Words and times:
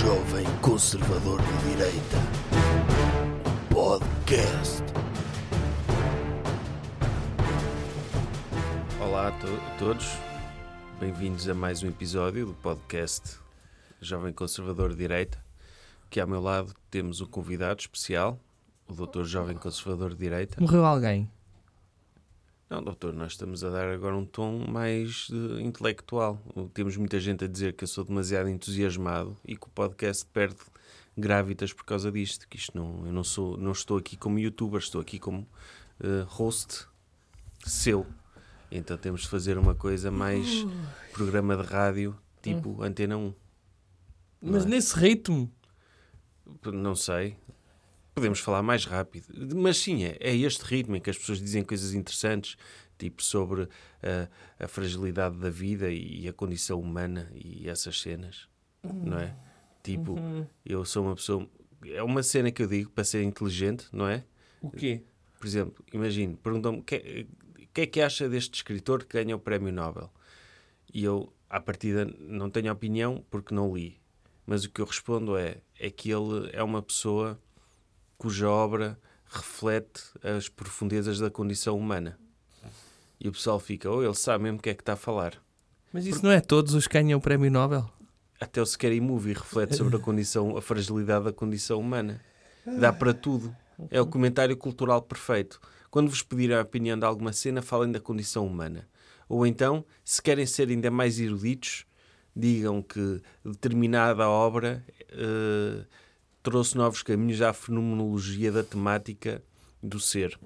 Jovem 0.00 0.46
Conservador 0.62 1.40
de 1.42 1.68
Direita. 1.68 2.16
Podcast. 3.72 4.82
Olá 9.00 9.28
a, 9.28 9.32
to- 9.32 9.46
a 9.46 9.78
todos, 9.78 10.06
bem-vindos 10.98 11.48
a 11.48 11.54
mais 11.54 11.82
um 11.82 11.88
episódio 11.88 12.46
do 12.46 12.54
podcast 12.54 13.38
Jovem 14.00 14.32
Conservador 14.32 14.90
de 14.90 14.96
Direita. 14.96 15.38
Aqui 16.06 16.20
ao 16.20 16.28
meu 16.28 16.40
lado 16.40 16.72
temos 16.90 17.20
um 17.20 17.26
convidado 17.26 17.80
especial, 17.80 18.38
o 18.88 18.94
Doutor 18.94 19.24
Jovem 19.24 19.56
Conservador 19.56 20.10
de 20.10 20.16
Direita. 20.16 20.60
Morreu 20.60 20.84
alguém. 20.84 21.28
Não, 22.70 22.80
doutor, 22.80 23.12
nós 23.12 23.32
estamos 23.32 23.64
a 23.64 23.68
dar 23.68 23.88
agora 23.88 24.16
um 24.16 24.24
tom 24.24 24.64
mais 24.64 25.26
eh, 25.32 25.60
intelectual. 25.60 26.40
Temos 26.72 26.96
muita 26.96 27.18
gente 27.18 27.44
a 27.44 27.48
dizer 27.48 27.72
que 27.72 27.82
eu 27.82 27.88
sou 27.88 28.04
demasiado 28.04 28.48
entusiasmado 28.48 29.36
e 29.44 29.56
que 29.56 29.66
o 29.66 29.70
podcast 29.70 30.24
perde 30.26 30.60
grávidas 31.18 31.72
por 31.72 31.84
causa 31.84 32.12
disto. 32.12 32.48
Que 32.48 32.56
isto 32.56 32.78
não, 32.78 33.04
eu 33.04 33.12
não 33.12 33.24
sou, 33.24 33.56
não 33.56 33.72
estou 33.72 33.98
aqui 33.98 34.16
como 34.16 34.38
youtuber, 34.38 34.78
estou 34.78 35.00
aqui 35.00 35.18
como 35.18 35.48
eh, 35.98 36.24
host 36.28 36.86
seu. 37.66 38.06
Então 38.70 38.96
temos 38.96 39.22
de 39.22 39.28
fazer 39.28 39.58
uma 39.58 39.74
coisa 39.74 40.12
mais 40.12 40.64
programa 41.12 41.56
de 41.56 41.64
rádio, 41.64 42.16
tipo 42.40 42.84
Antena 42.84 43.16
1. 43.16 43.34
Mas 44.42 44.64
é? 44.64 44.68
nesse 44.68 44.96
ritmo. 44.96 45.52
Não 46.72 46.94
sei. 46.94 47.36
Podemos 48.20 48.40
falar 48.40 48.62
mais 48.62 48.84
rápido. 48.84 49.26
Mas 49.56 49.78
sim, 49.78 50.04
é, 50.04 50.16
é 50.20 50.36
este 50.36 50.62
ritmo 50.62 50.96
em 50.96 51.00
que 51.00 51.10
as 51.10 51.18
pessoas 51.18 51.40
dizem 51.40 51.64
coisas 51.64 51.94
interessantes, 51.94 52.56
tipo 52.98 53.22
sobre 53.22 53.68
a, 54.02 54.64
a 54.64 54.68
fragilidade 54.68 55.36
da 55.38 55.50
vida 55.50 55.90
e 55.90 56.28
a 56.28 56.32
condição 56.32 56.78
humana 56.78 57.30
e 57.34 57.68
essas 57.68 58.00
cenas, 58.00 58.48
não 58.84 59.18
é? 59.18 59.34
Tipo, 59.82 60.16
eu 60.64 60.84
sou 60.84 61.06
uma 61.06 61.14
pessoa. 61.14 61.48
É 61.86 62.02
uma 62.02 62.22
cena 62.22 62.50
que 62.50 62.62
eu 62.62 62.66
digo 62.66 62.90
para 62.90 63.04
ser 63.04 63.22
inteligente, 63.22 63.86
não 63.90 64.06
é? 64.06 64.24
O 64.60 64.70
quê? 64.70 65.02
Por 65.38 65.46
exemplo, 65.46 65.82
imagine, 65.92 66.36
perguntam-me 66.36 66.80
o 66.80 66.82
que, 66.82 67.26
que 67.72 67.80
é 67.80 67.86
que 67.86 68.00
acha 68.02 68.28
deste 68.28 68.54
escritor 68.54 69.04
que 69.04 69.16
ganha 69.16 69.34
o 69.34 69.38
Prémio 69.38 69.72
Nobel? 69.72 70.12
E 70.92 71.02
eu, 71.02 71.32
à 71.48 71.58
partida, 71.58 72.04
não 72.18 72.50
tenho 72.50 72.70
opinião 72.70 73.24
porque 73.30 73.54
não 73.54 73.74
li. 73.74 73.98
Mas 74.44 74.64
o 74.64 74.70
que 74.70 74.80
eu 74.82 74.84
respondo 74.84 75.36
é, 75.36 75.62
é 75.78 75.88
que 75.88 76.10
ele 76.10 76.50
é 76.52 76.62
uma 76.62 76.82
pessoa 76.82 77.40
cuja 78.20 78.50
obra 78.50 78.98
reflete 79.24 80.02
as 80.22 80.46
profundezas 80.46 81.18
da 81.18 81.30
condição 81.30 81.78
humana. 81.78 82.18
E 83.18 83.30
o 83.30 83.32
pessoal 83.32 83.58
fica, 83.58 83.90
ou 83.90 84.04
ele 84.04 84.14
sabe 84.14 84.44
mesmo 84.44 84.58
o 84.58 84.62
que 84.62 84.68
é 84.68 84.74
que 84.74 84.82
está 84.82 84.92
a 84.92 84.96
falar. 84.96 85.42
Mas 85.90 86.04
isso 86.04 86.22
não 86.22 86.30
é 86.30 86.38
todos 86.38 86.74
os 86.74 86.86
que 86.86 87.00
ganham 87.00 87.18
o 87.18 87.22
prémio 87.22 87.50
Nobel? 87.50 87.90
Até 88.38 88.60
o 88.60 88.66
Scary 88.66 89.00
Movie 89.00 89.32
reflete 89.32 89.74
sobre 89.74 89.96
a 89.96 89.98
condição, 89.98 90.54
a 90.54 90.60
fragilidade 90.60 91.24
da 91.24 91.32
condição 91.32 91.80
humana. 91.80 92.20
Dá 92.78 92.92
para 92.92 93.14
tudo. 93.14 93.56
É 93.90 93.98
o 94.02 94.06
comentário 94.06 94.54
cultural 94.54 95.00
perfeito. 95.00 95.58
Quando 95.90 96.10
vos 96.10 96.22
pedirem 96.22 96.56
a 96.56 96.60
opinião 96.60 96.98
de 96.98 97.06
alguma 97.06 97.32
cena, 97.32 97.62
falem 97.62 97.90
da 97.90 98.00
condição 98.00 98.46
humana. 98.46 98.86
Ou 99.30 99.46
então, 99.46 99.82
se 100.04 100.20
querem 100.20 100.44
ser 100.44 100.68
ainda 100.68 100.90
mais 100.90 101.18
eruditos, 101.18 101.86
digam 102.36 102.82
que 102.82 103.22
determinada 103.42 104.28
obra 104.28 104.84
eh, 105.10 105.84
trouxe 106.42 106.76
novos 106.76 107.02
caminhos 107.02 107.42
à 107.42 107.52
fenomenologia 107.52 108.50
da 108.50 108.62
temática 108.62 109.42
do 109.82 109.98
ser. 110.00 110.38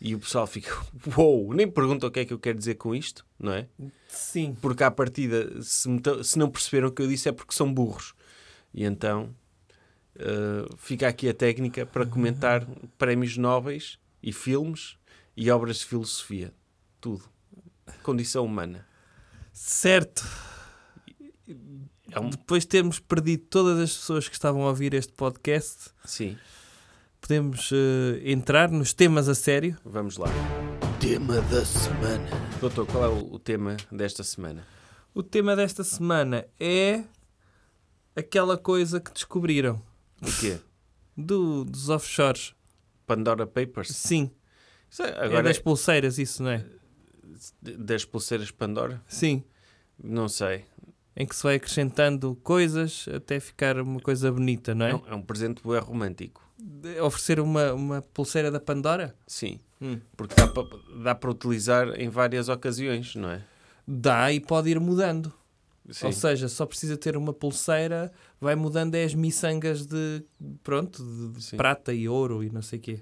E 0.00 0.14
o 0.14 0.18
pessoal 0.18 0.46
fica, 0.46 0.70
uou, 1.16 1.54
nem 1.54 1.70
pergunta 1.70 2.06
o 2.06 2.10
que 2.10 2.20
é 2.20 2.24
que 2.24 2.32
eu 2.32 2.38
quero 2.38 2.58
dizer 2.58 2.74
com 2.74 2.94
isto, 2.94 3.24
não 3.38 3.52
é? 3.52 3.68
Sim. 4.08 4.56
porque 4.60 4.82
à 4.82 4.90
partida, 4.90 5.62
se, 5.62 5.88
se 6.24 6.38
não 6.38 6.50
perceberam 6.50 6.88
o 6.88 6.92
que 6.92 7.02
eu 7.02 7.06
disse, 7.06 7.28
é 7.28 7.32
porque 7.32 7.54
são 7.54 7.72
burros. 7.72 8.14
E 8.74 8.84
então 8.84 9.34
eh, 10.16 10.68
fica 10.76 11.08
aqui 11.08 11.28
a 11.28 11.34
técnica 11.34 11.86
para 11.86 12.04
comentar 12.04 12.66
prémios 12.98 13.36
nobres 13.36 13.98
e 14.22 14.32
filmes 14.32 14.96
e 15.36 15.50
obras 15.50 15.78
de 15.78 15.86
filosofia. 15.86 16.52
Tudo. 17.00 17.24
Condição 18.02 18.44
humana. 18.44 18.86
Certo. 19.52 20.24
É 22.12 22.20
um- 22.20 22.28
Depois 22.30 22.62
de 22.64 22.68
termos 22.68 22.98
perdido 22.98 23.44
todas 23.48 23.78
as 23.78 23.92
pessoas 23.96 24.28
que 24.28 24.34
estavam 24.34 24.62
a 24.62 24.68
ouvir 24.68 24.94
este 24.94 25.12
podcast, 25.12 25.90
Sim, 26.04 26.36
podemos 27.20 27.70
eh, 27.72 28.30
entrar 28.30 28.70
nos 28.70 28.92
temas 28.92 29.28
a 29.28 29.34
sério. 29.34 29.76
vamos 29.84 30.16
lá. 30.18 30.28
Tema 31.00 31.40
da 31.42 31.64
semana. 31.64 32.28
Doutor, 32.60 32.86
qual 32.86 33.04
é 33.04 33.08
o, 33.08 33.34
o 33.34 33.38
tema 33.38 33.76
desta 33.90 34.22
semana? 34.22 34.64
O 35.14 35.22
tema 35.22 35.56
desta 35.56 35.82
semana 35.82 36.46
é 36.60 37.04
aquela 38.14 38.56
coisa 38.56 39.00
que 39.00 39.12
descobriram 39.12 39.82
O 40.20 40.26
quê? 40.40 40.58
do, 41.16 41.64
dos 41.64 41.88
offshores. 41.88 42.54
Pandora 43.06 43.46
Papers? 43.46 43.88
Sim. 43.88 44.30
Isso 44.90 45.02
é- 45.02 45.10
é 45.10 45.24
Agora, 45.24 45.42
das 45.44 45.58
pulseiras, 45.58 46.18
isso, 46.18 46.42
não 46.42 46.50
é? 46.50 46.64
das 47.60 48.04
pulseiras 48.04 48.50
Pandora? 48.50 49.02
Sim. 49.08 49.42
Não 50.02 50.28
sei. 50.28 50.64
Em 51.14 51.26
que 51.26 51.36
se 51.36 51.42
vai 51.42 51.56
acrescentando 51.56 52.34
coisas 52.42 53.06
até 53.14 53.38
ficar 53.38 53.78
uma 53.78 54.00
coisa 54.00 54.30
bonita, 54.32 54.74
não 54.74 54.86
É 54.86 54.90
é? 54.90 54.94
um, 54.94 55.02
é 55.08 55.14
um 55.14 55.22
presente 55.22 55.62
bué 55.62 55.78
romântico. 55.78 56.40
De- 56.58 57.00
Oferecer 57.00 57.38
uma, 57.40 57.72
uma 57.74 58.02
pulseira 58.02 58.50
da 58.50 58.58
Pandora? 58.60 59.14
Sim. 59.26 59.60
Hum. 59.80 59.98
Porque 60.16 60.34
dá 60.34 60.46
para, 60.48 60.64
dá 61.02 61.14
para 61.14 61.30
utilizar 61.30 61.88
em 62.00 62.08
várias 62.08 62.48
ocasiões, 62.48 63.14
não 63.14 63.28
é? 63.30 63.42
Dá 63.86 64.32
e 64.32 64.40
pode 64.40 64.70
ir 64.70 64.78
mudando. 64.80 65.32
Sim. 65.90 66.06
Ou 66.06 66.12
seja, 66.12 66.48
só 66.48 66.64
precisa 66.64 66.96
ter 66.96 67.16
uma 67.16 67.32
pulseira, 67.32 68.10
vai 68.40 68.54
mudando 68.54 68.94
é 68.94 69.02
as 69.04 69.12
miçangas 69.14 69.84
de, 69.84 70.22
pronto, 70.62 71.02
de, 71.04 71.40
de 71.50 71.56
prata 71.56 71.92
e 71.92 72.08
ouro 72.08 72.42
e 72.44 72.48
não 72.50 72.62
sei 72.62 72.78
o 72.78 72.82
quê. 72.82 73.00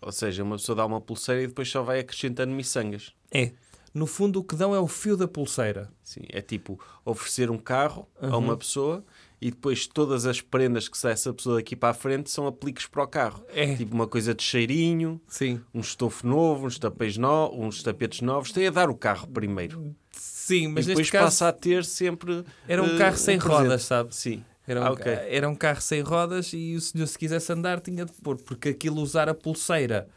Ou 0.00 0.10
seja, 0.10 0.42
uma 0.42 0.56
pessoa 0.56 0.74
dá 0.74 0.86
uma 0.86 1.00
pulseira 1.00 1.42
e 1.42 1.46
depois 1.46 1.68
só 1.70 1.82
vai 1.82 2.00
acrescentando 2.00 2.52
miçangas. 2.52 3.12
É. 3.30 3.52
No 3.94 4.06
fundo, 4.06 4.40
o 4.40 4.44
que 4.44 4.56
dão 4.56 4.74
é 4.74 4.80
o 4.80 4.88
fio 4.88 5.16
da 5.16 5.28
pulseira. 5.28 5.90
Sim, 6.02 6.22
é 6.30 6.40
tipo 6.40 6.80
oferecer 7.04 7.50
um 7.50 7.58
carro 7.58 8.08
a 8.20 8.28
Uhum. 8.28 8.38
uma 8.38 8.56
pessoa 8.56 9.04
e 9.40 9.50
depois 9.50 9.86
todas 9.86 10.24
as 10.24 10.40
prendas 10.40 10.88
que 10.88 10.96
sai 10.96 11.12
essa 11.12 11.32
pessoa 11.34 11.56
daqui 11.56 11.76
para 11.76 11.90
a 11.90 11.94
frente 11.94 12.30
são 12.30 12.46
apliques 12.46 12.86
para 12.86 13.02
o 13.02 13.06
carro. 13.06 13.44
É. 13.48 13.74
Tipo 13.76 13.94
uma 13.94 14.06
coisa 14.06 14.34
de 14.34 14.42
cheirinho, 14.42 15.20
Sim. 15.28 15.60
um 15.74 15.80
estofo 15.80 16.26
novo, 16.26 16.66
uns, 16.66 16.78
tapéis 16.78 17.16
no... 17.18 17.50
uns 17.52 17.82
tapetes 17.82 18.20
novos. 18.22 18.50
Tem 18.52 18.66
a 18.66 18.70
dar 18.70 18.88
o 18.88 18.94
carro 18.94 19.26
primeiro. 19.26 19.94
Sim, 20.12 20.68
mas 20.68 20.84
e 20.86 20.88
depois 20.88 21.10
caso 21.10 21.24
passa 21.26 21.48
a 21.48 21.52
ter 21.52 21.84
sempre. 21.84 22.44
era 22.66 22.82
um 22.82 22.94
eh, 22.94 22.98
carro 22.98 23.16
sem 23.16 23.38
presente. 23.38 23.56
rodas, 23.62 23.82
sabe? 23.82 24.14
Sim. 24.14 24.44
Era 24.66 24.80
um, 24.80 24.84
Ah, 24.84 24.90
ok. 24.92 25.04
ca- 25.04 25.10
era 25.22 25.48
um 25.48 25.54
carro 25.56 25.80
sem 25.82 26.00
rodas 26.02 26.52
e 26.54 26.74
o 26.76 26.80
senhor, 26.80 27.06
se 27.08 27.18
quisesse 27.18 27.52
andar, 27.52 27.80
tinha 27.80 28.04
de 28.04 28.12
pôr, 28.12 28.36
porque 28.36 28.68
aquilo 28.70 29.00
usar 29.02 29.28
a 29.28 29.34
pulseira 29.34 30.08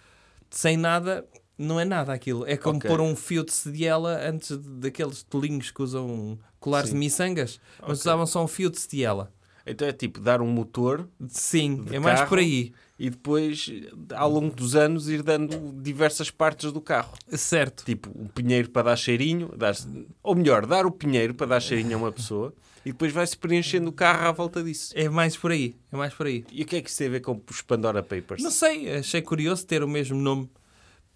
sem 0.51 0.77
nada 0.77 1.25
não 1.57 1.79
é 1.79 1.85
nada 1.85 2.13
aquilo. 2.13 2.45
É 2.47 2.57
como 2.57 2.77
Ok. 2.77 2.89
pôr 2.89 3.01
um 3.01 3.15
fio 3.15 3.43
de 3.43 3.51
sediela 3.53 4.19
antes 4.27 4.57
daqueles 4.57 5.23
tolinhos 5.23 5.71
que 5.71 5.81
usam 5.81 6.37
colares 6.59 6.89
Sim. 6.89 6.95
de 6.95 6.99
miçangas, 6.99 7.59
mas 7.79 7.83
Ok. 7.99 8.01
usavam 8.01 8.25
só 8.25 8.43
um 8.43 8.47
fio 8.47 8.69
de 8.69 8.79
sediela. 8.79 9.31
Então 9.67 9.87
é 9.87 9.91
tipo 9.91 10.19
dar 10.19 10.41
um 10.41 10.47
motor 10.47 11.07
Sim, 11.27 11.85
é 11.91 11.97
mais 11.97 12.21
por 12.21 12.37
aí. 12.37 12.71
e 12.99 13.09
depois, 13.09 13.67
ao 14.13 14.29
longo 14.29 14.55
dos 14.55 14.75
anos, 14.75 15.09
ir 15.09 15.23
dando 15.23 15.73
diversas 15.81 16.29
partes 16.29 16.71
do 16.71 16.79
carro. 16.79 17.17
Certo. 17.29 17.83
Tipo, 17.83 18.09
o 18.11 18.29
pinheiro 18.29 18.69
para 18.69 18.83
dar 18.89 18.95
cheirinho, 18.95 19.51
dar 19.57 19.75
ou 20.21 20.35
melhor, 20.35 20.67
dar 20.67 20.85
o 20.85 20.91
pinheiro 20.91 21.33
para 21.33 21.47
dar 21.47 21.59
cheirinho 21.59 21.95
a 21.95 21.97
uma 21.97 22.11
pessoa 22.11 22.53
e 22.85 22.91
depois 22.91 23.11
vai-se 23.11 23.35
preenchendo 23.35 23.89
o 23.89 23.91
carro 23.91 24.27
à 24.27 24.31
volta 24.31 24.61
disso. 24.63 24.93
É 24.95 25.09
mais 25.09 25.35
por 25.35 25.49
aí. 25.51 25.75
É 25.91 25.97
mais 25.97 26.13
por 26.13 26.27
aí. 26.27 26.45
E 26.51 26.61
o 26.61 26.65
que 26.67 26.75
é 26.75 26.81
que 26.81 26.87
isso 26.89 26.99
tem 26.99 27.07
a 27.07 27.11
ver 27.11 27.21
com 27.21 27.41
os 27.49 27.61
Pandora 27.63 28.03
Papers? 28.03 28.43
Não 28.43 28.51
sei, 28.51 28.97
achei 28.97 29.23
curioso 29.23 29.65
ter 29.65 29.81
o 29.83 29.87
mesmo 29.87 30.15
nome. 30.21 30.47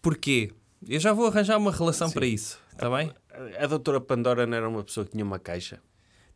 Porquê? 0.02 0.52
Eu 0.88 1.00
já 1.00 1.12
vou 1.14 1.28
arranjar 1.28 1.58
uma 1.58 1.72
relação 1.72 2.08
Sim. 2.08 2.14
para 2.14 2.26
isso. 2.26 2.60
Está 2.72 2.90
bem? 2.90 3.12
A 3.60 3.68
doutora 3.68 4.00
Pandora 4.00 4.46
não 4.46 4.56
era 4.58 4.68
uma 4.70 4.84
pessoa 4.84 5.06
que 5.06 5.12
tinha 5.12 5.24
uma 5.26 5.40
caixa? 5.40 5.82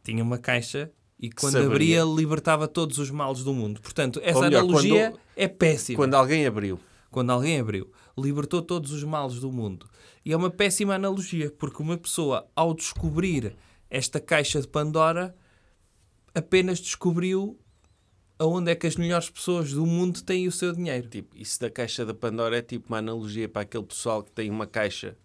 Tinha 0.03 0.21
uma 0.21 0.37
caixa 0.37 0.91
e 1.19 1.29
quando 1.31 1.53
Saberia. 1.53 2.01
abria 2.01 2.03
libertava 2.03 2.67
todos 2.67 2.97
os 2.97 3.09
males 3.09 3.43
do 3.43 3.53
mundo. 3.53 3.79
Portanto, 3.81 4.19
essa 4.23 4.41
melhor, 4.41 4.63
analogia 4.63 5.11
quando- 5.11 5.19
é 5.37 5.47
péssima. 5.47 5.95
Quando 5.97 6.13
alguém 6.15 6.45
abriu. 6.45 6.79
Quando 7.09 7.29
alguém 7.31 7.59
abriu, 7.59 7.91
libertou 8.17 8.61
todos 8.61 8.91
os 8.91 9.03
males 9.03 9.39
do 9.39 9.51
mundo. 9.51 9.87
E 10.25 10.33
é 10.33 10.37
uma 10.37 10.49
péssima 10.49 10.95
analogia, 10.95 11.51
porque 11.51 11.81
uma 11.81 11.97
pessoa, 11.97 12.47
ao 12.55 12.73
descobrir 12.73 13.55
esta 13.89 14.19
caixa 14.19 14.59
de 14.59 14.67
Pandora, 14.67 15.35
apenas 16.33 16.79
descobriu 16.79 17.57
aonde 18.43 18.71
é 18.71 18.75
que 18.75 18.85
as 18.85 18.95
melhores 18.95 19.29
pessoas 19.29 19.71
do 19.71 19.85
mundo 19.85 20.21
têm 20.21 20.47
o 20.47 20.51
seu 20.51 20.73
dinheiro. 20.73 21.07
Tipo, 21.07 21.35
isso 21.37 21.59
da 21.59 21.69
caixa 21.69 22.05
da 22.05 22.13
Pandora 22.13 22.57
é 22.57 22.61
tipo 22.61 22.89
uma 22.89 22.97
analogia 22.97 23.47
para 23.47 23.61
aquele 23.61 23.83
pessoal 23.85 24.23
que 24.23 24.31
tem 24.31 24.49
uma 24.49 24.67
caixa 24.67 25.17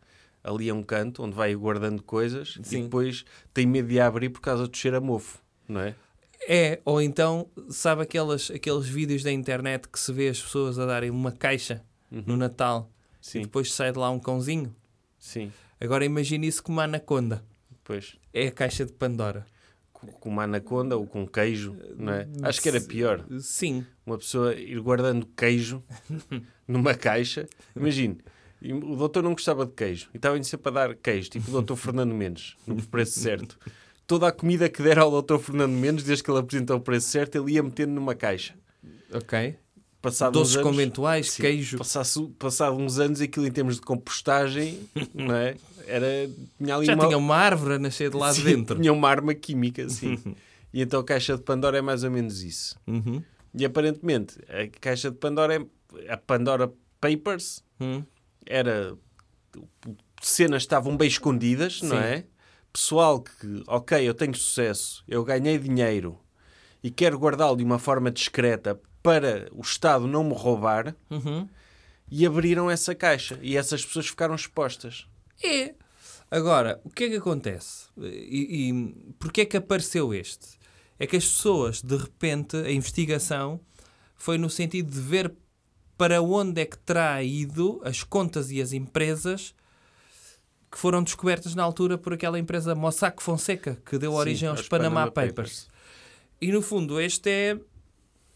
ali 0.43 0.71
a 0.71 0.75
um 0.75 0.83
canto, 0.83 1.23
onde 1.23 1.35
vai 1.35 1.55
guardando 1.55 2.03
coisas 2.03 2.59
Sim. 2.63 2.79
e 2.79 2.83
depois 2.85 3.25
tem 3.53 3.67
medo 3.67 3.89
de 3.89 4.01
abrir 4.01 4.31
por 4.31 4.41
causa 4.41 4.67
do 4.67 4.77
cheiro 4.77 4.97
a 4.97 5.01
mofo, 5.01 5.39
não 5.69 5.81
é? 5.81 5.95
É, 6.49 6.81
ou 6.85 7.03
então, 7.03 7.49
sabe 7.69 8.03
aqueles, 8.03 8.51
aqueles 8.51 8.87
vídeos 8.87 9.23
da 9.23 9.33
internet 9.33 9.89
que 9.89 9.99
se 9.99 10.13
vê 10.13 10.29
as 10.29 10.41
pessoas 10.41 10.79
a 10.79 10.87
darem 10.87 11.11
uma 11.11 11.33
caixa 11.33 11.83
no 12.11 12.37
Natal 12.37 12.83
Uhum. 12.83 12.99
Sim, 13.21 13.39
e 13.41 13.43
depois 13.43 13.73
sai 13.73 13.93
de 13.93 13.99
lá 13.99 14.11
um 14.11 14.19
cãozinho? 14.19 14.75
sim. 15.19 15.53
Agora 15.81 16.05
imagine 16.05 16.47
isso 16.47 16.63
como 16.63 16.79
uma 16.79 16.85
anaconda. 16.85 17.45
Pois. 17.85 18.17
É 18.33 18.49
a 18.49 18.51
caixa 18.51 18.85
de 18.85 18.93
Pandora. 18.93 19.47
Com 20.21 20.29
uma 20.29 20.45
anaconda 20.45 20.97
ou 20.97 21.07
com 21.07 21.27
queijo, 21.27 21.77
não 21.97 22.13
é? 22.13 22.29
Acho 22.43 22.61
que 22.61 22.69
era 22.69 22.81
pior. 22.81 23.25
Sim. 23.41 23.85
Uma 24.07 24.19
pessoa 24.19 24.55
ir 24.55 24.81
guardando 24.81 25.27
queijo 25.37 25.83
numa 26.67 26.95
caixa. 26.95 27.49
Imagine, 27.75 28.19
o 28.63 28.97
doutor 28.97 29.23
não 29.23 29.33
gostava 29.33 29.65
de 29.67 29.73
queijo 29.73 30.09
e 30.13 30.17
estava 30.17 30.43
sempre 30.43 30.69
a 30.69 30.73
dar 30.73 30.95
queijo, 30.95 31.31
tipo 31.31 31.49
o 31.49 31.53
doutor 31.53 31.77
Fernando 31.77 32.15
Mendes, 32.15 32.57
no 32.67 32.77
preço 32.83 33.21
certo. 33.21 33.59
Toda 34.07 34.29
a 34.29 34.33
comida 34.33 34.69
que 34.69 34.83
der 34.83 34.99
ao 34.99 35.11
doutor 35.11 35.39
Fernando 35.39 35.73
Mendes, 35.73 36.05
desde 36.05 36.25
que 36.25 36.31
ele 36.31 36.39
apresentou 36.39 36.77
o 36.77 36.81
preço 36.81 37.09
certo, 37.09 37.37
ele 37.37 37.53
ia 37.53 37.63
metendo 37.63 37.93
numa 37.93 38.15
caixa. 38.15 38.55
Ok. 39.13 39.57
Passado 40.01 40.33
Doces 40.33 40.57
anos, 40.57 40.67
conventuais, 40.69 41.33
sim, 41.33 41.43
queijo. 41.43 41.77
Passado 41.77 42.77
uns 42.79 42.99
anos, 42.99 43.21
aquilo 43.21 43.47
em 43.47 43.51
termos 43.51 43.75
de 43.75 43.81
compostagem, 43.83 44.79
não 45.13 45.35
é? 45.35 45.57
Era, 45.89 46.07
tinha 46.59 46.77
ali 46.77 46.87
Já 46.87 46.95
uma, 46.95 47.07
tinha 47.07 47.19
uma 47.19 47.37
árvore 47.37 47.75
a 47.75 47.79
nascer 47.79 48.11
de 48.11 48.17
lá 48.17 48.33
Sim, 48.33 48.45
dentro. 48.45 48.79
Tinha 48.81 48.93
uma 48.93 49.09
arma 49.09 49.35
química, 49.35 49.89
sim. 49.91 50.19
e 50.73 50.83
então 50.83 51.01
a 51.01 51.05
caixa 51.05 51.37
de 51.37 51.43
Pandora 51.43 51.79
é 51.79 51.83
mais 51.83 52.05
ou 52.05 52.11
menos 52.11 52.43
isso. 52.43 52.79
Uhum. 52.87 53.23
E 53.55 53.65
aparentemente 53.65 54.39
a 54.49 54.69
caixa 54.81 55.11
de 55.11 55.17
Pandora 55.17 55.57
é 55.57 56.13
a 56.13 56.17
Pandora 56.17 56.71
Papers 57.01 57.63
Hum. 57.81 58.03
era 58.45 58.95
cenas 60.21 60.63
estavam 60.63 60.97
bem 60.97 61.09
escondidas, 61.09 61.81
não 61.83 61.97
Sim. 61.97 62.03
é? 62.03 62.25
Pessoal 62.73 63.21
que, 63.23 63.63
ok, 63.67 64.07
eu 64.07 64.13
tenho 64.15 64.35
sucesso, 64.35 65.03
eu 65.09 65.25
ganhei 65.25 65.59
dinheiro 65.59 66.19
e 66.83 66.91
quero 66.91 67.19
guardá-lo 67.19 67.57
de 67.57 67.65
uma 67.65 67.79
forma 67.79 68.11
discreta 68.11 68.81
para 69.03 69.49
o 69.53 69.61
Estado 69.63 70.07
não 70.07 70.25
me 70.25 70.35
roubar 70.35 70.95
Uhum. 71.11 71.49
e 72.11 72.27
abriram 72.27 72.71
essa 72.71 72.95
caixa 72.95 73.39
e 73.43 73.57
essas 73.57 73.85
pessoas 73.85 74.09
ficaram 74.09 74.35
expostas. 74.35 75.07
É. 75.43 75.75
Agora, 76.31 76.81
o 76.85 76.91
que 76.91 77.05
é 77.05 77.09
que 77.09 77.17
acontece? 77.17 77.87
E, 77.97 78.69
e 78.69 79.13
porquê 79.19 79.43
é 79.43 79.45
que 79.45 79.57
apareceu 79.57 80.13
este? 80.13 80.59
É 80.99 81.07
que 81.07 81.17
as 81.17 81.25
pessoas, 81.25 81.81
de 81.81 81.97
repente, 81.97 82.57
a 82.57 82.71
investigação 82.71 83.61
foi 84.17 84.37
no 84.37 84.51
sentido 84.51 84.91
de 84.91 85.01
ver 85.01 85.33
para 85.97 86.21
onde 86.21 86.61
é 86.61 86.67
que 86.67 86.79
terá 86.79 87.23
ido 87.23 87.81
as 87.85 88.03
contas 88.03 88.51
e 88.51 88.61
as 88.61 88.73
empresas 88.73 89.55
que 90.71 90.79
foram 90.79 91.03
descobertas 91.03 91.55
na 91.55 91.63
altura 91.63 91.97
por 91.97 92.13
aquela 92.13 92.39
empresa 92.39 92.75
Mossack 92.75 93.23
Fonseca, 93.23 93.81
que 93.87 93.97
deu 93.99 94.13
origem 94.13 94.49
aos, 94.49 94.69
Panama, 94.69 95.11
Papers. 95.11 95.69
E 96.41 96.53
no 96.53 96.61
fundo, 96.61 97.01
este 97.01 97.31
é 97.31 97.61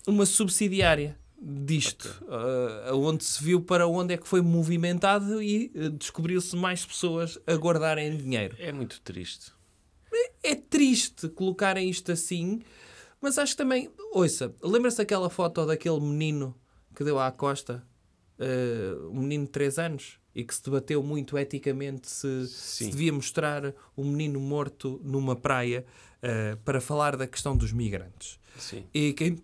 uma 0.06 0.24
subsidiária 0.24 1.16
disto, 1.42 2.24
ah, 2.28 2.94
onde 2.94 3.24
se 3.24 3.42
viu 3.42 3.60
para 3.60 3.86
onde 3.86 4.14
é 4.14 4.16
que 4.16 4.28
foi 4.28 4.40
movimentado 4.40 5.42
e 5.42 5.72
ah, 5.74 5.88
descobriu-se 5.88 6.54
mais 6.54 6.86
pessoas 6.86 7.38
a 7.46 7.54
guardarem 7.54 8.16
dinheiro. 8.16 8.56
É 8.58 8.72
muito 8.72 9.00
triste. 9.00 9.52
É 10.42 10.54
triste 10.54 11.28
colocarem 11.28 11.88
isto 11.88 12.12
assim, 12.12 12.60
mas 13.20 13.38
acho 13.38 13.52
que 13.52 13.58
também. 13.58 13.90
Ouça, 14.12 14.54
lembra-se 14.62 14.98
daquela 14.98 15.30
foto 15.30 15.66
daquele 15.66 16.00
menino 16.00 16.54
que 16.94 17.02
deu 17.02 17.18
à 17.18 17.30
costa, 17.32 17.84
ah, 18.38 19.08
um 19.10 19.20
menino 19.20 19.46
de 19.46 19.50
3 19.50 19.78
anos, 19.78 20.18
e 20.34 20.44
que 20.44 20.54
se 20.54 20.62
debateu 20.62 21.02
muito 21.02 21.36
eticamente 21.36 22.08
se, 22.08 22.46
se 22.46 22.88
devia 22.88 23.12
mostrar 23.12 23.74
o 23.96 24.04
menino 24.04 24.38
morto 24.38 25.00
numa 25.02 25.34
praia 25.34 25.84
ah, 26.22 26.56
para 26.64 26.80
falar 26.80 27.16
da 27.16 27.26
questão 27.26 27.56
dos 27.56 27.72
migrantes. 27.72 28.38
Sim. 28.58 28.84
E 28.92 29.12
quem, 29.14 29.38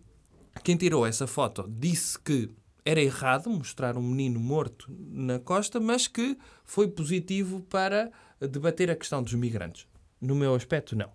quem 0.63 0.77
tirou 0.77 1.07
essa 1.07 1.27
foto 1.27 1.65
disse 1.69 2.19
que 2.19 2.51
era 2.85 3.01
errado 3.01 3.51
mostrar 3.51 3.97
um 3.97 4.03
menino 4.03 4.41
morto 4.41 4.91
na 5.11 5.39
costa, 5.39 5.79
mas 5.79 6.07
que 6.07 6.39
foi 6.65 6.89
positivo 6.89 7.61
para 7.61 8.11
debater 8.41 8.91
a 8.91 8.97
questão 8.97 9.23
dos 9.23 9.35
migrantes. 9.35 9.87
No 10.21 10.35
meu 10.35 10.55
aspecto, 10.55 10.97
não. 10.97 11.11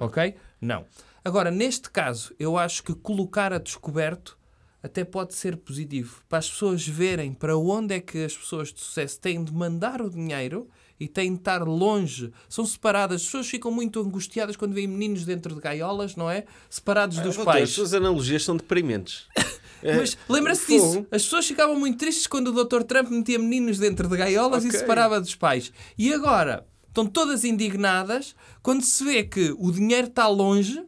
Ok? 0.00 0.34
Não. 0.60 0.86
Agora, 1.24 1.50
neste 1.50 1.90
caso, 1.90 2.34
eu 2.38 2.56
acho 2.56 2.82
que 2.82 2.94
colocar 2.94 3.52
a 3.52 3.58
descoberto 3.58 4.38
até 4.82 5.04
pode 5.04 5.34
ser 5.34 5.56
positivo. 5.56 6.22
Para 6.28 6.38
as 6.38 6.50
pessoas 6.50 6.86
verem 6.86 7.32
para 7.32 7.56
onde 7.56 7.94
é 7.94 8.00
que 8.00 8.24
as 8.24 8.36
pessoas 8.36 8.72
de 8.72 8.80
sucesso 8.80 9.20
têm 9.20 9.42
de 9.42 9.52
mandar 9.52 10.00
o 10.00 10.08
dinheiro 10.08 10.68
e 11.00 11.06
têm 11.08 11.32
de 11.32 11.38
estar 11.38 11.62
longe. 11.62 12.32
São 12.48 12.64
separadas. 12.66 13.20
As 13.20 13.24
pessoas 13.26 13.46
ficam 13.48 13.70
muito 13.70 14.00
angustiadas 14.00 14.56
quando 14.56 14.72
veem 14.74 14.86
meninos 14.86 15.24
dentro 15.24 15.54
de 15.54 15.60
gaiolas, 15.60 16.16
não 16.16 16.30
é? 16.30 16.44
Separados 16.68 17.16
dos 17.18 17.36
Doutor, 17.36 17.44
pais. 17.52 17.64
As 17.64 17.70
suas 17.70 17.94
analogias 17.94 18.42
são 18.44 18.56
deprimentes. 18.56 19.26
Mas 19.82 20.18
lembra-se 20.28 20.66
fogo. 20.66 20.86
disso. 20.94 21.06
As 21.10 21.22
pessoas 21.22 21.46
ficavam 21.46 21.78
muito 21.78 21.98
tristes 21.98 22.26
quando 22.26 22.48
o 22.48 22.64
Dr. 22.64 22.82
Trump 22.82 23.10
metia 23.10 23.38
meninos 23.38 23.78
dentro 23.78 24.08
de 24.08 24.16
gaiolas 24.16 24.64
e 24.64 24.68
Ok. 24.68 24.80
separava 24.80 25.20
dos 25.20 25.36
pais. 25.36 25.72
E 25.96 26.12
agora 26.12 26.66
estão 26.88 27.06
todas 27.06 27.44
indignadas 27.44 28.34
quando 28.60 28.82
se 28.82 29.04
vê 29.04 29.22
que 29.22 29.54
o 29.56 29.70
dinheiro 29.70 30.08
está 30.08 30.26
longe 30.26 30.82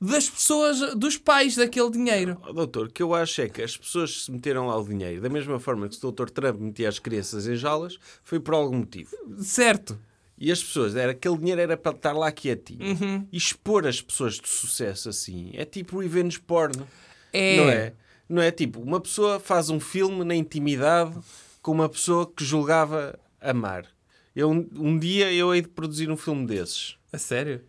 das 0.00 0.28
pessoas, 0.28 0.94
dos 0.94 1.16
pais 1.16 1.56
daquele 1.56 1.90
dinheiro. 1.90 2.40
Oh, 2.46 2.52
doutor, 2.52 2.86
o 2.86 2.90
que 2.90 3.02
eu 3.02 3.14
acho 3.14 3.40
é 3.40 3.48
que 3.48 3.62
as 3.62 3.76
pessoas 3.76 4.24
se 4.24 4.30
meteram 4.30 4.66
lá 4.66 4.76
o 4.76 4.86
dinheiro, 4.86 5.20
da 5.20 5.28
mesma 5.28 5.58
forma 5.58 5.88
que 5.88 5.96
o 5.96 6.00
doutor 6.00 6.30
Trump 6.30 6.60
metia 6.60 6.88
as 6.88 6.98
crianças 6.98 7.46
em 7.46 7.56
jalas, 7.56 7.98
foi 8.22 8.38
por 8.38 8.54
algum 8.54 8.78
motivo. 8.78 9.10
Certo. 9.38 9.98
E 10.38 10.52
as 10.52 10.62
pessoas, 10.62 10.94
era, 10.94 11.12
aquele 11.12 11.38
dinheiro 11.38 11.60
era 11.62 11.76
para 11.76 11.96
estar 11.96 12.12
lá 12.12 12.30
quietinho. 12.30 12.84
Uhum. 12.84 13.26
E 13.32 13.36
expor 13.36 13.86
as 13.86 14.02
pessoas 14.02 14.34
de 14.34 14.48
sucesso 14.48 15.08
assim 15.08 15.50
é 15.54 15.64
tipo 15.64 15.98
revenge 15.98 16.38
porn. 16.38 16.84
É. 17.32 17.56
Não 17.56 17.70
é? 17.70 17.92
Não 18.28 18.42
é 18.42 18.50
tipo, 18.50 18.80
uma 18.80 19.00
pessoa 19.00 19.40
faz 19.40 19.70
um 19.70 19.80
filme 19.80 20.24
na 20.24 20.34
intimidade 20.34 21.16
com 21.62 21.72
uma 21.72 21.88
pessoa 21.88 22.30
que 22.30 22.44
julgava 22.44 23.18
amar. 23.40 23.86
Eu, 24.34 24.50
um, 24.50 24.68
um 24.74 24.98
dia 24.98 25.32
eu 25.32 25.54
hei 25.54 25.62
de 25.62 25.68
produzir 25.68 26.10
um 26.10 26.16
filme 26.16 26.46
desses. 26.46 26.98
A 27.10 27.16
sério? 27.16 27.62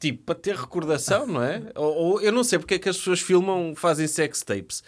Tipo, 0.00 0.24
para 0.24 0.34
ter 0.34 0.56
recordação, 0.56 1.26
não 1.26 1.42
é? 1.42 1.62
Ou, 1.76 1.94
ou 1.94 2.20
eu 2.22 2.32
não 2.32 2.42
sei 2.42 2.58
porque 2.58 2.74
é 2.74 2.78
que 2.78 2.88
as 2.88 2.96
pessoas 2.96 3.20
filmam, 3.20 3.74
fazem 3.76 4.06
sex 4.08 4.42
tapes. 4.42 4.82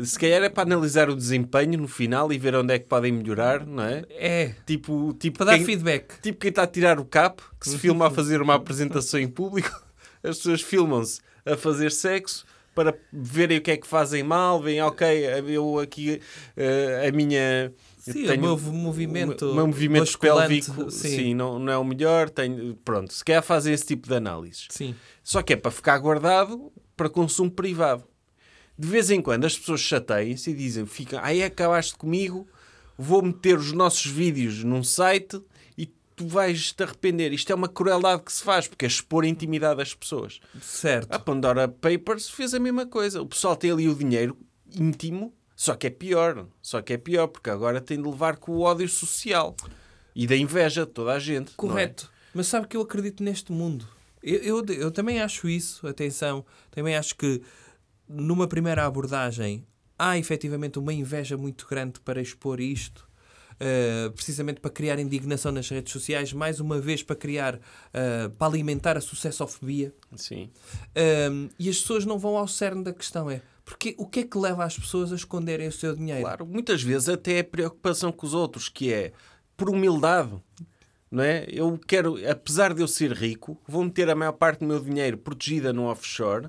Se 0.00 0.16
calhar 0.16 0.42
é 0.44 0.48
para 0.48 0.62
analisar 0.62 1.10
o 1.10 1.16
desempenho 1.16 1.76
no 1.78 1.88
final 1.88 2.32
e 2.32 2.38
ver 2.38 2.54
onde 2.54 2.72
é 2.72 2.78
que 2.78 2.86
podem 2.86 3.10
melhorar, 3.10 3.66
não 3.66 3.82
é? 3.82 4.04
É. 4.10 4.54
Tipo, 4.64 5.12
tipo, 5.18 5.38
Para 5.38 5.46
dar 5.46 5.56
quem, 5.56 5.64
feedback. 5.66 6.20
tipo 6.20 6.38
quem 6.38 6.50
está 6.50 6.62
a 6.62 6.66
tirar 6.68 7.00
o 7.00 7.04
cap, 7.04 7.42
que 7.58 7.68
se 7.68 7.76
filma 7.78 8.06
a 8.06 8.10
fazer 8.10 8.40
uma 8.40 8.54
apresentação 8.54 9.18
em 9.18 9.26
público, 9.26 9.70
as 10.22 10.36
pessoas 10.36 10.60
filmam-se 10.60 11.20
a 11.44 11.56
fazer 11.56 11.90
sexo 11.90 12.46
para 12.74 12.94
verem 13.12 13.58
o 13.58 13.60
que 13.60 13.72
é 13.72 13.76
que 13.76 13.88
fazem 13.88 14.22
mal, 14.22 14.62
veem, 14.62 14.80
ok, 14.82 15.04
eu 15.48 15.80
aqui, 15.80 16.20
eh, 16.56 17.08
a 17.08 17.10
minha... 17.10 17.72
Sim, 17.98 18.12
tenho- 18.26 18.38
o 18.38 18.40
meu 18.40 18.58
movimento 18.72 19.50
o 19.50 19.54
meu 19.54 19.66
movimento 19.66 20.18
pélvico 20.18 20.90
sim. 20.90 21.08
sim. 21.08 21.34
não, 21.34 21.58
não 21.58 21.72
é 21.72 21.76
o 21.78 21.84
melhor. 21.84 22.30
Tenho, 22.30 22.74
pronto, 22.84 23.12
se 23.12 23.24
quer 23.24 23.42
fazer 23.42 23.72
esse 23.72 23.86
tipo 23.86 24.08
de 24.08 24.14
análises. 24.14 24.66
Sim. 24.70 24.94
Só 25.22 25.42
que 25.42 25.52
é 25.52 25.56
para 25.56 25.70
ficar 25.70 25.98
guardado 25.98 26.72
para 26.96 27.08
consumo 27.08 27.50
privado. 27.50 28.04
De 28.78 28.86
vez 28.86 29.10
em 29.10 29.20
quando 29.20 29.44
as 29.44 29.58
pessoas 29.58 29.80
chateiam-se 29.80 30.50
e 30.50 30.54
dizem: 30.54 30.86
fica, 30.86 31.20
aí 31.22 31.42
acabaste 31.42 31.96
comigo, 31.96 32.46
vou 32.96 33.22
meter 33.22 33.58
os 33.58 33.72
nossos 33.72 34.06
vídeos 34.06 34.62
num 34.62 34.84
site 34.84 35.40
e 35.76 35.86
tu 36.14 36.26
vais 36.26 36.72
te 36.72 36.82
arrepender. 36.82 37.32
Isto 37.32 37.50
é 37.50 37.54
uma 37.54 37.68
crueldade 37.68 38.22
que 38.22 38.32
se 38.32 38.42
faz, 38.42 38.68
porque 38.68 38.84
é 38.84 38.88
expor 38.88 39.24
a 39.24 39.28
intimidade 39.28 39.78
das 39.78 39.94
pessoas. 39.94 40.38
Certo. 40.62 41.12
A 41.12 41.18
Pandora 41.18 41.66
Papers 41.68 42.30
fez 42.30 42.54
a 42.54 42.60
mesma 42.60 42.86
coisa. 42.86 43.20
O 43.20 43.26
pessoal 43.26 43.56
tem 43.56 43.70
ali 43.72 43.88
o 43.88 43.94
dinheiro 43.94 44.36
íntimo, 44.74 45.32
só 45.58 45.74
que 45.74 45.88
é 45.88 45.90
pior. 45.90 46.46
Só 46.62 46.80
que 46.80 46.92
é 46.92 46.96
pior, 46.96 47.26
porque 47.26 47.50
agora 47.50 47.80
tem 47.80 48.00
de 48.00 48.08
levar 48.08 48.36
com 48.36 48.52
o 48.52 48.60
ódio 48.60 48.88
social 48.88 49.56
e 50.14 50.24
da 50.24 50.36
inveja 50.36 50.86
de 50.86 50.92
toda 50.92 51.12
a 51.12 51.18
gente. 51.18 51.50
é? 51.50 51.54
Correto. 51.56 52.08
Mas 52.32 52.46
sabe 52.46 52.68
que 52.68 52.76
eu 52.76 52.80
acredito 52.80 53.24
neste 53.24 53.50
mundo. 53.50 53.84
Eu, 54.22 54.62
eu, 54.62 54.66
eu 54.66 54.90
também 54.92 55.20
acho 55.20 55.48
isso, 55.48 55.84
atenção. 55.88 56.46
Também 56.70 56.94
acho 56.96 57.16
que 57.16 57.42
numa 58.08 58.46
primeira 58.46 58.86
abordagem 58.86 59.66
há 59.98 60.16
efetivamente 60.16 60.78
uma 60.78 60.92
inveja 60.92 61.36
muito 61.36 61.66
grande 61.66 61.98
para 61.98 62.22
expor 62.22 62.60
isto. 62.60 63.08
uh, 63.58 64.10
precisamente 64.12 64.60
para 64.60 64.70
criar 64.70 64.98
indignação 64.98 65.52
nas 65.52 65.68
redes 65.68 65.92
sociais, 65.92 66.32
mais 66.32 66.60
uma 66.60 66.80
vez 66.80 67.02
para 67.02 67.16
criar, 67.16 67.56
uh, 67.56 68.30
para 68.38 68.46
alimentar 68.46 68.96
a 68.96 69.00
sucessofobia. 69.00 69.92
Sim. 70.16 70.50
Um, 71.30 71.48
e 71.58 71.68
as 71.68 71.80
pessoas 71.80 72.04
não 72.04 72.18
vão 72.18 72.36
ao 72.36 72.48
cerne 72.48 72.84
da 72.84 72.92
questão. 72.92 73.30
É 73.30 73.42
porque 73.68 73.94
o 73.98 74.06
que 74.06 74.20
é 74.20 74.22
que 74.24 74.38
leva 74.38 74.64
as 74.64 74.78
pessoas 74.78 75.12
a 75.12 75.14
esconderem 75.14 75.68
o 75.68 75.72
seu 75.72 75.94
dinheiro? 75.94 76.22
Claro, 76.22 76.46
muitas 76.46 76.82
vezes 76.82 77.06
até 77.06 77.38
é 77.38 77.42
preocupação 77.42 78.10
com 78.10 78.26
os 78.26 78.32
outros, 78.32 78.66
que 78.66 78.90
é 78.90 79.12
por 79.58 79.68
humildade. 79.68 80.32
Não 81.10 81.22
é? 81.22 81.46
Eu 81.48 81.78
quero, 81.86 82.16
apesar 82.30 82.72
de 82.72 82.80
eu 82.80 82.88
ser 82.88 83.12
rico, 83.12 83.60
vou 83.66 83.84
meter 83.84 84.08
a 84.08 84.14
maior 84.14 84.32
parte 84.32 84.60
do 84.60 84.66
meu 84.66 84.80
dinheiro 84.80 85.18
protegida 85.18 85.70
no 85.70 85.84
offshore, 85.84 86.48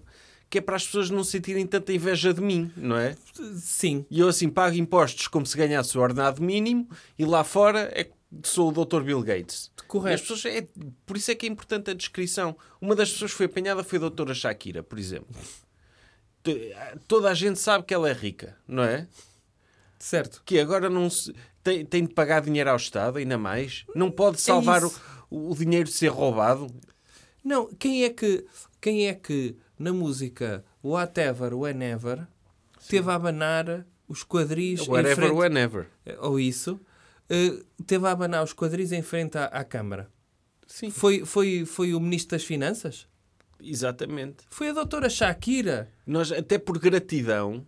que 0.49 0.59
é 0.59 0.61
para 0.61 0.77
as 0.77 0.85
pessoas 0.85 1.09
não 1.09 1.23
sentirem 1.23 1.67
tanta 1.67 1.91
inveja 1.91 2.33
de 2.33 2.41
mim, 2.41 2.71
não 2.75 2.97
é? 2.97 3.15
Sim. 3.57 4.05
E 4.09 4.19
eu 4.19 4.29
assim 4.29 4.49
pago 4.49 4.77
impostos 4.77 5.27
como 5.27 5.45
se 5.45 5.57
ganhasse 5.57 5.97
o 5.97 6.01
ordenado 6.01 6.41
mínimo 6.41 6.89
e 7.17 7.25
lá 7.25 7.43
fora 7.43 7.91
é 7.93 8.09
sou 8.43 8.69
o 8.69 8.85
Dr. 8.85 9.01
Bill 9.01 9.21
Gates. 9.21 9.71
As 9.77 9.85
Correto. 9.85 10.21
pessoas, 10.21 10.45
é, 10.45 10.67
por 11.05 11.17
isso 11.17 11.31
é 11.31 11.35
que 11.35 11.45
é 11.45 11.49
importante 11.49 11.89
a 11.89 11.93
descrição. 11.93 12.55
Uma 12.79 12.95
das 12.95 13.11
pessoas 13.11 13.31
que 13.31 13.37
foi 13.37 13.45
apanhada 13.47 13.83
foi 13.83 13.97
a 13.97 14.01
doutora 14.01 14.33
Shakira, 14.33 14.83
por 14.83 14.99
exemplo. 14.99 15.35
Toda 17.07 17.29
a 17.29 17.33
gente 17.33 17.59
sabe 17.59 17.85
que 17.85 17.93
ela 17.93 18.09
é 18.09 18.13
rica, 18.13 18.57
não 18.67 18.83
é? 18.83 19.07
Certo. 19.97 20.41
Que 20.45 20.59
agora 20.59 20.89
não 20.89 21.09
se, 21.09 21.35
tem, 21.63 21.85
tem 21.85 22.05
de 22.05 22.13
pagar 22.13 22.41
dinheiro 22.41 22.69
ao 22.69 22.77
Estado, 22.77 23.17
ainda 23.17 23.37
mais. 23.37 23.85
Não 23.93 24.09
pode 24.09 24.39
salvar 24.39 24.83
o, 24.83 24.87
isso. 24.87 25.01
o 25.29 25.55
dinheiro 25.55 25.89
de 25.89 25.95
ser 25.95 26.07
roubado. 26.07 26.67
Não, 27.43 27.67
quem 27.67 28.03
é 28.03 28.09
que, 28.09 28.45
quem 28.79 29.07
é 29.07 29.13
que 29.13 29.55
na 29.77 29.91
música 29.91 30.63
Whatever, 30.83 31.53
Whenever 31.53 32.27
teve 32.87 33.09
a 33.11 33.15
abanar 33.15 33.85
os 34.07 34.23
quadris 34.23 34.81
em 34.81 34.89
Wherever, 34.89 35.15
frente, 35.15 35.33
whenever. 35.33 35.87
ou 36.19 36.39
isso, 36.39 36.79
eh, 37.29 37.61
teve 37.85 38.07
a 38.07 38.11
abanar 38.11 38.43
os 38.43 38.53
quadris 38.53 38.91
em 38.91 39.01
frente 39.01 39.37
à, 39.37 39.45
à 39.45 39.63
Câmara? 39.63 40.09
Sim. 40.65 40.89
Foi, 40.89 41.25
foi, 41.25 41.65
foi 41.65 41.93
o 41.93 41.99
Ministro 41.99 42.37
das 42.37 42.43
Finanças? 42.45 43.07
Exatamente. 43.61 44.37
Foi 44.49 44.69
a 44.69 44.73
doutora 44.73 45.09
Shakira? 45.09 45.91
Nós, 46.05 46.31
até 46.31 46.57
por 46.57 46.77
gratidão, 46.79 47.65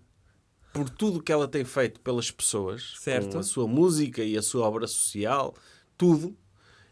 por 0.74 0.90
tudo 0.90 1.20
o 1.20 1.22
que 1.22 1.32
ela 1.32 1.48
tem 1.48 1.66
feito 1.66 2.00
pelas 2.00 2.32
pessoas, 2.32 2.94
Certo. 3.00 3.32
com 3.34 3.40
a 3.40 3.44
sua 3.44 3.68
música 3.68 4.24
e 4.24 4.38
a 4.38 4.42
sua 4.42 4.66
obra 4.68 4.88
social, 4.88 5.54
tudo, 5.98 6.36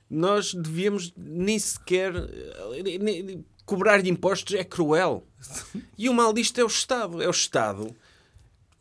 nós 0.09 0.53
devíamos 0.53 1.13
nem 1.15 1.57
sequer 1.57 2.13
eh, 2.15 2.97
nem- 2.99 3.45
cobrar 3.65 4.01
de 4.01 4.09
impostos 4.09 4.55
é 4.55 4.63
cruel. 4.63 5.25
E 5.97 6.09
o 6.09 6.13
mal 6.13 6.33
disto 6.33 6.59
é 6.59 6.63
o 6.63 6.67
Estado. 6.67 7.21
É 7.21 7.27
o 7.27 7.31
Estado. 7.31 7.95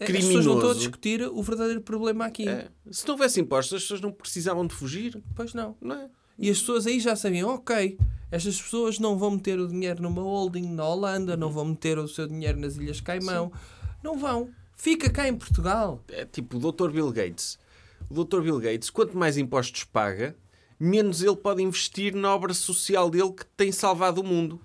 As 0.00 0.06
pessoas 0.06 0.24
não 0.24 0.40
estão 0.40 0.52
a 0.52 0.54
Criminoso. 0.54 0.78
discutir 0.78 1.22
o 1.22 1.42
verdadeiro 1.42 1.80
problema 1.80 2.24
aqui. 2.24 2.48
É. 2.48 2.68
Se 2.90 3.04
não 3.06 3.14
houvesse 3.14 3.40
impostos, 3.40 3.74
as 3.74 3.82
pessoas 3.82 4.00
não 4.00 4.12
precisavam 4.12 4.64
de 4.66 4.72
fugir, 4.74 5.20
Pois 5.34 5.52
não. 5.54 5.76
não 5.80 5.96
é? 5.96 6.08
E 6.38 6.48
as 6.50 6.60
pessoas 6.60 6.86
aí 6.86 7.00
já 7.00 7.16
sabiam, 7.16 7.50
ok, 7.50 7.98
estas 8.30 8.60
pessoas 8.60 8.98
não 8.98 9.18
vão 9.18 9.32
meter 9.32 9.58
o 9.58 9.66
dinheiro 9.66 10.02
numa 10.02 10.22
holding 10.22 10.68
na 10.72 10.86
Holanda, 10.86 11.36
não 11.36 11.50
vão 11.50 11.64
meter 11.64 11.98
o 11.98 12.06
seu 12.06 12.26
dinheiro 12.26 12.58
nas 12.60 12.76
Ilhas 12.76 13.00
Caimão. 13.00 13.50
Não 14.02 14.16
vão. 14.18 14.50
Fica 14.76 15.10
cá 15.10 15.26
em 15.26 15.34
Portugal. 15.36 16.02
É 16.08 16.24
tipo 16.24 16.56
o 16.56 16.72
Dr. 16.72 16.90
Bill 16.90 17.10
Gates. 17.10 17.58
O 18.08 18.24
Dr. 18.24 18.40
Bill 18.42 18.60
Gates, 18.60 18.90
quanto 18.90 19.18
mais 19.18 19.36
impostos 19.36 19.82
paga, 19.84 20.36
menos 20.78 21.22
ele 21.22 21.36
pode 21.36 21.62
investir 21.62 22.14
na 22.14 22.32
obra 22.32 22.54
social 22.54 23.10
dele 23.10 23.32
que 23.32 23.44
tem 23.56 23.72
salvado 23.72 24.20
o 24.20 24.24
mundo. 24.24 24.60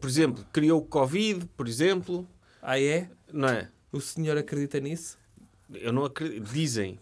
Por 0.00 0.08
exemplo, 0.08 0.44
criou 0.52 0.80
o 0.80 0.84
Covid, 0.84 1.46
por 1.56 1.66
exemplo, 1.68 2.26
Ah, 2.62 2.80
é? 2.80 3.10
não 3.32 3.48
é? 3.48 3.68
O 3.92 4.00
senhor 4.00 4.36
acredita 4.38 4.78
nisso? 4.78 5.18
Eu 5.72 5.92
não 5.92 6.04
acredito. 6.04 6.44
Dizem. 6.52 6.98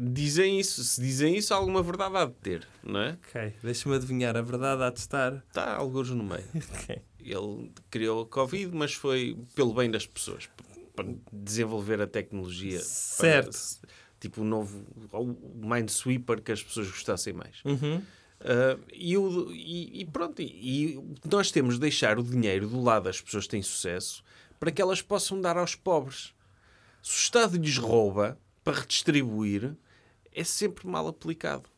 Dizem 0.00 0.60
isso. 0.60 0.84
Se 0.84 1.00
dizem 1.00 1.36
isso, 1.36 1.52
alguma 1.52 1.82
verdade 1.82 2.16
há 2.16 2.24
de 2.24 2.32
ter, 2.34 2.68
não 2.84 3.00
é? 3.00 3.18
Ok, 3.28 3.52
deixa-me 3.62 3.96
adivinhar. 3.96 4.36
A 4.36 4.42
verdade 4.42 4.82
há 4.84 4.90
de 4.90 5.00
estar. 5.00 5.32
Está 5.48 5.74
alguns 5.74 6.10
no 6.10 6.22
meio. 6.22 6.44
Ok. 6.72 7.02
Ele 7.20 7.70
criou 7.90 8.22
a 8.22 8.26
Covid, 8.26 8.74
mas 8.74 8.94
foi 8.94 9.36
pelo 9.54 9.74
bem 9.74 9.90
das 9.90 10.06
pessoas. 10.06 10.48
Para 10.94 11.06
desenvolver 11.32 12.00
a 12.00 12.06
tecnologia. 12.06 12.78
Certo. 12.80 13.50
Para, 13.80 13.88
tipo 14.20 14.40
o 14.42 14.44
novo 14.44 14.84
o 15.12 15.36
Minesweeper 15.66 16.40
que 16.42 16.52
as 16.52 16.62
pessoas 16.62 16.86
gostassem 16.88 17.32
mais. 17.32 17.56
Uhum. 17.64 17.96
Uh, 18.40 18.80
e, 18.94 19.16
o- 19.18 19.52
e- 19.52 20.00
e 20.02 20.04
pronto, 20.06 20.40
e, 20.40 20.44
e 20.94 21.04
nós 21.30 21.50
temos 21.50 21.74
de 21.74 21.80
deixar 21.80 22.18
o 22.20 22.22
dinheiro 22.22 22.68
do 22.68 22.80
lado 22.80 23.04
das 23.04 23.20
pessoas 23.20 23.44
que 23.44 23.50
têm 23.50 23.62
sucesso 23.62 24.22
para 24.60 24.70
que 24.70 24.80
elas 24.80 25.02
possam 25.02 25.40
dar 25.40 25.56
aos 25.56 25.74
pobres. 25.74 26.32
Se 27.02 27.10
o 27.16 27.18
Estado 27.18 27.56
lhes 27.58 27.76
rouba 27.78 28.38
para 28.64 28.78
redistribuir, 28.80 29.72
é 30.40 30.44
sempre 30.44 30.86
mal 30.86 31.06
aplicado. 31.08 31.68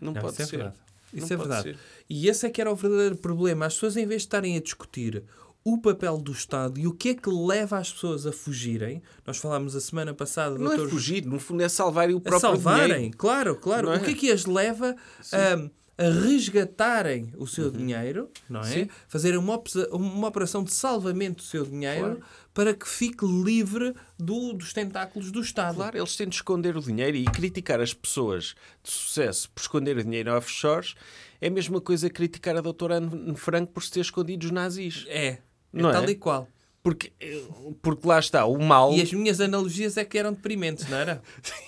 Não, 0.00 0.12
Não, 0.12 0.20
pode 0.20 0.34
isso 0.34 0.42
é 0.42 0.46
ser. 0.46 0.56
verdade. 0.56 0.76
Não 1.12 1.24
Isso 1.24 1.32
é 1.32 1.36
pode 1.36 1.48
verdade. 1.48 1.76
ser. 1.76 1.78
E 2.10 2.28
esse 2.28 2.46
é 2.46 2.50
que 2.50 2.60
era 2.60 2.70
o 2.70 2.76
verdadeiro 2.76 3.16
problema. 3.16 3.66
As 3.66 3.74
pessoas, 3.74 3.96
em 3.96 4.06
vez 4.06 4.22
de 4.22 4.26
estarem 4.26 4.56
a 4.56 4.60
discutir 4.60 5.24
o 5.64 5.78
papel 5.80 6.18
do 6.18 6.32
Estado 6.32 6.78
e 6.78 6.86
o 6.86 6.92
que 6.92 7.10
é 7.10 7.14
que 7.14 7.28
leva 7.30 7.78
as 7.78 7.92
pessoas 7.92 8.26
a 8.26 8.32
fugirem, 8.32 9.02
nós 9.26 9.38
falámos 9.38 9.74
a 9.74 9.80
semana 9.80 10.14
passada, 10.14 10.56
Não 10.58 10.72
é 10.72 10.76
doutor 10.76 10.90
fugir, 10.90 11.24
no 11.26 11.38
fundo 11.40 11.62
é 11.62 11.68
salvarem 11.68 12.14
o 12.14 12.18
a 12.18 12.20
próprio 12.20 12.40
salvarem, 12.40 12.94
dinheiro. 12.96 13.16
claro, 13.16 13.56
claro. 13.56 13.86
Não 13.88 13.94
é? 13.94 13.96
O 13.98 14.00
que 14.04 14.10
é 14.10 14.14
que 14.14 14.30
as 14.30 14.44
leva 14.46 14.94
a, 15.32 15.70
a 15.98 16.04
resgatarem 16.10 17.32
o 17.36 17.46
seu 17.46 17.70
dinheiro, 17.72 18.30
não 18.48 18.60
é? 18.60 18.64
Uhum. 18.64 18.70
Sim. 18.70 18.88
Fazerem 19.08 19.38
uma, 19.38 19.60
uma 19.90 20.28
operação 20.28 20.62
de 20.62 20.72
salvamento 20.72 21.38
do 21.38 21.42
seu 21.42 21.64
dinheiro 21.66 22.00
Claro. 22.16 22.22
para 22.54 22.72
que 22.72 22.88
fique 22.88 23.26
livre 23.26 23.94
do- 24.16 24.52
dos 24.52 24.72
tentáculos 24.72 25.32
do 25.32 25.40
Estado. 25.40 25.74
Claro, 25.74 25.98
eles 25.98 26.16
têm 26.16 26.28
de 26.28 26.36
esconder 26.36 26.76
o 26.76 26.80
dinheiro 26.80 27.16
e 27.16 27.24
criticar 27.24 27.80
as 27.80 27.92
pessoas 27.92 28.54
de 28.82 28.90
sucesso 28.90 29.50
por 29.50 29.60
esconder 29.60 29.96
o 29.96 30.04
dinheiro 30.04 30.32
offshores 30.36 30.94
é 31.40 31.48
a 31.48 31.50
mesma 31.50 31.80
coisa 31.80 32.08
que 32.08 32.14
criticar 32.14 32.56
a 32.56 32.60
doutora 32.60 32.96
Anne 32.98 33.36
Frank 33.36 33.72
por 33.72 33.82
se 33.82 33.90
ter 33.90 34.00
escondido 34.00 34.44
os 34.44 34.50
nazis. 34.52 35.04
É, 35.08 35.26
é 35.26 35.38
Não 35.72 35.90
tal 35.90 36.04
é? 36.04 36.10
e 36.10 36.14
qual. 36.14 36.48
Porque, 36.80 37.12
porque 37.82 38.06
lá 38.06 38.18
está, 38.20 38.46
o 38.46 38.56
mal. 38.62 38.94
E 38.94 39.02
as 39.02 39.12
minhas 39.12 39.40
analogias 39.40 39.96
é 39.96 40.04
que 40.04 40.16
eram 40.16 40.32
deprimentes, 40.32 40.88
não 40.88 40.96
era? 40.96 41.20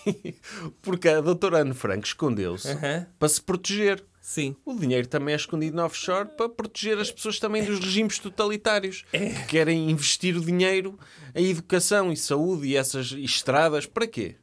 Porque 0.81 1.09
a 1.09 1.21
doutora 1.21 1.61
Anne 1.63 1.75
Frank 1.75 2.07
escondeu-se 2.07 2.71
Aham. 2.71 3.07
para 3.19 3.29
se 3.29 3.43
proteger. 3.43 4.03
Sim. 4.31 4.55
O 4.65 4.77
dinheiro 4.77 5.09
também 5.09 5.33
é 5.33 5.37
escondido 5.37 5.77
no 5.77 5.83
offshore 5.85 6.29
para 6.37 6.49
proteger 6.49 6.97
as 6.99 7.11
pessoas 7.11 7.41
também 7.41 7.65
dos 7.65 7.81
regimes 7.81 8.17
totalitários 8.17 9.05
que 9.11 9.47
querem 9.49 9.91
investir 9.91 10.37
o 10.37 10.41
dinheiro 10.41 10.97
em 11.35 11.51
educação 11.51 12.13
e 12.13 12.17
saúde 12.17 12.69
e 12.69 12.77
essas 12.77 13.11
estradas. 13.11 13.87
Para 13.87 14.07
quê? 14.07 14.37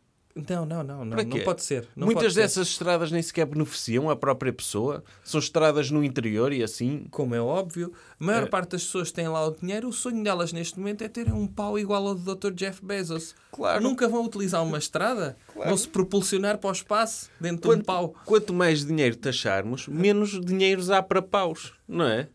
Não, 0.50 0.65
não, 0.65 0.84
não, 0.84 1.06
não. 1.06 1.17
Não 1.17 1.39
pode 1.44 1.63
ser. 1.63 1.88
Não 1.96 2.06
Muitas 2.06 2.24
pode 2.25 2.34
ser. 2.36 2.41
dessas 2.41 2.67
estradas 2.67 3.12
nem 3.12 3.22
sequer 3.22 3.46
beneficiam 3.46 4.10
a 4.10 4.15
própria 4.15 4.53
pessoa. 4.53 5.03
São 5.24 5.39
estradas 5.39 5.89
no 5.89 6.03
interior 6.03 6.53
e 6.53 6.62
assim. 6.62 7.08
Como 7.10 7.34
é 7.34 7.41
óbvio, 7.41 7.91
a 8.20 8.24
maior 8.24 8.44
É. 8.44 8.46
parte 8.46 8.72
das 8.72 8.84
pessoas 8.84 9.12
têm 9.12 9.27
lá 9.27 9.48
o 9.48 9.51
dinheiro, 9.56 9.88
o 9.89 9.94
sonho 9.94 10.24
delas 10.24 10.53
neste 10.53 10.77
momento 10.79 11.03
é 11.03 11.08
terem 11.08 11.34
um 11.34 11.48
pau 11.48 11.79
igual 11.79 12.08
ao 12.08 12.15
do 12.15 12.36
Dr. 12.36 12.51
Jeff 12.53 12.84
Bezos. 12.86 13.34
Claro. 13.51 13.82
Nunca 13.82 14.08
vão 14.08 14.24
utilizar 14.25 14.63
uma 14.63 14.77
estrada, 14.77 15.36
Claro. 15.51 15.70
vão 15.70 15.77
se 15.77 15.88
propulsionar 15.88 16.58
para 16.60 16.70
o 16.70 16.74
espaço 16.74 17.29
dentro 17.39 17.62
de 17.62 17.67
um 17.67 17.72
Quanto, 17.79 17.86
pau. 17.86 18.13
quanto 18.25 18.53
mais 18.53 18.86
dinheiro 18.86 19.15
taxarmos, 19.15 19.88
menos 19.88 20.39
dinheiros 20.39 20.91
há 20.91 21.01
para 21.01 21.22
paus, 21.22 21.74
não 21.88 22.06
é? 22.06 22.27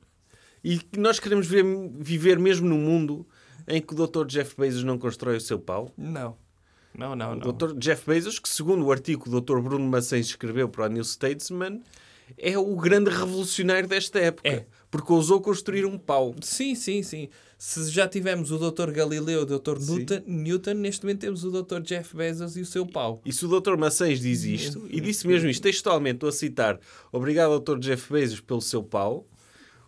E 0.64 0.80
nós 0.96 1.18
queremos 1.20 1.46
ver- 1.46 1.64
viver 1.98 2.38
mesmo 2.38 2.68
num 2.68 2.78
mundo 2.78 3.26
em 3.68 3.80
que 3.80 3.94
o 3.94 4.06
Dr. 4.06 4.26
Jeff 4.26 4.54
Bezos 4.58 4.82
não 4.82 4.98
constrói 4.98 5.36
o 5.36 5.40
seu 5.40 5.58
pau. 5.58 5.92
Não. 5.96 6.36
Não, 6.96 7.16
não, 7.16 7.34
não. 7.34 7.48
O 7.48 7.52
Dr. 7.52 7.74
Jeff 7.76 8.06
Bezos, 8.06 8.38
que 8.38 8.48
segundo 8.48 8.84
o 8.84 8.92
artigo 8.92 9.24
que 9.24 9.34
o 9.34 9.40
Dr. 9.40 9.58
Bruno 9.60 9.84
Macens 9.86 10.26
escreveu 10.26 10.68
para 10.68 10.86
o 10.86 10.88
New 10.88 11.04
Statesman, 11.04 11.80
é 12.36 12.56
o 12.56 12.76
grande 12.76 13.10
revolucionário 13.10 13.88
desta 13.88 14.18
época. 14.18 14.48
É. 14.48 14.66
Porque 14.90 15.12
ousou 15.12 15.40
construir 15.40 15.86
um 15.86 15.96
pau. 15.96 16.34
Sim, 16.42 16.74
sim, 16.74 17.02
sim. 17.02 17.28
Se 17.56 17.88
já 17.90 18.06
tivemos 18.06 18.50
o 18.50 18.58
Dr. 18.58 18.90
Galileu 18.90 19.40
e 19.40 19.42
o 19.42 19.58
Dr. 19.58 19.78
Newton, 19.78 20.22
Newton, 20.26 20.74
neste 20.74 21.04
momento 21.04 21.20
temos 21.20 21.44
o 21.44 21.50
Dr. 21.50 21.80
Jeff 21.80 22.14
Bezos 22.14 22.56
e 22.56 22.60
o 22.60 22.66
seu 22.66 22.84
pau. 22.84 23.22
E 23.24 23.32
se 23.32 23.46
o 23.46 23.60
Dr. 23.60 23.76
Macens 23.76 24.20
diz 24.20 24.42
isto, 24.42 24.86
e 24.90 25.00
disse 25.00 25.26
mesmo 25.26 25.48
isto 25.48 25.62
textualmente, 25.62 26.16
estou 26.16 26.28
a 26.28 26.32
citar, 26.32 26.78
obrigado 27.10 27.58
Dr. 27.60 27.78
Jeff 27.78 28.12
Bezos 28.12 28.40
pelo 28.40 28.60
seu 28.60 28.82
pau, 28.82 29.26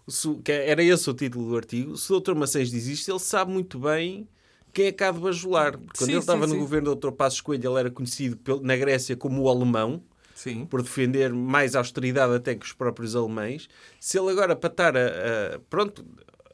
se 0.09 0.29
era 0.47 0.83
esse 0.83 1.11
o 1.11 1.15
título 1.15 1.51
do 1.51 1.57
artigo, 1.57 1.97
se 1.97 2.13
o 2.13 2.21
Dr. 2.21 2.35
Macens 2.35 2.71
diz 2.71 2.87
isto, 2.87 3.11
ele 3.11 3.19
sabe 3.19 3.53
muito 3.53 3.79
bem 3.79 4.29
quem 4.75 4.93
que 4.93 5.05
há 5.05 5.11
de 5.11 5.19
bajular. 5.21 5.73
Quando 5.79 5.97
Sim, 5.97 6.11
ele 6.13 6.19
estava 6.21 6.43
sim, 6.47 6.53
no 6.53 6.55
sim. 6.55 6.61
governo 6.61 6.95
do 6.95 7.11
Dr. 7.11 7.15
Passos 7.15 7.41
Coelho, 7.41 7.71
ele 7.71 7.79
era 7.81 7.91
conhecido 7.91 8.39
na 8.63 8.77
Grécia 8.77 9.17
como 9.17 9.41
o 9.43 9.49
alemão, 9.49 10.03
Sim. 10.35 10.67
por 10.67 10.83
defender 10.83 11.33
mais 11.33 11.75
austeridade 11.77 12.35
até 12.35 12.55
que 12.55 12.67
os 12.67 12.73
próprios 12.73 13.15
alemães. 13.17 13.69
Se 14.01 14.19
ele 14.19 14.31
agora 14.31 14.55
para 14.57 14.71
estar 14.71 14.97
a, 14.97 15.01
a- 15.07 15.59
pronto, 15.71 16.05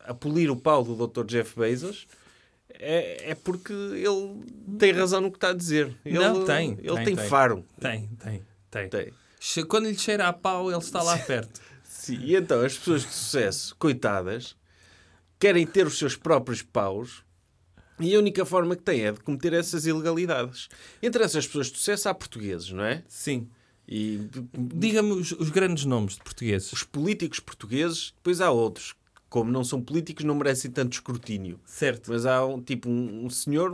a 0.05 0.15
polir 0.15 0.51
o 0.51 0.57
pau 0.57 0.85
do 0.85 1.07
Dr. 1.07 1.25
Jeff 1.25 1.59
Bezos, 1.59 2.07
é, 2.79 3.31
é 3.31 3.35
porque 3.35 3.73
ele 3.73 4.45
tem 4.79 4.93
razão 4.93 5.21
no 5.21 5.31
que 5.31 5.37
está 5.37 5.49
a 5.51 5.55
dizer. 5.55 5.95
Ele, 6.05 6.19
Não, 6.19 6.45
tem, 6.45 6.73
Ele 6.79 6.95
tem, 6.97 7.05
tem, 7.05 7.17
tem. 7.17 7.29
faro. 7.29 7.65
Tem, 7.81 8.09
tem, 8.23 8.43
tem. 8.71 8.89
Tem. 8.89 9.13
Quando 9.65 9.89
lhe 9.89 9.99
cheira 9.99 10.29
a 10.29 10.33
pau, 10.33 10.71
ele 10.71 10.79
está 10.79 11.03
lá 11.03 11.17
perto. 11.19 11.61
Sim, 11.83 12.19
E 12.23 12.37
então 12.37 12.61
as 12.63 12.77
pessoas 12.79 13.03
de 13.03 13.09
sucesso, 13.09 13.75
coitadas, 13.79 14.57
querem 15.39 15.67
ter 15.67 15.87
os 15.87 15.99
seus 15.99 16.17
próprios 16.17 16.63
paus 16.63 17.23
e 18.01 18.15
a 18.15 18.19
única 18.19 18.45
forma 18.45 18.75
que 18.77 18.83
têm 18.83 19.03
é 19.07 19.13
de 19.13 19.21
cometer 19.21 19.53
essas 19.53 19.87
ilegalidades. 19.87 20.69
Entre 21.03 21.23
essas 21.23 21.47
pessoas 21.47 21.67
de 21.71 21.77
sucesso 21.79 22.09
há 22.09 22.15
portugueses, 22.15 22.71
não 22.71 22.85
é? 22.85 23.03
Sim. 23.09 23.49
E 23.87 24.29
Diga-me 24.57 25.13
os, 25.13 25.33
os 25.33 25.51
grandes 25.51 25.85
nomes 25.85 26.15
de 26.15 26.21
portugueses. 26.23 26.73
os 26.73 26.83
políticos 26.85 27.41
portugueses, 27.41 28.13
depois 28.17 28.41
há 28.41 28.51
outros, 28.51 28.93
que, 28.93 28.99
como 29.29 29.51
não 29.51 29.65
são 29.65 29.83
políticos, 29.83 30.25
não 30.25 30.35
merecem 30.37 30.71
tanto 30.71 30.93
escrutínio. 30.93 31.59
Certo. 31.65 32.11
Mas 32.13 32.25
há 32.25 32.45
um 32.47 32.63
tipo 32.63 32.89
um, 32.89 33.25
um 33.27 33.31
senhor 33.31 33.73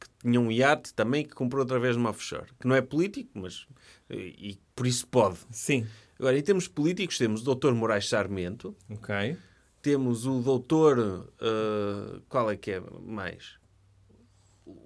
que 0.00 0.06
tinha 0.22 0.40
um 0.40 0.50
iate 0.50 0.94
também 0.94 1.22
que 1.24 1.34
comprou 1.34 1.62
através 1.62 1.94
de 1.96 2.00
uma 2.00 2.10
offshore, 2.10 2.46
que 2.58 2.66
não 2.66 2.74
é 2.74 2.80
político, 2.80 3.30
mas 3.34 3.66
e, 4.08 4.52
e 4.52 4.58
por 4.74 4.86
isso 4.86 5.06
pode. 5.06 5.36
Sim. 5.50 5.86
Agora, 6.18 6.36
em 6.38 6.42
termos 6.42 6.66
políticos, 6.66 7.16
temos 7.18 7.46
o 7.46 7.54
Dr. 7.54 7.72
Moraes 7.72 8.08
Sarmento, 8.08 8.74
Ok. 8.90 9.36
temos 9.82 10.24
o 10.26 10.40
doutor. 10.40 11.28
eh, 11.40 12.20
qual 12.28 12.50
é 12.50 12.56
que 12.56 12.70
é 12.72 12.82
mais? 13.04 13.57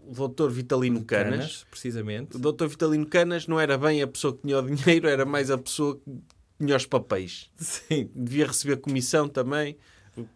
O 0.07 0.13
doutor 0.15 0.51
Vitalino 0.51 1.05
Canas. 1.05 1.65
precisamente. 1.71 2.37
O 2.37 2.39
doutor 2.39 2.69
Vitalino 2.69 3.07
Canas 3.07 3.47
não 3.47 3.59
era 3.59 3.77
bem 3.79 4.03
a 4.03 4.07
pessoa 4.07 4.35
que 4.35 4.43
tinha 4.43 4.59
o 4.59 4.63
dinheiro, 4.63 5.09
era 5.09 5.25
mais 5.25 5.51
a 5.51 5.59
pessoa 5.59 5.97
que 5.97 6.13
tinha 6.59 6.77
os 6.77 6.87
papéis. 6.87 7.51
Sim. 7.57 8.11
Devia 8.15 8.47
receber 8.47 8.77
comissão 8.77 9.29
também, 9.29 9.77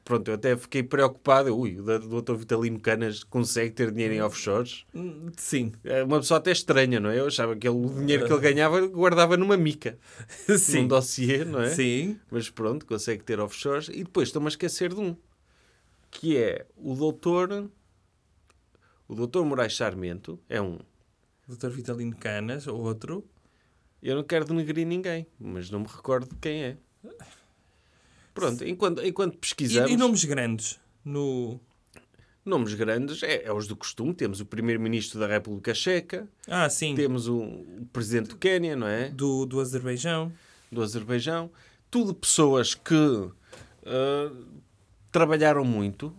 Pronto, 0.04 0.28
eu 0.28 0.34
até 0.34 0.56
fiquei 0.56 0.82
preocupado. 0.82 1.54
Ui, 1.54 1.78
o 1.78 2.22
Dr. 2.22 2.34
Vitalino 2.34 2.80
Canas 2.80 3.22
consegue 3.22 3.72
ter 3.72 3.90
dinheiro 3.90 4.14
em 4.14 4.22
offshores? 4.22 4.86
Hum, 4.94 5.30
Sim. 5.36 5.72
É 5.84 6.02
uma 6.02 6.18
pessoa 6.18 6.38
até 6.38 6.50
estranha, 6.50 6.98
não 6.98 7.10
é? 7.10 7.18
Eu 7.18 7.26
achava 7.26 7.54
que 7.54 7.68
ele, 7.68 7.76
o 7.76 7.88
dinheiro 7.88 8.26
que 8.26 8.32
ele 8.32 8.40
ganhava 8.40 8.80
guardava 8.86 9.36
numa 9.36 9.56
mica, 9.56 9.98
num 10.48 10.56
Sim. 10.56 10.88
dossiê, 10.88 11.44
não 11.44 11.60
é? 11.60 11.68
Sim. 11.70 12.18
Mas 12.30 12.48
pronto, 12.48 12.86
consegue 12.86 13.22
ter 13.22 13.38
offshores. 13.38 13.88
E 13.88 14.02
depois 14.02 14.28
estou-me 14.28 14.46
a 14.46 14.48
esquecer 14.48 14.94
de 14.94 15.00
um, 15.00 15.14
que 16.10 16.36
é 16.38 16.64
o 16.76 16.94
doutor... 16.94 17.68
O 19.08 19.14
doutor 19.14 19.44
Moraes 19.44 19.76
Sarmento 19.76 20.38
é 20.48 20.60
um. 20.60 20.78
Dr. 21.48 21.68
Vitalino 21.68 22.16
Canas, 22.16 22.66
outro. 22.66 23.24
Eu 24.02 24.16
não 24.16 24.24
quero 24.24 24.44
denegrir 24.44 24.86
ninguém, 24.86 25.26
mas 25.38 25.70
não 25.70 25.80
me 25.80 25.86
recordo 25.86 26.28
de 26.28 26.36
quem 26.36 26.62
é. 26.62 26.76
Pronto, 28.34 28.64
enquanto, 28.64 29.02
enquanto 29.04 29.34
E, 29.34 29.38
pesquisamos... 29.38 29.90
e 29.90 29.96
nomes 29.96 30.24
grandes 30.24 30.78
no. 31.04 31.58
Nomes 32.44 32.74
grandes 32.74 33.22
é, 33.24 33.44
é 33.44 33.52
os 33.52 33.66
do 33.66 33.74
costume. 33.74 34.14
Temos 34.14 34.40
o 34.40 34.46
Primeiro-Ministro 34.46 35.18
da 35.18 35.26
República 35.26 35.74
Checa, 35.74 36.28
Ah, 36.46 36.68
sim. 36.70 36.94
temos 36.94 37.26
o, 37.26 37.38
o 37.42 37.88
Presidente 37.92 38.28
do 38.28 38.36
Quénia, 38.36 38.76
não 38.76 38.86
é? 38.86 39.08
Do, 39.08 39.44
do 39.46 39.58
Azerbaijão. 39.60 40.32
Do 40.70 40.80
Azerbaijão. 40.80 41.50
Tudo 41.90 42.14
pessoas 42.14 42.72
que 42.74 42.94
ah, 43.84 44.32
trabalharam 45.10 45.64
muito, 45.64 46.14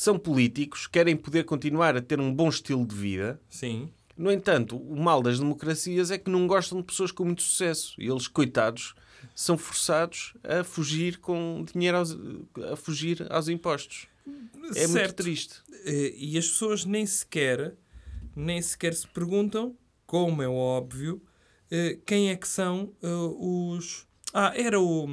são 0.00 0.16
políticos, 0.16 0.86
querem 0.86 1.16
poder 1.16 1.42
continuar 1.44 1.96
a 1.96 2.00
ter 2.00 2.20
um 2.20 2.32
bom 2.32 2.48
estilo 2.48 2.86
de 2.86 2.94
vida. 2.94 3.40
Sim. 3.50 3.90
No 4.16 4.30
entanto, 4.30 4.76
o 4.76 4.94
mal 4.96 5.20
das 5.20 5.40
democracias 5.40 6.12
é 6.12 6.16
que 6.18 6.30
não 6.30 6.46
gostam 6.46 6.78
de 6.78 6.84
pessoas 6.84 7.10
com 7.10 7.24
muito 7.24 7.42
sucesso. 7.42 8.00
E 8.00 8.06
eles, 8.08 8.28
coitados, 8.28 8.94
são 9.34 9.58
forçados 9.58 10.34
a 10.44 10.62
fugir 10.62 11.18
com 11.18 11.64
dinheiro 11.72 11.96
aos, 11.96 12.16
a 12.70 12.76
fugir 12.76 13.26
aos 13.28 13.48
impostos. 13.48 14.06
É 14.76 14.86
muito 14.86 14.92
Certo. 14.92 15.16
triste. 15.16 15.54
Eh, 15.84 16.14
E 16.16 16.38
as 16.38 16.46
pessoas 16.46 16.84
nem 16.84 17.04
sequer, 17.04 17.74
nem 18.36 18.62
sequer 18.62 18.94
se 18.94 19.06
perguntam, 19.08 19.76
como 20.06 20.40
é 20.42 20.48
óbvio, 20.48 21.20
eh, 21.72 21.98
quem 22.06 22.30
é 22.30 22.36
que 22.36 22.46
são 22.46 22.92
eh, 23.02 23.08
os. 23.36 24.06
Ah, 24.32 24.52
era 24.54 24.78
o. 24.80 25.08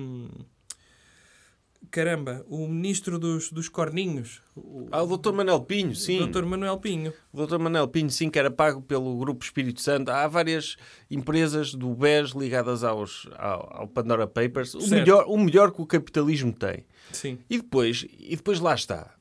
Caramba, 1.91 2.45
o 2.47 2.67
ministro 2.67 3.17
dos, 3.19 3.51
dos 3.51 3.69
corninhos, 3.69 4.41
o 4.55 4.87
Ah, 4.91 5.03
o 5.03 5.17
Dr. 5.17 5.31
Manuel 5.31 5.61
Pinho, 5.61 5.95
sim. 5.95 6.25
Dr. 6.27 6.43
Manuel 6.43 6.77
Pinho. 6.79 7.13
O 7.31 7.45
Dr. 7.45 7.57
Manuel 7.57 7.87
Pinho, 7.87 8.09
sim, 8.09 8.29
que 8.29 8.39
era 8.39 8.49
pago 8.51 8.81
pelo 8.81 9.17
Grupo 9.17 9.43
Espírito 9.43 9.81
Santo. 9.81 10.09
Há 10.09 10.27
várias 10.27 10.75
empresas 11.09 11.73
do 11.73 11.93
BES 11.93 12.31
ligadas 12.31 12.83
aos, 12.83 13.27
ao, 13.37 13.81
ao 13.81 13.87
Pandora 13.87 14.27
Papers. 14.27 14.73
O 14.73 14.87
melhor, 14.89 15.25
o 15.27 15.37
melhor 15.37 15.71
que 15.71 15.81
o 15.81 15.85
capitalismo 15.85 16.53
tem. 16.53 16.85
Sim. 17.11 17.37
E 17.49 17.57
depois, 17.57 18.05
e 18.17 18.35
depois 18.35 18.59
lá 18.59 18.73
está. 18.73 19.15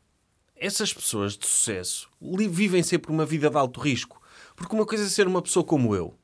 Essas 0.57 0.93
pessoas 0.93 1.37
de 1.37 1.47
sucesso 1.47 2.09
vivem 2.49 2.83
sempre 2.83 3.11
uma 3.11 3.27
vida 3.27 3.51
de 3.51 3.57
alto 3.57 3.81
risco. 3.81 4.21
Porque 4.57 4.75
uma 4.75 4.87
coisa 4.87 5.05
é 5.05 5.09
ser 5.09 5.27
uma 5.27 5.43
pessoa 5.43 5.65
como 5.65 5.95
eu. 5.95 6.15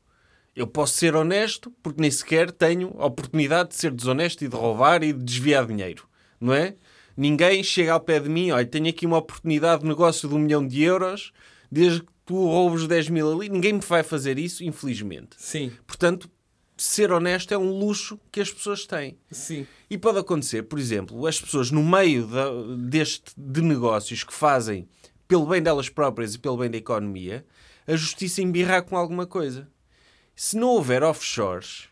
Eu 0.54 0.66
posso 0.66 0.94
ser 0.94 1.14
honesto 1.14 1.72
porque 1.82 2.00
nem 2.00 2.10
sequer 2.10 2.50
tenho 2.50 2.94
a 2.98 3.06
oportunidade 3.06 3.70
de 3.70 3.76
ser 3.76 3.92
desonesto 3.92 4.44
e 4.44 4.48
de 4.48 4.56
roubar 4.56 5.02
e 5.02 5.12
de 5.12 5.22
desviar 5.22 5.66
dinheiro. 5.66 6.08
Não 6.40 6.54
é? 6.54 6.74
Ninguém 7.16 7.62
chega 7.62 7.92
ao 7.92 8.00
pé 8.00 8.18
de 8.18 8.28
mim, 8.28 8.50
olha, 8.50 8.64
tenho 8.64 8.88
aqui 8.88 9.04
uma 9.04 9.18
oportunidade 9.18 9.82
de 9.82 9.88
negócio 9.88 10.28
de 10.28 10.34
um 10.34 10.38
milhão 10.38 10.66
de 10.66 10.82
euros, 10.82 11.32
desde 11.70 12.00
que 12.00 12.08
tu 12.24 12.34
roubes 12.46 12.86
10 12.86 13.10
mil 13.10 13.30
ali. 13.32 13.48
Ninguém 13.48 13.74
me 13.74 13.80
vai 13.80 14.02
fazer 14.02 14.38
isso, 14.38 14.64
infelizmente. 14.64 15.36
Sim. 15.36 15.70
Portanto, 15.86 16.30
ser 16.78 17.12
honesto 17.12 17.52
é 17.52 17.58
um 17.58 17.70
luxo 17.78 18.18
que 18.32 18.40
as 18.40 18.50
pessoas 18.50 18.86
têm. 18.86 19.18
Sim. 19.30 19.66
E 19.90 19.98
pode 19.98 20.18
acontecer, 20.18 20.62
por 20.62 20.78
exemplo, 20.78 21.26
as 21.26 21.38
pessoas 21.38 21.70
no 21.70 21.82
meio 21.84 22.26
da- 22.26 22.50
deste 22.88 23.32
de 23.36 23.60
negócios 23.60 24.24
que 24.24 24.32
fazem 24.32 24.88
pelo 25.28 25.44
bem 25.46 25.60
delas 25.62 25.90
próprias 25.90 26.34
e 26.34 26.38
pelo 26.38 26.56
bem 26.56 26.70
da 26.70 26.78
economia, 26.78 27.44
a 27.86 27.94
justiça 27.96 28.40
embirrar 28.40 28.82
com 28.84 28.96
alguma 28.96 29.26
coisa. 29.26 29.68
Se 30.34 30.56
não 30.56 30.68
houver 30.68 31.02
offshores, 31.02 31.89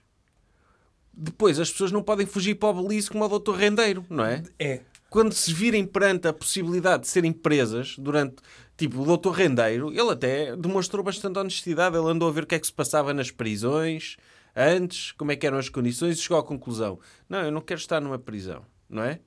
depois 1.19 1.59
as 1.59 1.71
pessoas 1.71 1.91
não 1.91 2.03
podem 2.03 2.27
fugir 2.27 2.55
para 2.55 2.69
o 2.69 2.83
belize 2.83 3.11
como 3.11 3.25
o 3.25 3.29
doutor 3.29 3.57
Rendeiro, 3.57 4.07
não 4.09 4.25
é? 4.25 4.43
É. 4.59 4.81
Quando 5.11 5.33
se 5.33 5.53
virem 5.53 5.85
perante 5.85 6.29
a 6.29 6.33
possibilidade 6.33 7.03
de 7.03 7.09
serem 7.09 7.33
presas 7.33 7.97
durante, 7.99 8.37
tipo, 8.77 9.03
o 9.03 9.05
doutor 9.05 9.33
Rendeiro, 9.33 9.91
ele 9.91 10.11
até 10.11 10.55
demonstrou 10.55 11.03
bastante 11.03 11.39
honestidade, 11.39 11.97
ele 11.97 12.07
andou 12.07 12.29
a 12.29 12.33
ver 12.33 12.45
o 12.45 12.47
que 12.47 12.55
é 12.55 12.59
que 12.59 12.67
se 12.67 12.73
passava 12.73 13.13
nas 13.13 13.31
prisões, 13.31 14.17
antes, 14.55 15.13
como 15.13 15.33
é 15.33 15.37
que 15.37 15.47
eram 15.47 15.59
as 15.59 15.69
condições, 15.69 16.19
e 16.19 16.23
chegou 16.23 16.39
à 16.39 16.43
conclusão, 16.45 17.01
não, 17.29 17.41
eu 17.41 17.51
não 17.51 17.61
quero 17.61 17.81
estar 17.81 18.01
numa 18.01 18.19
prisão, 18.19 18.65
não 18.89 19.03
é? 19.03 19.21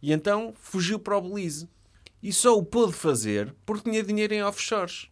E 0.00 0.12
então 0.12 0.54
fugiu 0.56 0.98
para 0.98 1.18
o 1.18 1.20
Belize. 1.20 1.68
E 2.22 2.32
só 2.32 2.56
o 2.56 2.64
pôde 2.64 2.94
fazer 2.94 3.54
porque 3.66 3.90
tinha 3.90 4.02
dinheiro 4.02 4.32
em 4.32 4.42
offshores. 4.42 5.08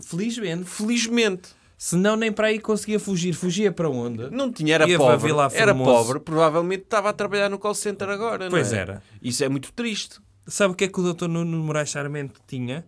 Felizmente. 0.00 0.64
Felizmente. 0.64 1.50
Senão 1.78 2.16
nem 2.16 2.32
para 2.32 2.46
aí 2.48 2.58
conseguia 2.58 2.98
fugir. 2.98 3.34
Fugia 3.34 3.70
para 3.70 3.88
onde? 3.90 4.30
Não 4.30 4.50
tinha, 4.50 4.74
era 4.74 4.88
Ia 4.88 4.96
pobre. 4.96 5.30
Era 5.54 5.74
pobre, 5.74 6.20
provavelmente 6.20 6.84
estava 6.84 7.10
a 7.10 7.12
trabalhar 7.12 7.50
no 7.50 7.58
call 7.58 7.74
center 7.74 8.08
agora, 8.08 8.48
Pois 8.48 8.70
não 8.72 8.78
é? 8.78 8.80
era. 8.80 9.02
Isso 9.20 9.44
é 9.44 9.48
muito 9.48 9.72
triste. 9.72 10.18
Sabe 10.46 10.72
o 10.72 10.76
que 10.76 10.84
é 10.84 10.88
que 10.88 10.98
o 11.00 11.12
Dr. 11.12 11.26
Nuno 11.28 11.58
Moraes 11.58 11.90
Sarmento 11.90 12.40
tinha? 12.46 12.86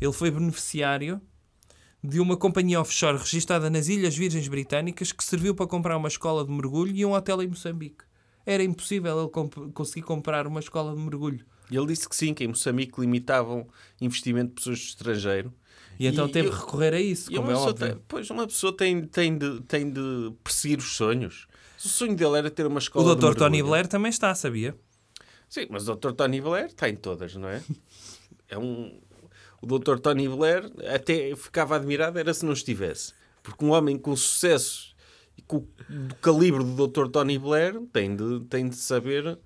Ele 0.00 0.12
foi 0.12 0.30
beneficiário 0.30 1.20
de 2.02 2.18
uma 2.20 2.36
companhia 2.36 2.80
offshore 2.80 3.16
registada 3.18 3.70
nas 3.70 3.88
Ilhas 3.88 4.16
Virgens 4.16 4.48
Britânicas 4.48 5.12
que 5.12 5.22
serviu 5.22 5.54
para 5.54 5.66
comprar 5.66 5.96
uma 5.96 6.08
escola 6.08 6.44
de 6.44 6.50
mergulho 6.50 6.94
e 6.94 7.04
um 7.06 7.12
hotel 7.12 7.40
em 7.42 7.48
Moçambique. 7.48 8.04
Era 8.44 8.62
impossível 8.62 9.20
ele 9.20 9.28
comp- 9.30 9.72
conseguir 9.72 10.02
comprar 10.02 10.46
uma 10.46 10.60
escola 10.60 10.94
de 10.94 11.00
mergulho. 11.00 11.46
E 11.70 11.76
ele 11.76 11.86
disse 11.86 12.06
que 12.08 12.14
sim, 12.16 12.34
que 12.34 12.44
em 12.44 12.48
Moçambique 12.48 13.00
limitavam 13.00 13.66
investimento 14.00 14.48
de 14.50 14.54
pessoas 14.56 14.78
do 14.80 14.82
estrangeiro. 14.84 15.54
E 15.98 16.06
então 16.06 16.26
E 16.26 16.32
teve 16.32 16.48
eu- 16.48 16.52
que 16.52 16.58
recorrer 16.58 16.94
a 16.94 17.00
isso, 17.00 17.30
como 17.32 17.50
é 17.50 17.54
óbvio. 17.54 17.74
tem, 17.74 17.98
pois, 18.08 18.28
uma 18.30 18.46
pessoa 18.46 18.76
tem, 18.76 19.02
tem, 19.02 19.36
de, 19.38 19.60
tem 19.62 19.90
de 19.90 20.32
perseguir 20.42 20.78
os 20.78 20.96
sonhos. 20.96 21.46
O 21.84 21.88
sonho 21.88 22.16
dele 22.16 22.38
era 22.38 22.50
ter 22.50 22.66
uma 22.66 22.76
O 22.76 22.78
escola 22.78 23.14
de 23.14 23.20
Dr. 23.20 23.34
Tony 23.34 23.62
Blair 23.62 23.86
também 23.86 24.08
está, 24.10 24.34
sabia? 24.34 24.74
Sim, 25.48 25.66
mas 25.70 25.88
o 25.88 25.94
Dr. 25.94 26.12
Tony 26.12 26.40
Blair 26.40 26.66
está 26.66 26.88
em 26.88 26.96
todas, 26.96 27.34
não 27.36 27.48
é? 27.48 27.62
é 28.48 28.58
um... 28.58 28.98
O 29.62 29.66
Dr. 29.78 29.98
Tony 29.98 30.28
Blair 30.28 30.70
até 30.92 31.34
ficava 31.36 31.76
admirado 31.76 32.18
era 32.18 32.34
se 32.34 32.44
não 32.44 32.52
estivesse. 32.52 33.12
Porque 33.42 33.64
um 33.64 33.70
homem 33.70 33.96
com 33.98 34.14
sucesso 34.16 34.94
e 35.38 35.42
com 35.42 35.56
o 35.58 35.68
calibre 36.20 36.62
do 36.64 36.86
Dr. 36.88 37.08
Tony 37.08 37.38
Blair 37.38 37.80
tem 37.92 38.14
de, 38.16 38.40
tem 38.46 38.68
de 38.68 38.76
saber... 38.76 39.38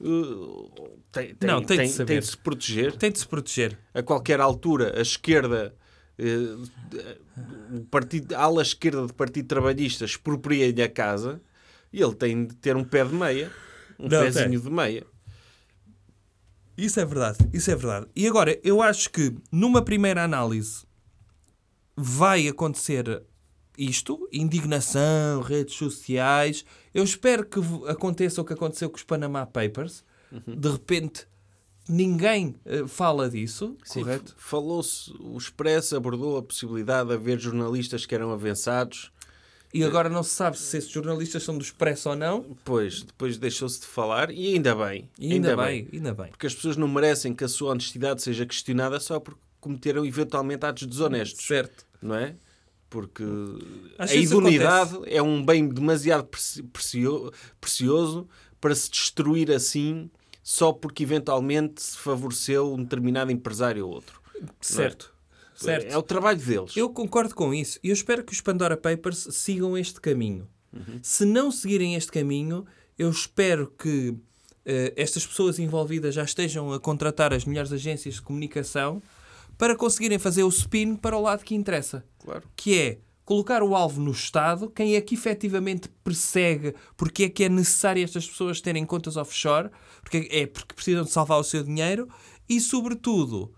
uh, 0.00 0.70
tem, 1.12 1.34
tem, 1.34 1.50
Não, 1.50 1.62
tem 1.62 1.76
de 1.78 1.82
tem, 1.84 1.88
saber. 1.88 2.06
tem 2.12 2.20
de 2.20 2.26
se 2.26 2.36
proteger. 2.36 2.96
Tem 2.96 3.10
de 3.10 3.18
se 3.18 3.26
proteger. 3.28 3.78
a 3.92 4.02
qualquer 4.02 4.40
altura 4.40 4.98
a 4.98 5.02
esquerda, 5.02 5.74
o 7.72 7.80
partido, 7.90 8.34
a 8.34 8.42
ala 8.42 8.62
esquerda 8.62 9.06
do 9.06 9.14
Partido 9.14 9.46
Trabalhista 9.48 10.04
expropria-lhe 10.04 10.82
a 10.82 10.88
casa 10.88 11.40
e 11.92 12.02
ele 12.02 12.14
tem 12.14 12.46
de 12.46 12.54
ter 12.56 12.76
um 12.76 12.84
pé 12.84 13.04
de 13.04 13.14
meia, 13.14 13.50
um 13.98 14.08
Não, 14.08 14.22
pezinho 14.22 14.50
tem. 14.50 14.60
de 14.60 14.70
meia. 14.70 15.06
Isso 16.76 16.98
é 17.00 17.04
verdade, 17.04 17.38
isso 17.52 17.70
é 17.70 17.76
verdade. 17.76 18.06
E 18.16 18.26
agora, 18.26 18.58
eu 18.62 18.80
acho 18.80 19.10
que 19.10 19.34
numa 19.52 19.82
primeira 19.82 20.24
análise 20.24 20.84
vai 21.96 22.48
acontecer 22.48 23.22
isto, 23.76 24.28
indignação, 24.32 25.40
redes 25.42 25.74
sociais. 25.74 26.64
Eu 26.94 27.04
espero 27.04 27.44
que 27.44 27.58
aconteça 27.88 28.40
o 28.40 28.44
que 28.44 28.52
aconteceu 28.52 28.88
com 28.88 28.96
os 28.96 29.02
Panama 29.02 29.46
Papers. 29.46 30.04
De 30.46 30.68
repente, 30.68 31.26
ninguém 31.90 32.54
eh, 32.64 32.86
fala 32.86 33.28
disso, 33.28 33.76
Sim, 33.84 34.00
correto? 34.00 34.34
Falou-se, 34.38 35.12
o 35.20 35.36
Expresso 35.36 35.96
abordou 35.96 36.36
a 36.38 36.42
possibilidade 36.42 37.08
de 37.08 37.14
haver 37.14 37.38
jornalistas 37.38 38.06
que 38.06 38.14
eram 38.14 38.30
avançados, 38.32 39.10
E 39.72 39.84
agora 39.84 40.08
não 40.08 40.22
se 40.22 40.30
sabe 40.30 40.58
se 40.58 40.76
esses 40.76 40.90
jornalistas 40.90 41.42
são 41.44 41.56
do 41.56 41.62
Expresso 41.62 42.08
ou 42.10 42.16
não. 42.16 42.40
depois, 42.40 43.02
depois 43.02 43.38
deixou-se 43.38 43.80
de 43.80 43.86
falar 43.86 44.30
e 44.30 44.54
ainda 44.54 44.74
bem. 44.74 45.08
E 45.18 45.32
ainda, 45.32 45.56
bem, 45.56 45.88
ainda 45.92 46.12
bem. 46.14 46.28
Porque 46.30 46.46
as 46.46 46.54
pessoas 46.54 46.76
não 46.76 46.88
merecem 46.88 47.32
que 47.34 47.44
a 47.44 47.48
sua 47.48 47.70
honestidade 47.70 48.20
seja 48.22 48.44
questionada 48.46 48.98
só 48.98 49.20
porque 49.20 49.40
cometeram 49.60 50.04
eventualmente 50.04 50.64
atos 50.66 50.86
desonestos. 50.86 51.46
Certo. 51.46 51.86
não 52.02 52.14
é? 52.16 52.34
Porque 52.88 53.22
Às 53.96 54.10
a 54.10 54.14
idoneidade 54.16 54.98
é 55.06 55.22
um 55.22 55.44
bem 55.44 55.68
demasiado 55.68 56.24
preci- 56.24 56.62
precio- 56.64 57.30
precioso 57.60 58.26
para 58.60 58.74
se 58.74 58.90
destruir 58.90 59.52
assim 59.52 60.10
só 60.50 60.72
porque 60.72 61.04
eventualmente 61.04 61.80
se 61.80 61.96
favoreceu 61.96 62.74
um 62.74 62.82
determinado 62.82 63.30
empresário 63.30 63.86
ou 63.86 63.94
outro. 63.94 64.20
Certo. 64.60 65.14
Certo. 65.54 65.92
É 65.92 65.96
o 65.96 66.02
trabalho 66.02 66.40
deles. 66.40 66.76
Eu 66.76 66.90
concordo 66.90 67.36
com 67.36 67.54
isso. 67.54 67.78
E 67.84 67.90
eu 67.90 67.92
espero 67.92 68.24
que 68.24 68.32
os 68.32 68.40
Pandora 68.40 68.76
Papers 68.76 69.28
sigam 69.30 69.78
este 69.78 70.00
caminho. 70.00 70.48
Se 71.02 71.24
não 71.24 71.52
seguirem 71.52 71.94
este 71.94 72.10
caminho, 72.10 72.66
eu 72.98 73.08
espero 73.08 73.72
que 73.78 74.16
eh, 74.66 74.92
estas 74.96 75.24
pessoas 75.24 75.60
envolvidas 75.60 76.16
já 76.16 76.24
estejam 76.24 76.72
a 76.72 76.80
contratar 76.80 77.32
as 77.32 77.44
melhores 77.44 77.72
agências 77.72 78.16
de 78.16 78.22
comunicação 78.22 79.00
para 79.56 79.76
conseguirem 79.76 80.18
fazer 80.18 80.42
o 80.42 80.48
spin 80.48 80.96
para 80.96 81.16
o 81.16 81.22
lado 81.22 81.44
que 81.44 81.54
interessa. 81.54 82.04
Claro. 82.18 82.42
Que 82.56 82.76
é 82.76 82.98
colocar 83.30 83.62
o 83.62 83.76
alvo 83.76 84.00
no 84.00 84.10
Estado, 84.10 84.68
quem 84.68 84.96
é 84.96 85.00
que 85.00 85.14
efetivamente 85.14 85.88
persegue, 86.02 86.74
porque 86.96 87.22
é 87.22 87.28
que 87.28 87.44
é 87.44 87.48
necessário 87.48 88.02
estas 88.02 88.28
pessoas 88.28 88.60
terem 88.60 88.84
contas 88.84 89.16
offshore, 89.16 89.70
porque 90.02 90.26
é 90.32 90.48
porque 90.48 90.74
precisam 90.74 91.04
de 91.04 91.12
salvar 91.12 91.38
o 91.38 91.44
seu 91.44 91.62
dinheiro 91.62 92.08
e, 92.48 92.60
sobretudo, 92.60 93.54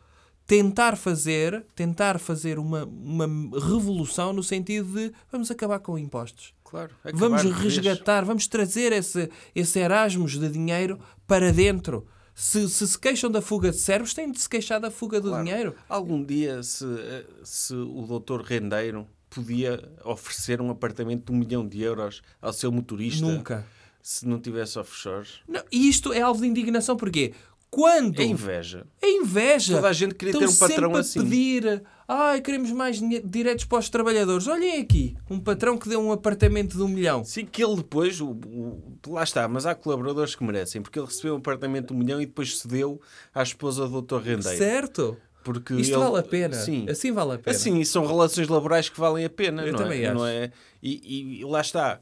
tentar 0.46 0.94
fazer, 0.94 1.64
tentar 1.74 2.18
fazer 2.18 2.58
uma, 2.58 2.85
uma 2.85 3.24
revolução 3.58 4.35
no 4.35 4.42
sentido 4.42 4.92
de 4.92 5.11
vamos 5.30 5.50
acabar 5.50 5.78
com 5.78 5.96
impostos. 5.98 6.52
Claro. 6.62 6.90
Vamos 7.14 7.40
de 7.40 7.48
vez. 7.48 7.62
resgatar, 7.62 8.26
vamos 8.26 8.46
trazer 8.46 8.92
esse, 8.92 9.30
esse 9.54 9.78
Erasmus 9.78 10.38
de 10.38 10.50
dinheiro 10.50 11.00
para 11.26 11.50
dentro. 11.50 12.06
Se, 12.35 12.68
se 12.68 12.87
se 12.87 12.98
queixam 12.98 13.30
da 13.30 13.40
fuga 13.40 13.70
de 13.70 13.78
cérebros, 13.78 14.12
têm 14.12 14.30
de 14.30 14.38
se 14.38 14.50
queixar 14.50 14.78
da 14.78 14.90
fuga 14.90 15.18
do 15.18 15.30
Claro. 15.30 15.44
dinheiro. 15.46 15.74
Algum 15.88 16.22
dia, 16.22 16.62
se, 16.62 16.85
eh, 16.85 17.24
se 17.42 17.74
o 17.74 18.02
doutor 18.06 18.42
Rendeiro 18.42 19.06
podia 19.35 19.83
oferecer 20.05 20.61
um 20.61 20.71
apartamento 20.71 21.27
de 21.27 21.33
um 21.33 21.37
milhão 21.38 21.66
de 21.66 21.81
euros 21.83 22.23
ao 22.40 22.53
seu 22.53 22.71
motorista 22.73 23.25
Nunca. 23.27 23.66
se 24.03 24.27
não 24.27 24.38
tivesse 24.40 24.79
offshore. 24.79 25.29
Não, 25.49 25.62
e 25.71 25.88
isto 25.88 26.12
é 26.12 26.21
alvo 26.21 26.42
de 26.42 26.49
indignação, 26.49 26.97
porquê? 26.97 27.33
Quando 27.71 28.21
É 28.21 28.25
inveja. 28.25 28.87
é 29.01 29.11
inveja. 29.11 29.77
Toda 29.77 29.88
a 29.88 29.92
gente 29.95 30.14
queria 30.14 30.35
ter 30.38 30.45
Estão 30.45 30.66
um 30.66 30.71
patrão 30.71 30.88
sempre 30.90 30.97
a 30.99 31.01
assim. 31.01 31.21
pedir, 31.21 31.83
ai, 32.07 32.40
queremos 32.42 32.71
mais 32.71 33.01
direitos 33.25 33.64
para 33.64 33.79
os 33.79 33.88
trabalhadores. 33.88 34.47
Olhem 34.47 34.79
aqui, 34.79 35.16
um 35.31 35.40
patrão 35.40 35.79
que 35.79 35.88
deu 35.88 35.99
um 35.99 36.12
apartamento 36.12 36.77
de 36.77 36.83
um 36.83 36.88
milhão. 36.88 37.25
Sim, 37.25 37.47
que 37.47 37.64
ele 37.64 37.77
depois, 37.77 38.21
o, 38.21 38.33
o- 38.33 38.83
lá 39.09 39.23
está, 39.23 39.49
mas 39.49 39.64
há 39.64 39.75
colaboradores 39.75 40.35
que 40.35 40.45
merecem, 40.45 40.83
porque 40.83 40.99
ele 40.99 41.07
recebeu 41.07 41.33
um 41.33 41.38
apartamento 41.38 41.87
de 41.88 41.95
um 41.95 41.97
milhão 41.99 42.21
e 42.21 42.27
depois 42.27 42.59
cedeu 42.59 43.01
à 43.35 43.42
esposa 43.42 43.87
do 43.87 43.92
doutor 43.92 44.21
Rendeiro. 44.21 44.59
Certo? 44.59 45.16
Porque 45.44 45.74
Isto 45.74 45.94
ele- 45.94 46.05
vale 46.05 46.18
a 46.18 46.22
pena. 46.22 46.55
Sim. 46.55 46.88
Assim 46.88 47.12
vale 47.12 47.33
a 47.35 47.38
pena. 47.38 47.57
Assim, 47.57 47.78
e 47.81 47.85
são 47.87 48.07
relações 48.07 48.48
laborais 48.48 48.88
que 48.88 48.98
valem 48.98 49.24
a 49.24 49.31
pena, 49.31 49.62
Eu 49.62 49.72
não, 49.72 49.78
também 49.78 50.02
é? 50.02 50.07
acho. 50.09 50.14
não 50.18 50.26
é? 50.26 50.50
E, 50.83 51.40
e- 51.40 51.44
lá 51.44 51.61
está. 51.61 52.00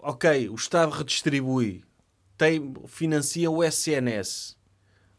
Ok, 0.00 0.48
o 0.48 0.54
Estado 0.54 0.90
redistribui, 0.90 1.84
tem, 2.36 2.72
financia 2.86 3.50
o 3.50 3.62
SNS. 3.62 4.56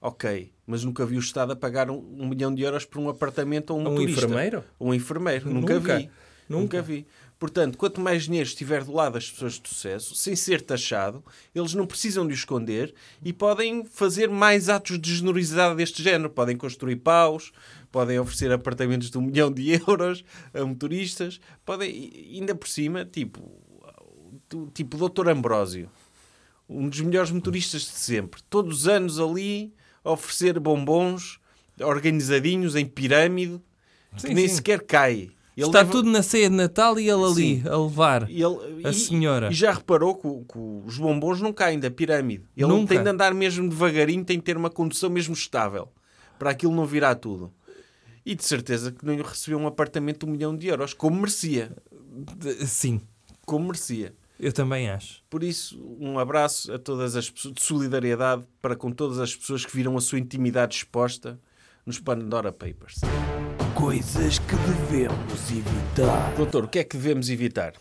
Ok, 0.01 0.51
mas 0.65 0.83
nunca 0.83 1.05
vi 1.05 1.17
o 1.17 1.19
Estado 1.19 1.51
a 1.51 1.55
pagar 1.55 1.89
um, 1.91 1.97
um 2.17 2.27
milhão 2.27 2.53
de 2.55 2.61
euros 2.63 2.85
por 2.85 2.99
um 2.99 3.09
apartamento 3.09 3.73
a 3.73 3.75
um, 3.75 3.79
Um 3.79 3.83
motorista. 3.83 4.21
enfermeiro? 4.25 4.63
Um 4.79 4.93
enfermeiro. 4.93 5.49
Nunca, 5.53 5.73
Nunca. 5.75 5.97
vi. 5.97 6.03
Nunca. 6.47 6.61
Nunca 6.61 6.81
vi. 6.81 7.05
Portanto, 7.39 7.77
quanto 7.77 8.01
mais 8.01 8.23
dinheiro 8.23 8.45
estiver 8.47 8.83
do 8.83 8.91
lado 8.91 9.13
das 9.13 9.31
pessoas 9.31 9.53
de 9.57 9.69
sucesso, 9.69 10.13
sem 10.13 10.35
ser 10.35 10.61
taxado, 10.61 11.23
eles 11.55 11.73
não 11.73 11.87
precisam 11.87 12.27
de 12.27 12.33
o 12.33 12.35
esconder 12.35 12.93
e 13.23 13.31
podem 13.31 13.85
fazer 13.85 14.27
mais 14.29 14.67
atos 14.67 14.99
de 14.99 15.15
generosidade 15.15 15.75
deste 15.77 16.03
género. 16.03 16.29
Podem 16.29 16.57
construir 16.57 16.97
paus, 16.97 17.53
podem 17.89 18.19
oferecer 18.19 18.51
apartamentos 18.51 19.09
de 19.09 19.17
um 19.17 19.21
milhão 19.21 19.49
de 19.49 19.71
euros 19.87 20.23
a 20.53 20.65
motoristas, 20.65 21.39
podem, 21.65 22.11
ainda 22.33 22.53
por 22.53 22.67
cima, 22.67 23.05
tipo, 23.05 23.39
o- 24.53 24.67
tipo 24.73 24.97
Dr. 25.09 25.29
Ambrósio, 25.29 25.89
um 26.67 26.89
dos 26.89 26.99
melhores 26.99 27.31
motoristas 27.31 27.83
de 27.83 27.87
sempre, 27.91 28.41
todos 28.49 28.81
os 28.81 28.87
anos 28.89 29.17
ali 29.17 29.73
a 30.03 30.11
oferecer 30.11 30.59
bombons 30.59 31.39
organizadinhos 31.79 32.75
em 32.75 32.85
pirâmide, 32.85 33.61
Sim, 34.17 34.27
que 34.27 34.33
nem 34.33 34.47
sim. 34.47 34.55
sequer 34.55 34.81
cai. 34.85 35.31
Ele 35.59 35.67
Está 35.67 35.79
leva- 35.79 35.91
tudo 35.91 36.09
na 36.09 36.23
ceia 36.23 36.49
de 36.49 36.55
Natal 36.55 36.99
e 36.99 37.09
ele 37.09 37.23
ali 37.23 37.61
Sim. 37.61 37.63
a 37.67 37.77
levar. 37.77 38.29
e 38.29 38.41
ele- 38.41 38.85
A 38.87 38.89
e- 38.89 38.93
senhora. 38.93 39.49
E 39.51 39.53
já 39.53 39.71
reparou 39.73 40.15
que, 40.15 40.27
o- 40.27 40.45
que 40.45 40.57
os 40.87 40.97
bombons 40.97 41.41
não 41.41 41.51
caem 41.53 41.79
da 41.79 41.91
pirâmide. 41.91 42.45
Ele 42.55 42.67
Nunca. 42.67 42.93
tem 42.93 43.03
de 43.03 43.09
andar 43.09 43.33
mesmo 43.33 43.67
devagarinho, 43.69 44.23
tem 44.23 44.37
de 44.37 44.43
ter 44.43 44.55
uma 44.57 44.69
condução 44.69 45.09
mesmo 45.09 45.33
estável 45.33 45.89
para 46.37 46.51
aquilo 46.51 46.73
não 46.73 46.85
virar 46.85 47.15
tudo. 47.15 47.51
E 48.25 48.35
de 48.35 48.43
certeza 48.45 48.91
que 48.91 49.05
não 49.05 49.15
recebeu 49.17 49.57
um 49.59 49.67
apartamento 49.67 50.19
de 50.25 50.25
um 50.25 50.33
milhão 50.33 50.55
de 50.55 50.67
euros, 50.67 50.93
como 50.93 51.15
merecia. 51.17 51.71
Sim, 52.65 53.01
Como 53.45 53.65
merecia. 53.65 54.13
eu 54.39 54.53
também 54.53 54.89
acho. 54.89 55.21
Por 55.29 55.43
isso, 55.43 55.81
um 55.99 56.19
abraço 56.19 56.71
a 56.71 56.77
todas 56.79 57.15
as 57.15 57.29
pessoas, 57.29 57.53
de 57.55 57.63
solidariedade 57.63 58.43
para 58.61 58.75
com 58.75 58.91
todas 58.91 59.19
as 59.19 59.35
pessoas 59.35 59.65
que 59.65 59.75
viram 59.75 59.97
a 59.97 60.01
sua 60.01 60.19
intimidade 60.19 60.75
exposta 60.75 61.39
nos 61.85 61.97
Pandora 61.99 62.51
Papers. 62.51 62.99
Coisas 63.75 64.39
que 64.39 64.55
devemos 64.55 65.51
evitar. 65.51 66.35
Doutor, 66.35 66.65
o 66.65 66.67
que 66.67 66.79
é 66.79 66.83
que 66.83 66.97
devemos 66.97 67.29
evitar? 67.29 67.73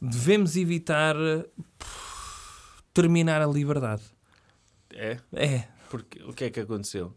Devemos 0.00 0.56
evitar 0.56 1.14
pff, 1.78 2.82
terminar 2.94 3.42
a 3.42 3.46
liberdade. 3.46 4.02
É? 4.94 5.18
É. 5.32 5.68
Porque, 5.90 6.22
o 6.22 6.32
que 6.32 6.44
é 6.44 6.50
que 6.50 6.60
aconteceu? 6.60 7.12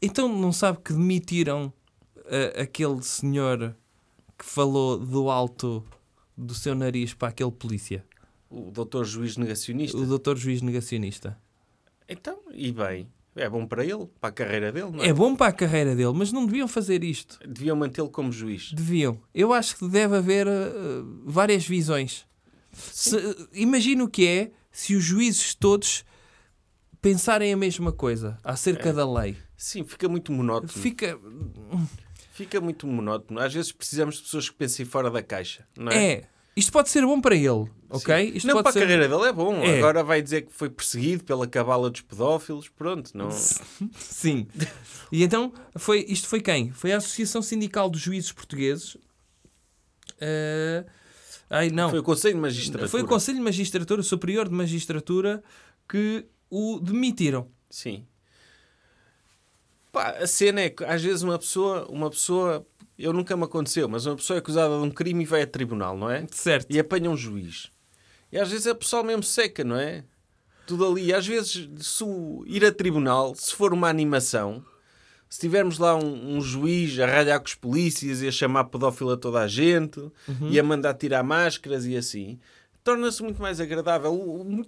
Então 0.00 0.28
não 0.28 0.52
sabe 0.52 0.78
que 0.84 0.92
demitiram 0.92 1.72
ah, 2.26 2.62
aquele 2.62 3.02
senhor 3.02 3.76
que 4.38 4.44
falou 4.44 4.98
do 4.98 5.30
alto 5.30 5.84
do 6.36 6.54
seu 6.54 6.74
nariz 6.74 7.12
para 7.12 7.28
aquele 7.28 7.52
polícia? 7.52 8.04
O 8.48 8.70
doutor 8.70 9.04
juiz 9.04 9.36
negacionista? 9.36 9.96
O 9.96 10.06
doutor 10.06 10.36
juiz 10.36 10.62
negacionista. 10.62 11.38
Então, 12.08 12.40
e 12.52 12.72
bem, 12.72 13.08
é 13.36 13.48
bom 13.48 13.66
para 13.66 13.84
ele, 13.84 14.06
para 14.20 14.30
a 14.30 14.32
carreira 14.32 14.72
dele, 14.72 14.90
não 14.90 15.02
é? 15.04 15.08
É 15.08 15.12
bom 15.12 15.34
para 15.36 15.46
a 15.48 15.52
carreira 15.52 15.94
dele, 15.94 16.12
mas 16.14 16.32
não 16.32 16.44
deviam 16.46 16.66
fazer 16.68 17.02
isto. 17.04 17.38
Deviam 17.46 17.76
mantê-lo 17.76 18.10
como 18.10 18.30
juiz. 18.32 18.72
Deviam. 18.72 19.20
Eu 19.34 19.52
acho 19.52 19.76
que 19.76 19.88
deve 19.88 20.16
haver 20.16 20.48
ah, 20.48 20.50
várias 21.24 21.66
visões. 21.66 22.26
Se- 22.72 23.48
Imagina 23.52 24.04
o 24.04 24.08
que 24.08 24.26
é 24.26 24.50
se 24.72 24.94
os 24.94 25.02
juízes 25.04 25.54
todos 25.54 26.04
pensarem 27.00 27.52
a 27.52 27.56
mesma 27.56 27.92
coisa 27.92 28.38
acerca 28.44 28.92
da 28.92 29.10
lei. 29.10 29.36
Sim, 29.56 29.84
fica 29.84 30.08
muito 30.08 30.32
monótono. 30.32 30.68
Fica. 30.72 31.18
Fica 32.32 32.60
muito 32.60 32.86
monótono. 32.86 33.40
Às 33.40 33.52
vezes 33.52 33.72
precisamos 33.72 34.16
de 34.16 34.22
pessoas 34.22 34.48
que 34.48 34.56
pensem 34.56 34.86
fora 34.86 35.10
da 35.10 35.22
caixa, 35.22 35.66
não 35.76 35.92
é? 35.92 36.12
É. 36.12 36.28
Isto 36.56 36.72
pode 36.72 36.90
ser 36.90 37.06
bom 37.06 37.20
para 37.20 37.34
ele, 37.34 37.70
ok? 37.88 38.32
Isto 38.34 38.48
não, 38.48 38.62
para 38.62 38.72
ser... 38.72 38.80
a 38.80 38.82
carreira 38.82 39.08
dele 39.08 39.28
é 39.28 39.32
bom. 39.32 39.54
É. 39.62 39.78
Agora 39.78 40.02
vai 40.02 40.20
dizer 40.20 40.42
que 40.42 40.52
foi 40.52 40.68
perseguido 40.68 41.24
pela 41.24 41.46
cabala 41.46 41.88
dos 41.90 42.00
pedófilos. 42.00 42.68
Pronto, 42.68 43.16
não... 43.16 43.30
Sim. 43.96 44.46
E 45.12 45.22
então, 45.22 45.52
foi, 45.76 46.04
isto 46.08 46.26
foi 46.28 46.40
quem? 46.40 46.72
Foi 46.72 46.92
a 46.92 46.96
Associação 46.96 47.40
Sindical 47.40 47.88
dos 47.88 48.00
Juízes 48.00 48.32
Portugueses. 48.32 48.96
Eh, 50.20 50.84
ai, 51.48 51.70
não. 51.70 51.90
Foi 51.90 52.00
o 52.00 52.02
Conselho 52.02 52.34
de 52.34 52.40
Magistratura. 52.40 52.88
Foi 52.88 53.02
o 53.02 53.06
Conselho 53.06 53.38
de 53.38 53.44
Magistratura, 53.44 54.00
o 54.00 54.04
Superior 54.04 54.48
de 54.48 54.54
Magistratura, 54.54 55.42
que 55.88 56.26
o 56.50 56.78
demitiram. 56.80 57.48
Sim. 57.70 58.06
Pá, 59.92 60.10
a 60.10 60.26
cena 60.26 60.60
é 60.60 60.70
que 60.70 60.84
às 60.84 61.02
vezes 61.02 61.22
uma 61.22 61.38
pessoa, 61.38 61.86
uma 61.88 62.10
pessoa, 62.10 62.66
eu 63.00 63.12
nunca 63.12 63.36
me 63.36 63.44
aconteceu, 63.44 63.88
mas 63.88 64.06
uma 64.06 64.16
pessoa 64.16 64.36
é 64.36 64.40
acusada 64.40 64.76
de 64.76 64.82
um 64.82 64.90
crime 64.90 65.24
e 65.24 65.26
vai 65.26 65.42
a 65.42 65.46
tribunal, 65.46 65.96
não 65.96 66.10
é? 66.10 66.26
Certo. 66.30 66.66
E 66.70 66.78
apanha 66.78 67.10
um 67.10 67.16
juiz. 67.16 67.70
E 68.30 68.38
às 68.38 68.50
vezes 68.50 68.66
é 68.66 68.74
pessoal 68.74 69.02
mesmo 69.02 69.22
seca, 69.22 69.64
não 69.64 69.76
é? 69.76 70.04
Tudo 70.66 70.86
ali. 70.86 71.12
Às 71.12 71.26
vezes, 71.26 71.68
se 71.80 72.04
ir 72.46 72.64
a 72.64 72.70
tribunal, 72.70 73.34
se 73.34 73.54
for 73.54 73.72
uma 73.72 73.88
animação, 73.88 74.64
se 75.28 75.40
tivermos 75.40 75.78
lá 75.78 75.96
um, 75.96 76.36
um 76.36 76.40
juiz 76.40 76.98
a 77.00 77.06
ralhar 77.06 77.40
com 77.40 77.46
os 77.46 77.54
polícias 77.54 78.22
e 78.22 78.28
a 78.28 78.32
chamar 78.32 78.64
pedófilo 78.64 79.12
a 79.12 79.16
toda 79.16 79.40
a 79.40 79.48
gente 79.48 80.00
e 80.50 80.58
a 80.58 80.62
mandar 80.62 80.94
tirar 80.94 81.22
máscaras 81.22 81.86
e 81.86 81.96
assim, 81.96 82.38
torna-se 82.84 83.22
muito 83.22 83.40
mais 83.40 83.60
agradável. 83.60 84.12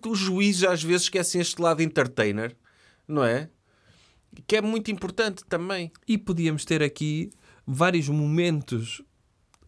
Os 0.06 0.18
juízes 0.18 0.64
às 0.64 0.82
vezes 0.82 1.02
esquecem 1.02 1.40
este 1.40 1.60
lado 1.60 1.82
entertainer, 1.82 2.56
não 3.06 3.24
é? 3.24 3.48
Que 4.46 4.56
é 4.56 4.62
muito 4.62 4.90
importante 4.90 5.44
também. 5.44 5.92
E 6.08 6.16
podíamos 6.16 6.64
ter 6.64 6.82
aqui 6.82 7.30
vários 7.66 8.09
momentos 8.09 9.03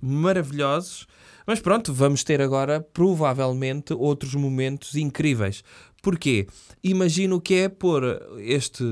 maravilhosos, 0.01 1.07
mas 1.47 1.61
pronto, 1.61 1.93
vamos 1.93 2.23
ter 2.23 2.41
agora 2.41 2.81
provavelmente 2.81 3.93
outros 3.95 4.35
momentos 4.35 4.95
incríveis. 4.95 5.65
Porquê? 6.03 6.47
Imagino 6.83 7.37
o 7.37 7.41
que 7.41 7.55
é 7.55 7.69
pôr 7.69 8.05
este 8.39 8.85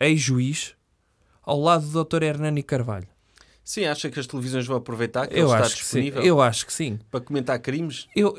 ex-juiz 0.00 0.74
ao 1.42 1.60
lado 1.60 1.86
do 1.86 2.04
Dr. 2.04 2.22
Hernani 2.22 2.62
Carvalho. 2.62 3.08
Sim, 3.64 3.84
acha 3.84 4.10
que 4.10 4.18
as 4.18 4.26
televisões 4.26 4.66
vão 4.66 4.76
aproveitar 4.76 5.26
que 5.26 5.34
Eu 5.34 5.48
ele 5.48 5.54
está 5.54 5.74
disponível 5.74 6.22
Eu 6.22 6.40
acho 6.40 6.66
que 6.66 6.72
sim. 6.72 6.98
para 7.10 7.20
comentar 7.20 7.58
crimes? 7.60 8.08
Eu, 8.14 8.34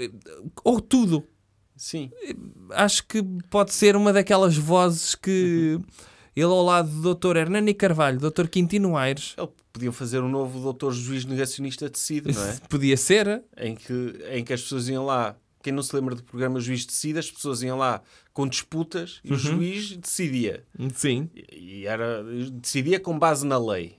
ou 0.63 0.81
tudo. 0.81 1.25
Sim. 1.75 2.11
Acho 2.71 3.05
que 3.07 3.23
pode 3.49 3.73
ser 3.73 3.95
uma 3.95 4.13
daquelas 4.13 4.55
vozes 4.57 5.15
que 5.15 5.79
ele 6.35 6.45
ao 6.45 6.63
lado 6.63 6.89
do 6.89 7.13
Dr. 7.15 7.37
Hernani 7.37 7.73
Carvalho, 7.73 8.19
Dr. 8.19 8.47
Quintino 8.47 8.97
Aires, 8.97 9.35
Ele 9.37 9.49
podiam 9.71 9.93
fazer 9.93 10.19
um 10.21 10.29
novo 10.29 10.59
doutor 10.59 10.93
juiz 10.93 11.25
negacionista 11.25 11.89
decide, 11.89 12.33
não 12.33 12.43
é? 12.43 12.57
podia 12.69 12.97
ser. 12.97 13.43
em, 13.57 13.75
que, 13.75 14.15
em 14.31 14.43
que 14.43 14.53
as 14.53 14.61
pessoas 14.61 14.87
iam 14.87 15.05
lá, 15.05 15.35
quem 15.61 15.73
não 15.73 15.81
se 15.81 15.95
lembra 15.95 16.15
do 16.15 16.23
programa 16.23 16.59
Juiz 16.59 16.85
Decide, 16.85 17.19
as 17.19 17.31
pessoas 17.31 17.63
iam 17.63 17.77
lá 17.77 18.01
com 18.33 18.47
disputas 18.47 19.19
e 19.23 19.31
o 19.33 19.37
juiz 19.37 19.95
decidia. 19.95 20.63
Sim. 20.93 21.29
E 21.51 21.85
era, 21.85 22.23
decidia 22.51 22.99
com 22.99 23.17
base 23.17 23.45
na 23.45 23.57
lei 23.57 23.97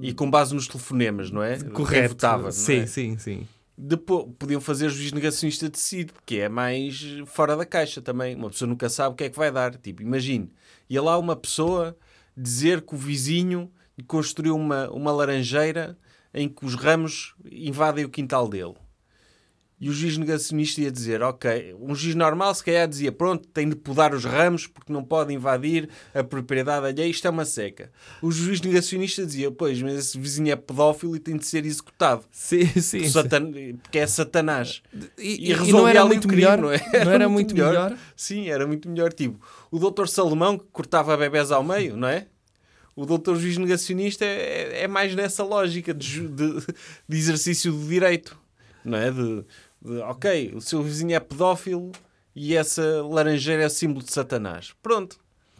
e 0.00 0.12
com 0.12 0.30
base 0.30 0.54
nos 0.54 0.66
telefonemas, 0.66 1.30
não 1.30 1.42
é? 1.42 1.58
Correto. 1.58 2.10
votava, 2.10 2.44
não 2.44 2.52
sim, 2.52 2.80
é? 2.80 2.86
sim, 2.86 3.18
sim. 3.18 3.46
Depois, 3.82 4.26
podiam 4.38 4.60
fazer 4.60 4.90
juiz 4.90 5.10
negacionista 5.10 5.66
decide, 5.66 6.12
que 6.26 6.38
é 6.38 6.50
mais 6.50 7.02
fora 7.24 7.56
da 7.56 7.64
caixa 7.64 8.02
também. 8.02 8.36
Uma 8.36 8.50
pessoa 8.50 8.68
nunca 8.68 8.90
sabe 8.90 9.14
o 9.14 9.16
que 9.16 9.24
é 9.24 9.30
que 9.30 9.38
vai 9.38 9.50
dar. 9.50 9.74
Tipo, 9.76 10.02
imagine, 10.02 10.52
ia 10.88 11.00
lá 11.00 11.16
uma 11.16 11.34
pessoa 11.34 11.96
dizer 12.36 12.82
que 12.82 12.94
o 12.94 12.98
vizinho 12.98 13.72
construiu 14.06 14.54
uma, 14.54 14.90
uma 14.90 15.10
laranjeira 15.10 15.96
em 16.34 16.46
que 16.46 16.62
os 16.62 16.74
ramos 16.74 17.34
invadem 17.50 18.04
o 18.04 18.10
quintal 18.10 18.46
dele. 18.48 18.74
E 19.80 19.88
o 19.88 19.92
juiz 19.94 20.18
negacionista 20.18 20.82
ia 20.82 20.90
dizer, 20.90 21.22
ok, 21.22 21.74
um 21.80 21.94
juiz 21.94 22.14
normal 22.14 22.54
se 22.54 22.62
calhar 22.62 22.86
dizia, 22.86 23.10
pronto, 23.10 23.48
tem 23.48 23.66
de 23.66 23.74
podar 23.74 24.12
os 24.12 24.26
ramos 24.26 24.66
porque 24.66 24.92
não 24.92 25.02
pode 25.02 25.32
invadir 25.32 25.88
a 26.14 26.22
propriedade 26.22 26.84
alheia, 26.86 27.06
isto 27.08 27.26
é 27.26 27.30
uma 27.30 27.46
seca. 27.46 27.90
O 28.20 28.30
juiz 28.30 28.60
negacionista 28.60 29.24
dizia, 29.24 29.50
pois, 29.50 29.80
mas 29.80 29.94
esse 29.94 30.18
vizinho 30.18 30.52
é 30.52 30.56
pedófilo 30.56 31.16
e 31.16 31.18
tem 31.18 31.34
de 31.34 31.46
ser 31.46 31.64
executado. 31.64 32.24
Sim, 32.30 32.66
sim. 32.66 33.08
Satan- 33.08 33.50
Porque 33.82 33.98
é 34.00 34.06
Satanás. 34.06 34.82
E, 35.16 35.50
E 35.50 35.52
e 35.52 35.72
não 35.72 35.88
era 35.88 36.00
ali 36.02 36.08
muito 36.10 36.28
crime, 36.28 36.42
melhor? 36.42 36.58
não 36.58 36.70
é? 36.70 37.04
Não 37.04 37.12
era 37.12 37.28
muito 37.28 37.54
melhor? 37.54 37.96
Sim, 38.14 38.50
era 38.50 38.66
muito 38.66 38.86
melhor. 38.86 39.12
Tipo, 39.14 39.40
o 39.70 39.78
doutor 39.78 40.10
Salomão 40.10 40.58
que 40.58 40.66
cortava 40.72 41.16
bebés 41.16 41.50
ao 41.50 41.64
meio, 41.64 41.96
não 41.96 42.06
é? 42.08 42.26
O 42.94 43.06
doutor 43.06 43.34
juiz 43.36 43.56
negacionista 43.56 44.26
é, 44.26 44.82
é 44.82 44.86
mais 44.86 45.14
nessa 45.14 45.42
lógica 45.42 45.94
de, 45.94 46.28
de- 46.28 46.60
de 47.08 47.16
exercício 47.16 47.72
do 47.72 47.88
direito, 47.88 48.38
não 48.84 48.98
é? 48.98 49.10
De, 49.10 49.44
de, 49.82 49.98
ok, 49.98 50.52
o 50.54 50.60
seu 50.60 50.82
vizinho 50.82 51.14
é 51.14 51.20
pedófilo 51.20 51.92
e 52.34 52.56
essa 52.56 53.02
laranjeira 53.02 53.64
é 53.64 53.68
símbolo 53.68 54.04
de 54.04 54.12
Satanás. 54.12 54.72
Pronto, 54.82 55.18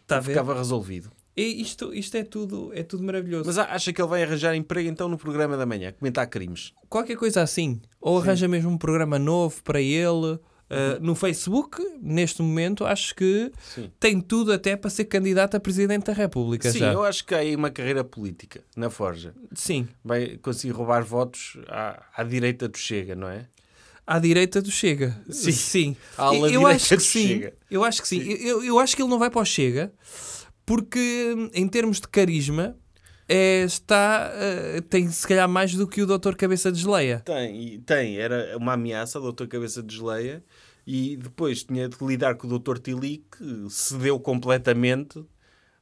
ver? 0.09 0.23
ficava 0.23 0.55
resolvido. 0.55 1.11
E 1.37 1.63
isto, 1.63 1.95
isto 1.95 2.17
é, 2.17 2.25
tudo, 2.25 2.71
é 2.75 2.83
tudo 2.83 3.03
maravilhoso. 3.03 3.47
Mas 3.47 3.57
acha 3.57 3.93
que 3.93 4.03
ele 4.03 4.09
vai 4.09 4.23
arranjar 4.23 4.55
emprego 4.55 4.89
então 4.89 5.09
no 5.09 5.17
programa 5.17 5.57
da 5.57 5.65
manhã, 5.65 5.93
comentar 5.93 6.27
crimes? 6.27 6.73
Qualquer 6.89 7.17
coisa 7.17 7.41
assim. 7.41 7.81
Ou 8.01 8.19
arranja 8.19 8.47
mesmo 8.49 8.71
um 8.71 8.77
programa 8.77 9.19
novo 9.19 9.63
para 9.63 9.81
ele. 9.81 10.39
Uh, 10.71 11.01
no 11.01 11.17
Facebook, 11.17 11.83
neste 12.01 12.43
momento, 12.43 12.85
acho 12.85 13.13
que 13.17 13.51
Sim. 13.61 13.91
tem 13.99 14.21
tudo 14.21 14.53
até 14.53 14.77
para 14.77 14.89
ser 14.89 15.07
candidato 15.07 15.57
a 15.57 15.61
Presidente 15.61 16.05
da 16.07 16.13
República 16.13 16.71
Sim, 16.71 16.79
já. 16.79 16.93
eu 16.93 17.03
acho 17.03 17.27
que 17.27 17.35
há 17.35 17.39
aí 17.39 17.57
uma 17.57 17.73
carreira 17.73 18.05
política 18.05 18.63
na 18.77 18.89
Forja. 18.89 19.35
Sim. 19.53 19.89
vai 20.05 20.37
conseguir 20.37 20.73
roubar 20.73 21.03
votos 21.03 21.59
à, 21.67 22.05
à 22.17 22.23
direita 22.23 22.69
do 22.69 22.79
Chega, 22.79 23.17
não 23.17 23.29
é? 23.29 23.49
À 24.11 24.19
direita 24.19 24.61
do 24.61 24.73
Chega. 24.73 25.17
Sim. 25.31 25.53
sim. 25.53 25.97
Eu 26.19 26.49
direita 26.49 26.69
acho 26.69 26.89
que 26.89 26.97
do 26.97 27.03
sim. 27.03 27.29
Chega. 27.29 27.55
Eu 27.71 27.85
acho 27.85 28.03
que 28.03 28.09
sim. 28.09 28.21
Eu, 28.21 28.65
eu 28.65 28.81
acho 28.81 28.97
que 28.97 29.03
ele 29.03 29.09
não 29.09 29.21
vai 29.21 29.31
para 29.31 29.41
o 29.41 29.45
Chega 29.45 29.93
porque, 30.67 31.51
em 31.55 31.69
termos 31.69 32.01
de 32.01 32.09
carisma, 32.09 32.77
é, 33.29 33.63
está, 33.63 34.29
eh, 34.35 34.81
tem 34.91 35.09
se 35.09 35.25
calhar 35.27 35.49
mais 35.49 35.73
do 35.75 35.87
que 35.87 36.03
o 36.03 36.07
Dr. 36.07 36.35
Cabeça 36.35 36.73
de 36.73 36.81
Geleia. 36.81 37.21
Tem, 37.25 37.81
tem. 37.83 38.19
Era 38.19 38.57
uma 38.59 38.73
ameaça 38.73 39.21
doutor 39.21 39.47
Cabeça 39.47 39.81
de 39.81 39.95
Geleia 39.95 40.43
e 40.85 41.17
depois 41.17 41.63
tinha 41.63 41.89
de 41.89 41.97
lidar 42.05 42.35
com 42.35 42.49
o 42.49 42.51
doutor 42.51 42.81
Tili 42.81 43.25
que 43.31 43.71
cedeu 43.71 44.19
completamente 44.19 45.25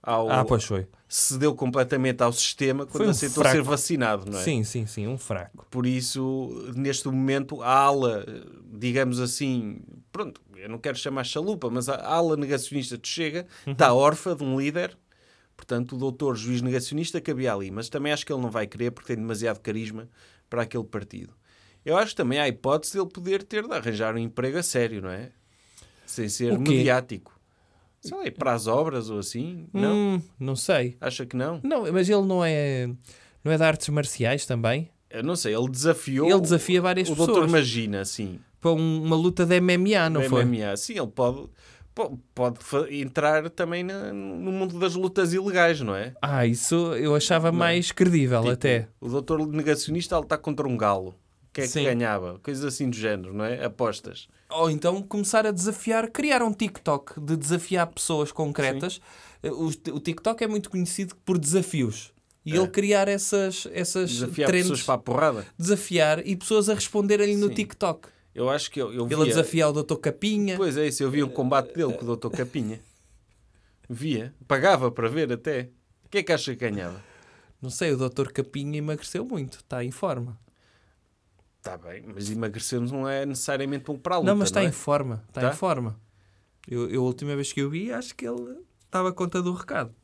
ao, 0.02 0.30
Ah, 0.30 0.44
pois 0.44 0.64
foi. 0.64 0.86
Cedeu 1.08 1.54
completamente 1.54 2.22
ao 2.22 2.32
sistema 2.32 2.84
quando 2.84 3.06
um 3.06 3.10
aceitou 3.10 3.42
fraco. 3.42 3.56
ser 3.56 3.62
vacinado, 3.62 4.30
não 4.30 4.38
é? 4.38 4.42
Sim, 4.44 4.62
sim, 4.62 4.86
sim. 4.86 5.06
Um 5.06 5.16
fraco. 5.16 5.66
Por 5.70 5.86
isso, 5.86 6.70
neste 6.76 7.08
momento, 7.08 7.62
a 7.62 7.70
ala, 7.72 8.26
digamos 8.70 9.18
assim, 9.18 9.80
pronto, 10.12 10.40
eu 10.56 10.68
não 10.68 10.78
quero 10.78 10.98
chamar 10.98 11.24
chalupa, 11.24 11.70
mas 11.70 11.88
a 11.88 11.96
ala 12.06 12.36
negacionista 12.36 12.98
de 12.98 13.08
Chega 13.08 13.46
Uhum. 13.66 13.72
está 13.72 13.94
órfã 13.94 14.36
de 14.36 14.44
um 14.44 14.60
líder. 14.60 14.96
Portanto, 15.56 15.96
o 15.96 15.98
doutor 15.98 16.36
juiz 16.36 16.60
negacionista 16.62 17.20
cabia 17.20 17.52
ali. 17.54 17.70
Mas 17.70 17.88
também 17.88 18.12
acho 18.12 18.24
que 18.24 18.32
ele 18.32 18.42
não 18.42 18.50
vai 18.50 18.66
querer 18.66 18.90
porque 18.92 19.08
tem 19.14 19.16
demasiado 19.16 19.58
carisma 19.60 20.08
para 20.48 20.62
aquele 20.62 20.84
partido. 20.84 21.32
Eu 21.84 21.96
acho 21.96 22.10
que 22.10 22.16
também 22.16 22.38
há 22.38 22.42
a 22.42 22.48
hipótese 22.48 22.92
de 22.92 22.98
ele 23.00 23.08
poder 23.08 23.42
ter 23.42 23.66
de 23.66 23.72
arranjar 23.74 24.14
um 24.14 24.18
emprego 24.18 24.58
a 24.58 24.62
sério, 24.62 25.00
não 25.02 25.10
é? 25.10 25.30
Sem 26.06 26.28
ser 26.28 26.56
mediático. 26.58 27.37
Sei 28.00 28.16
lá, 28.16 28.26
ir 28.26 28.30
para 28.32 28.52
as 28.52 28.66
obras 28.66 29.10
ou 29.10 29.18
assim? 29.18 29.66
Não? 29.72 29.94
Hum, 30.16 30.22
não 30.38 30.54
sei. 30.56 30.96
Acha 31.00 31.26
que 31.26 31.36
não? 31.36 31.60
Não, 31.64 31.90
mas 31.92 32.08
ele 32.08 32.22
não 32.22 32.44
é, 32.44 32.86
não 33.44 33.50
é 33.52 33.56
de 33.56 33.62
artes 33.62 33.88
marciais 33.88 34.46
também? 34.46 34.90
Eu 35.10 35.22
não 35.24 35.34
sei, 35.34 35.54
ele 35.54 35.68
desafiou 35.68 36.28
Ele 36.30 36.40
desafia 36.40 36.80
várias 36.82 37.08
o 37.08 37.12
pessoas. 37.12 37.28
doutor 37.28 37.48
Magina, 37.48 38.04
sim. 38.04 38.38
Para 38.60 38.72
um- 38.72 39.02
uma 39.04 39.16
luta 39.16 39.46
de 39.46 39.56
MMA, 39.60 40.10
não 40.10 40.22
foi? 40.22 40.42
MMA. 40.42 40.76
Sim, 40.76 40.98
ele 40.98 41.06
pode, 41.06 41.48
po- 41.94 42.18
pode 42.34 42.58
entrar 42.90 43.48
também 43.50 43.82
no 43.82 44.52
mundo 44.52 44.78
das 44.78 44.94
lutas 44.94 45.32
ilegais, 45.32 45.80
não 45.80 45.94
é? 45.94 46.14
Ah, 46.20 46.44
isso 46.46 46.74
eu 46.94 47.14
achava 47.14 47.50
mais 47.50 47.90
credível 47.90 48.40
Tipo, 48.42 48.52
até. 48.52 48.88
O 49.00 49.08
doutor 49.08 49.46
negacionista 49.46 50.14
ele 50.14 50.24
está 50.24 50.36
contra 50.36 50.68
um 50.68 50.76
galo. 50.76 51.14
Quem 51.52 51.64
é 51.64 51.68
que 51.68 51.82
ganhava? 51.84 52.38
Coisas 52.40 52.64
assim 52.64 52.88
do 52.90 52.96
género, 52.96 53.32
não 53.34 53.44
é? 53.44 53.64
Apostas. 53.64 54.28
Ou 54.50 54.70
então 54.70 55.02
começar 55.02 55.46
a 55.46 55.50
desafiar, 55.50 56.10
criar 56.10 56.42
um 56.42 56.52
TikTok 56.52 57.20
de 57.20 57.36
desafiar 57.36 57.86
pessoas 57.86 58.32
concretas. 58.32 59.00
O, 59.42 59.66
o 59.94 60.00
TikTok 60.00 60.42
é 60.42 60.46
muito 60.48 60.70
conhecido 60.70 61.14
por 61.24 61.38
desafios. 61.38 62.12
E 62.46 62.52
É. 62.54 62.56
ele 62.56 62.68
criar 62.68 63.08
essas, 63.08 63.68
essas 63.72 64.10
Desafiar 64.10 64.48
trends, 64.48 64.68
pessoas 64.68 64.82
para 64.84 64.94
a 64.94 64.98
porrada. 64.98 65.46
desafiar 65.58 66.26
e 66.26 66.34
pessoas 66.34 66.68
a 66.70 66.74
responderem-lhe 66.74 67.36
no. 67.36 67.50
TikTok. 67.50 68.08
Eu 68.34 68.48
acho 68.48 68.70
que 68.70 68.80
eu, 68.80 68.92
eu 68.92 69.04
Ele 69.06 69.14
a 69.14 69.18
via... 69.18 69.26
desafiar 69.26 69.68
o 69.70 69.82
Dr. 69.82 69.96
Capinha. 69.96 70.56
Pois 70.56 70.76
é, 70.76 70.86
isso. 70.86 71.02
Eu 71.02 71.10
vi 71.10 71.22
um 71.22 71.28
combate 71.28 71.74
dele 71.74 71.92
com 71.92 72.02
o 72.04 72.06
doutor 72.06 72.30
Capinha. 72.30 72.80
Via. 73.88 74.32
Pagava 74.46 74.90
para 74.90 75.08
ver 75.08 75.32
até. 75.32 75.68
O 76.04 76.08
que 76.08 76.18
é 76.18 76.22
que 76.22 76.32
acha 76.32 76.54
que 76.54 76.70
ganhava? 76.70 77.02
Não 77.60 77.68
sei, 77.70 77.92
o 77.92 77.96
Dr. 78.08 78.28
Capinha 78.32 78.78
emagreceu 78.78 79.24
muito, 79.24 79.58
está 79.58 79.84
em 79.84 79.90
forma. 79.90 80.38
Está 81.74 81.88
bem, 81.88 82.02
mas 82.14 82.30
emagrecermos 82.30 82.90
não 82.92 83.08
é 83.08 83.24
necessariamente 83.26 83.84
bom 83.84 83.96
para 83.98 84.16
a 84.16 84.18
luta, 84.18 84.30
não, 84.30 84.38
mas 84.38 84.48
está 84.48 84.62
é? 84.62 84.66
em 84.66 84.72
forma, 84.72 85.24
está 85.28 85.40
Tá? 85.42 85.48
em 85.50 85.52
forma. 85.56 86.00
Eu, 86.66 86.88
eu, 86.90 87.02
a 87.02 87.04
última 87.04 87.34
vez 87.34 87.52
que 87.52 87.60
eu 87.60 87.70
vi, 87.70 87.92
acho 87.92 88.14
que 88.14 88.26
ele 88.26 88.58
estava 88.84 89.08
a 89.08 89.12
conta 89.12 89.40
do 89.42 89.52
recado. 89.52 89.94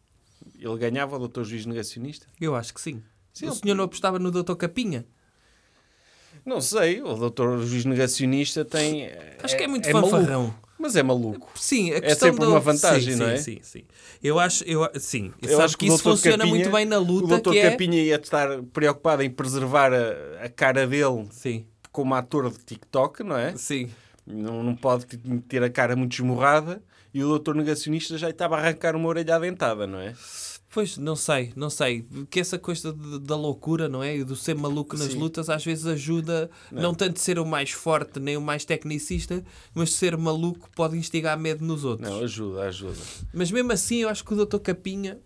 Ele 0.58 0.76
ganhava 0.78 1.16
o 1.16 1.18
doutor 1.18 1.44
juiz 1.44 1.66
negacionista? 1.66 2.26
Eu 2.40 2.54
acho 2.54 2.72
que 2.74 2.80
sim. 2.80 3.02
Sim, 3.32 3.46
o 3.46 3.48
ele- 3.50 3.56
senhor 3.56 3.74
não 3.74 3.84
apostava 3.84 4.18
no 4.18 4.30
Dr. 4.30 4.54
Capinha? 4.54 5.06
Não 6.44 6.60
sei, 6.60 7.00
o 7.00 7.14
doutor 7.14 7.58
juiz 7.62 7.84
negacionista 7.84 8.64
tem... 8.64 9.08
Acho 9.42 9.56
que 9.56 9.62
é 9.64 9.66
muito 9.66 9.90
maluco. 9.92 10.54
Mas 10.84 10.96
é 10.96 11.02
maluco. 11.02 11.50
Sim, 11.54 11.92
a 11.94 12.00
questão 12.02 12.28
sempre 12.28 12.44
do- 12.44 12.50
uma 12.50 12.60
vantagem, 12.60 13.14
sim, 13.14 13.18
não 13.18 13.26
é? 13.30 13.36
Sim, 13.38 13.58
sim, 13.62 13.80
sim. 13.80 13.84
Eu 14.22 14.38
acho, 14.38 14.62
eu, 14.64 14.86
sim. 15.00 15.32
Eu 15.40 15.62
acho 15.62 15.78
que 15.78 15.86
que 15.86 15.90
o 15.90 15.94
isso 15.94 16.02
funciona 16.02 16.36
Capinha- 16.36 16.54
muito 16.54 16.70
bem 16.70 16.84
na 16.84 16.98
O 16.98 17.02
luta, 17.02 17.26
doutor 17.26 17.52
que 17.52 17.58
é... 17.58 17.70
Capinha 17.70 18.02
ia 18.02 18.16
estar 18.16 18.62
preocupado 18.64 19.22
em 19.22 19.30
preservar 19.30 19.94
a, 19.94 20.44
a 20.44 20.48
cara 20.50 20.86
dele 20.86 21.26
Sim, 21.30 21.64
como 21.90 22.14
ator 22.14 22.50
de 22.50 22.58
TikTok, 22.58 23.22
não 23.24 23.34
é? 23.34 23.56
sim. 23.56 23.88
Não, 24.26 24.62
não 24.62 24.76
pode 24.76 25.06
ter 25.48 25.62
a 25.62 25.70
cara 25.70 25.96
muito 25.96 26.12
esmurrada. 26.12 26.82
E 27.14 27.24
o 27.24 27.28
doutor 27.28 27.54
negacionista 27.54 28.18
já 28.18 28.28
estava 28.28 28.56
a 28.56 28.58
arrancar 28.58 28.94
uma 28.94 29.08
orelha 29.08 29.38
dentada, 29.40 29.86
não 29.86 29.98
é? 30.00 30.12
Pois, 30.74 30.98
não 30.98 31.14
sei, 31.14 31.52
não 31.54 31.70
sei. 31.70 32.04
Que 32.28 32.40
essa 32.40 32.58
coisa 32.58 32.92
de- 32.92 33.20
da 33.20 33.36
loucura, 33.36 33.88
não 33.88 34.02
é? 34.02 34.16
E 34.16 34.24
do 34.24 34.34
ser 34.34 34.54
maluco 34.56 34.96
nas 34.96 35.12
Sim. 35.12 35.18
lutas, 35.18 35.48
às 35.48 35.64
vezes 35.64 35.86
ajuda, 35.86 36.50
não. 36.72 36.92
tanto 36.92 37.14
de 37.14 37.20
ser 37.20 37.38
o 37.38 37.46
mais 37.46 37.70
forte 37.70 38.18
nem 38.18 38.36
o 38.36 38.40
mais 38.40 38.64
tecnicista, 38.64 39.44
mas 39.72 39.92
ser 39.94 40.16
maluco 40.16 40.68
pode 40.74 40.96
instigar 40.98 41.38
medo 41.38 41.64
nos 41.64 41.84
outros. 41.84 42.10
Não, 42.10 42.18
ajuda, 42.24 42.62
ajuda. 42.64 42.98
Mas 43.32 43.52
mesmo 43.52 43.70
assim, 43.70 43.98
eu 43.98 44.08
acho 44.08 44.24
que 44.24 44.34
o 44.34 44.44
Dr. 44.44 44.58
Capinha 44.58 45.20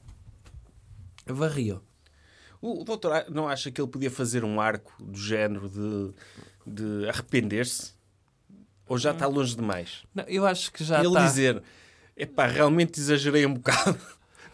varriu. 1.27 1.81
O, 2.61 2.83
o 2.83 2.85
doutor 2.85 3.25
não 3.31 3.49
acha 3.49 3.71
que 3.71 3.81
ele 3.81 3.89
podia 3.89 4.11
fazer 4.11 4.45
um 4.45 4.61
arco 4.61 4.93
do 5.03 5.19
género 5.19 5.69
de, 5.69 6.13
de 6.67 7.09
arrepender-se? 7.09 7.93
Ou 8.87 8.99
já 8.99 9.13
está 9.13 9.27
longe 9.27 9.55
demais? 9.55 10.03
Não, 10.15 10.25
eu 10.25 10.47
acho 10.47 10.73
que 10.73 10.83
já 10.83 10.99
ele 10.99 11.09
está. 11.09 11.25
dizer, 11.27 11.63
epá, 12.17 12.47
realmente 12.47 12.99
exagerei 13.01 13.47
um 13.47 13.55
bocado. 13.55 13.99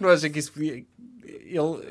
Não 0.01 0.09
acha 0.09 0.29
que 0.31 0.39
isso 0.39 0.53
podia... 0.53 0.85
Ele, 1.25 1.83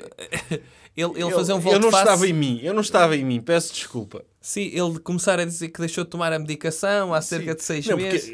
Ele, 0.95 1.11
ele 1.23 1.31
fazer 1.31 1.53
um 1.53 1.55
eu 1.55 1.61
volte 1.61 1.79
não 1.79 1.89
face. 1.89 2.03
estava 2.03 2.27
em 2.27 2.33
mim, 2.33 2.59
eu 2.61 2.71
não 2.73 2.81
estava 2.81 3.17
em 3.17 3.25
mim, 3.25 3.41
peço 3.41 3.73
desculpa. 3.73 4.23
Sim, 4.39 4.69
ele 4.71 4.99
começar 4.99 5.39
a 5.39 5.45
dizer 5.45 5.69
que 5.69 5.79
deixou 5.79 6.03
de 6.03 6.09
tomar 6.11 6.31
a 6.31 6.37
medicação 6.37 7.13
há 7.13 7.21
cerca 7.21 7.51
Sim. 7.53 7.57
de 7.57 7.63
seis 7.63 7.87
Não, 7.87 7.97
meses. 7.97 8.31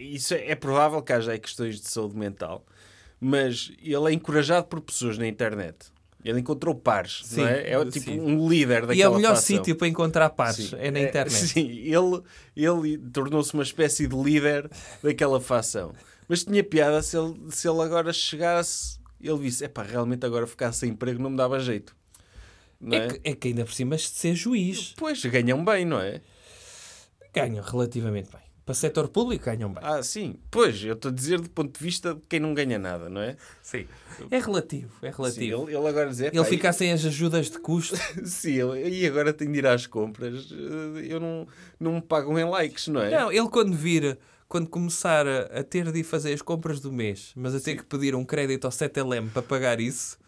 isso 0.00 0.34
é, 0.34 0.50
é 0.50 0.54
provável 0.56 1.00
que 1.02 1.12
haja 1.12 1.30
aí 1.32 1.38
questões 1.38 1.80
de 1.80 1.88
saúde 1.88 2.16
mental, 2.16 2.66
mas 3.20 3.70
ele 3.80 4.10
é 4.10 4.12
encorajado 4.12 4.66
por 4.66 4.80
pessoas 4.80 5.18
na 5.18 5.28
internet. 5.28 5.76
Ele 6.24 6.40
encontrou 6.40 6.74
pares, 6.74 7.20
Sim, 7.24 7.42
não 7.42 7.48
é? 7.48 7.70
É 7.70 7.84
tipo 7.84 8.10
sim. 8.10 8.20
um 8.20 8.48
líder 8.48 8.80
daquela 8.80 8.94
E 8.96 9.02
é 9.02 9.08
o 9.08 9.14
melhor 9.14 9.36
sítio 9.36 9.76
para 9.76 9.86
encontrar 9.86 10.30
pares, 10.30 10.70
Sim. 10.70 10.76
é 10.80 10.90
na 10.90 10.98
internet. 11.00 11.32
sim, 11.32 11.68
ele, 11.68 12.20
ele 12.56 12.98
tornou-se 13.12 13.54
uma 13.54 13.62
espécie 13.62 14.08
de 14.08 14.16
líder 14.16 14.68
daquela 15.00 15.40
facção. 15.40 15.92
Mas 16.28 16.44
tinha 16.44 16.62
piada 16.62 17.00
se 17.02 17.16
ele, 17.16 17.34
se 17.50 17.66
ele 17.68 17.80
agora 17.80 18.12
chegasse, 18.12 18.98
ele 19.20 19.38
disse, 19.38 19.64
epá, 19.64 19.82
realmente 19.82 20.24
agora 20.26 20.46
ficar 20.46 20.72
sem 20.72 20.90
emprego 20.90 21.22
não 21.22 21.30
me 21.30 21.36
dava 21.36 21.58
jeito. 21.58 21.96
Não 22.80 22.96
é? 22.96 23.06
É, 23.06 23.08
que, 23.08 23.20
é 23.30 23.34
que 23.34 23.48
ainda 23.48 23.64
por 23.64 23.72
cima 23.72 23.96
de 23.96 24.02
ser 24.02 24.34
juiz, 24.34 24.94
Pois, 24.96 25.24
ganham 25.24 25.64
bem, 25.64 25.84
não 25.84 26.00
é? 26.00 26.20
ganham 27.34 27.62
relativamente 27.64 28.30
bem. 28.30 28.40
Para 28.64 28.74
setor 28.74 29.08
público 29.08 29.46
ganham 29.46 29.72
bem. 29.72 29.82
Ah, 29.82 30.02
sim. 30.02 30.36
Pois, 30.50 30.84
eu 30.84 30.92
estou 30.92 31.10
a 31.10 31.14
dizer 31.14 31.40
do 31.40 31.48
ponto 31.48 31.78
de 31.78 31.82
vista 31.82 32.14
de 32.14 32.20
quem 32.28 32.38
não 32.38 32.52
ganha 32.52 32.78
nada, 32.78 33.08
não 33.08 33.20
é? 33.22 33.34
Sim. 33.62 33.86
É 34.30 34.38
relativo, 34.38 34.92
é 35.00 35.10
Sim, 35.10 35.16
relativo. 35.16 35.62
ele, 35.70 35.76
ele 35.76 35.88
agora 35.88 36.10
dizer, 36.10 36.34
ele 36.34 36.44
ficar 36.44 36.72
sem 36.74 36.92
as 36.92 37.02
ajudas 37.04 37.50
de 37.50 37.58
custo. 37.60 37.96
Sim, 38.26 38.52
ele- 38.60 38.90
e 38.90 39.06
agora 39.06 39.32
tenho 39.32 39.50
de 39.52 39.58
ir 39.58 39.66
às 39.66 39.86
compras. 39.86 40.50
eh, 40.52 41.06
Eu 41.08 41.18
não, 41.18 41.46
não 41.80 41.94
me 41.94 42.02
pagam 42.02 42.38
em 42.38 42.44
likes, 42.44 42.88
não 42.88 43.00
é? 43.00 43.10
Não, 43.10 43.32
ele 43.32 43.48
quando 43.48 43.74
vir, 43.74 44.18
quando 44.48 44.68
começar 44.68 45.26
a, 45.26 45.60
a 45.60 45.62
ter 45.62 45.92
de 45.92 46.00
ir 46.00 46.04
fazer 46.04 46.32
as 46.32 46.42
compras 46.42 46.80
do 46.80 46.90
mês, 46.90 47.32
mas 47.36 47.54
a 47.54 47.60
ter 47.60 47.76
que 47.76 47.84
pedir 47.84 48.14
um 48.14 48.24
crédito 48.24 48.64
ao 48.64 48.70
7LM 48.70 49.30
para 49.30 49.42
pagar 49.42 49.80
isso, 49.80 50.18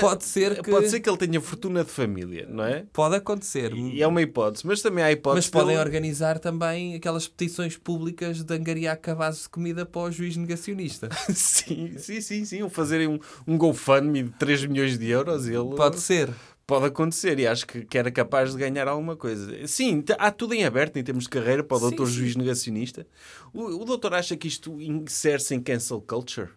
Pode 0.00 0.24
ser 0.24 0.62
que... 0.62 0.70
Pode 0.70 0.88
ser 0.88 1.00
que 1.00 1.08
ele 1.08 1.18
tenha 1.18 1.40
fortuna 1.40 1.84
de 1.84 1.90
família, 1.90 2.46
não 2.48 2.64
é? 2.64 2.84
Pode 2.92 3.16
acontecer. 3.16 3.72
E 3.74 4.02
é 4.02 4.06
uma 4.06 4.22
hipótese, 4.22 4.66
mas 4.66 4.80
também 4.80 5.02
há 5.02 5.10
hipótese. 5.10 5.48
Mas 5.48 5.50
podem 5.50 5.78
organizar 5.78 6.38
também 6.38 6.94
aquelas 6.94 7.26
petições 7.26 7.76
públicas 7.76 8.42
de 8.42 8.54
angariar 8.54 8.98
cabazes 8.98 9.42
de 9.42 9.48
comida 9.48 9.84
para 9.84 10.02
o 10.02 10.10
juiz 10.10 10.36
negacionista. 10.36 11.08
sim, 11.34 11.98
sim, 11.98 12.20
sim, 12.20 12.44
sim. 12.44 12.62
Ou 12.62 12.70
fazerem 12.70 13.08
um, 13.08 13.18
um 13.46 13.58
GoFundMe 13.58 14.24
de 14.24 14.30
3 14.30 14.66
milhões 14.66 14.98
de 14.98 15.08
euros. 15.08 15.46
Ele 15.46 15.74
Pode 15.76 16.00
ser. 16.00 16.30
Pode 16.70 16.86
acontecer 16.86 17.36
e 17.40 17.48
acho 17.48 17.66
que, 17.66 17.84
que 17.84 17.98
era 17.98 18.12
capaz 18.12 18.52
de 18.52 18.58
ganhar 18.58 18.86
alguma 18.86 19.16
coisa. 19.16 19.66
Sim, 19.66 20.04
há 20.16 20.30
tudo 20.30 20.54
em 20.54 20.64
aberto 20.64 20.96
em 20.98 21.02
termos 21.02 21.24
de 21.24 21.30
carreira 21.30 21.64
para 21.64 21.76
o 21.76 21.80
Sim, 21.80 21.86
doutor 21.88 22.06
sim. 22.06 22.12
juiz 22.12 22.36
negacionista. 22.36 23.04
O, 23.52 23.82
o 23.82 23.84
doutor 23.84 24.14
acha 24.14 24.36
que 24.36 24.46
isto 24.46 24.80
insere-se 24.80 25.52
em 25.52 25.60
cancel 25.60 26.00
culture? 26.00 26.48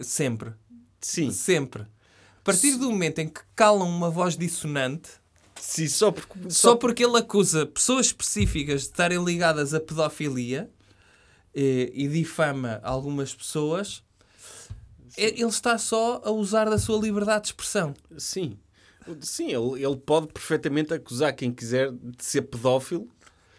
Sempre. 0.00 0.50
Sim, 1.00 1.30
Sempre. 1.30 1.82
A 1.82 2.42
partir 2.42 2.76
do 2.76 2.90
momento 2.90 3.20
em 3.20 3.28
que 3.28 3.40
calam 3.54 3.88
uma 3.88 4.10
voz 4.10 4.36
dissonante, 4.36 5.10
sim 5.60 5.86
só 5.86 6.10
porque. 6.10 6.50
só 6.50 6.74
porque 6.74 7.04
ele 7.04 7.18
acusa 7.18 7.64
pessoas 7.64 8.06
específicas 8.06 8.82
de 8.82 8.88
estarem 8.88 9.22
ligadas 9.24 9.72
à 9.72 9.80
pedofilia 9.80 10.68
eh, 11.54 11.90
e 11.92 12.08
difama 12.08 12.80
algumas 12.82 13.32
pessoas, 13.34 14.02
eh, 15.16 15.34
ele 15.40 15.46
está 15.46 15.78
só 15.78 16.20
a 16.24 16.30
usar 16.30 16.68
da 16.68 16.78
sua 16.78 16.98
liberdade 17.00 17.42
de 17.42 17.48
expressão. 17.48 17.94
Sim. 18.16 18.58
Sim, 19.20 19.52
ele, 19.52 19.84
ele 19.84 19.96
pode 19.96 20.28
perfeitamente 20.28 20.92
acusar 20.92 21.34
quem 21.34 21.52
quiser 21.52 21.92
de 21.92 22.24
ser 22.24 22.42
pedófilo, 22.42 23.08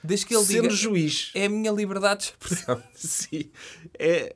Desde 0.04 0.26
que 0.26 0.36
ele 0.36 0.46
sendo 0.46 0.62
diga 0.64 0.74
juiz. 0.74 1.32
é 1.34 1.46
a 1.46 1.50
minha 1.50 1.72
liberdade 1.72 2.22
de 2.22 2.26
expressão. 2.28 2.82
Sim. 2.94 3.50
É, 3.98 4.34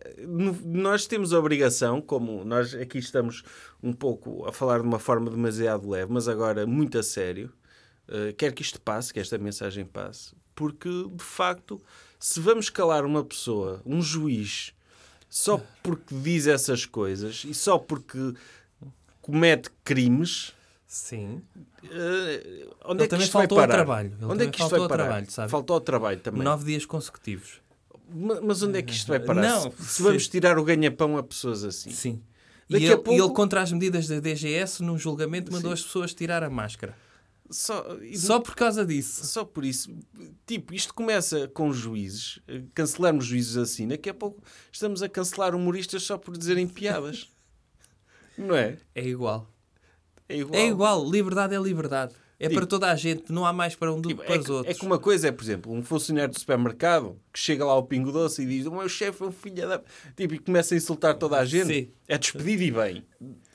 nós 0.65 1.05
temos 1.05 1.33
a 1.33 1.39
obrigação, 1.39 2.01
como 2.01 2.43
nós 2.43 2.73
aqui 2.73 2.97
estamos 2.97 3.43
um 3.81 3.93
pouco 3.93 4.45
a 4.45 4.51
falar 4.51 4.79
de 4.79 4.87
uma 4.87 4.99
forma 4.99 5.29
demasiado 5.29 5.89
leve, 5.89 6.11
mas 6.11 6.27
agora 6.27 6.65
muito 6.65 6.97
a 6.97 7.03
sério, 7.03 7.51
eh, 8.07 8.33
quero 8.37 8.53
que 8.53 8.61
isto 8.61 8.81
passe, 8.81 9.13
que 9.13 9.19
esta 9.19 9.37
mensagem 9.37 9.85
passe, 9.85 10.33
porque 10.53 10.89
de 10.89 11.23
facto, 11.23 11.81
se 12.19 12.39
vamos 12.39 12.69
calar 12.69 13.05
uma 13.05 13.23
pessoa, 13.23 13.81
um 13.85 14.01
juiz, 14.01 14.73
só 15.29 15.61
porque 15.81 16.13
diz 16.13 16.47
essas 16.47 16.85
coisas 16.85 17.45
e 17.47 17.53
só 17.53 17.79
porque 17.79 18.33
comete 19.21 19.69
crimes. 19.83 20.53
Sim. 20.93 21.41
eh, 21.85 22.67
onde 22.83 23.03
Ele 23.03 23.13
é 23.13 23.17
que 23.17 23.23
isto 23.23 23.31
vai 23.31 23.41
faltou 23.43 23.59
ao 23.59 23.63
parar? 23.65 23.73
trabalho. 23.75 24.13
Ele 24.17 24.25
onde 24.25 24.43
é 24.43 24.49
que 24.49 24.59
isto 24.61 24.69
vai 24.69 24.87
parar? 24.89 25.03
trabalho, 25.05 25.31
sabe? 25.31 25.49
Faltou 25.49 25.73
ao 25.75 25.79
trabalho 25.81 26.19
também. 26.19 26.43
Nove 26.43 26.65
dias 26.65 26.85
consecutivos. 26.85 27.61
Ma- 28.13 28.41
Mas 28.41 28.61
onde 28.61 28.77
é 28.77 28.81
que 28.81 28.91
isto 28.91 29.07
vai 29.07 29.21
parar? 29.21 29.41
Não, 29.41 29.71
se, 29.71 29.85
se 29.85 30.03
vamos 30.03 30.25
sim. 30.25 30.31
tirar 30.31 30.59
o 30.59 30.63
ganha-pão 30.65 31.17
a 31.17 31.23
pessoas 31.23 31.63
assim. 31.63 31.91
Sim. 31.91 32.21
E 32.67 32.73
Daqui 32.73 32.85
ele, 32.85 32.93
a 32.93 32.97
pouco- 32.97 33.13
e 33.13 33.23
ele, 33.23 33.33
contra 33.33 33.61
as 33.61 33.71
medidas 33.71 34.05
da 34.09 34.19
DGS, 34.19 34.83
num 34.83 34.97
julgamento, 34.97 35.49
mandou 35.51 35.71
as 35.71 35.81
pessoas 35.81 36.13
tirar 36.13 36.43
a 36.43 36.49
máscara. 36.49 36.93
Só, 37.49 37.97
e- 38.01 38.17
Só 38.17 38.41
por 38.41 38.53
causa 38.53 38.85
disso. 38.85 39.25
só 39.25 39.45
por 39.45 39.63
isso. 39.63 39.93
Tipo, 40.45 40.73
isto 40.73 40.93
começa 40.93 41.47
com 41.49 41.71
juízes. 41.71 42.39
eh, 42.49 42.63
Cancelarmos 42.73 43.25
juízes 43.25 43.55
assim. 43.55 43.87
Daqui 43.87 44.09
a 44.09 44.13
pouco 44.13 44.43
estamos 44.69 45.01
a 45.01 45.07
cancelar 45.07 45.55
humoristas 45.55 46.03
só 46.03 46.17
por 46.17 46.37
dizerem 46.37 46.67
piadas. 46.67 47.29
Não 48.37 48.55
é? 48.55 48.77
É 48.93 49.05
igual. 49.07 49.49
É 50.31 50.37
igual. 50.37 50.61
É 50.61 50.67
igual. 50.67 51.09
Liberdade 51.09 51.55
é 51.55 51.59
liberdade. 51.59 52.13
É 52.39 52.47
Tipo- 52.47 52.59
para 52.61 52.65
toda 52.65 52.89
a 52.91 52.95
gente. 52.95 53.31
Não 53.31 53.45
há 53.45 53.53
mais 53.53 53.75
para 53.75 53.93
um 53.93 54.01
do 54.01 54.09
que 54.09 54.15
Tipo, 54.15 54.25
para 54.25 54.35
é, 54.35 54.39
os 54.39 54.45
que, 54.45 54.51
outros. 54.51 54.75
é 54.75 54.79
que 54.79 54.85
uma 54.85 54.97
coisa 54.97 55.27
é, 55.27 55.31
por 55.31 55.43
exemplo, 55.43 55.71
um 55.71 55.83
funcionário 55.83 56.33
do 56.33 56.39
supermercado 56.39 57.15
que 57.31 57.39
chega 57.39 57.63
lá 57.63 57.73
ao 57.73 57.83
Pingo 57.83 58.11
Doce 58.11 58.41
e 58.41 58.45
diz 58.47 58.65
o 58.65 58.71
meu 58.71 58.89
chefe 58.89 59.21
é 59.21 59.25
um 59.27 59.31
filho 59.31 59.67
da... 59.67 59.79
Tipo, 60.17 60.33
e 60.33 60.39
começa 60.39 60.73
a 60.73 60.77
insultar 60.77 61.15
toda 61.15 61.37
a 61.37 61.45
gente. 61.45 61.67
Sim. 61.67 61.89
É 62.07 62.17
despedido 62.17 62.63
e 62.63 62.71
bem. 62.71 63.05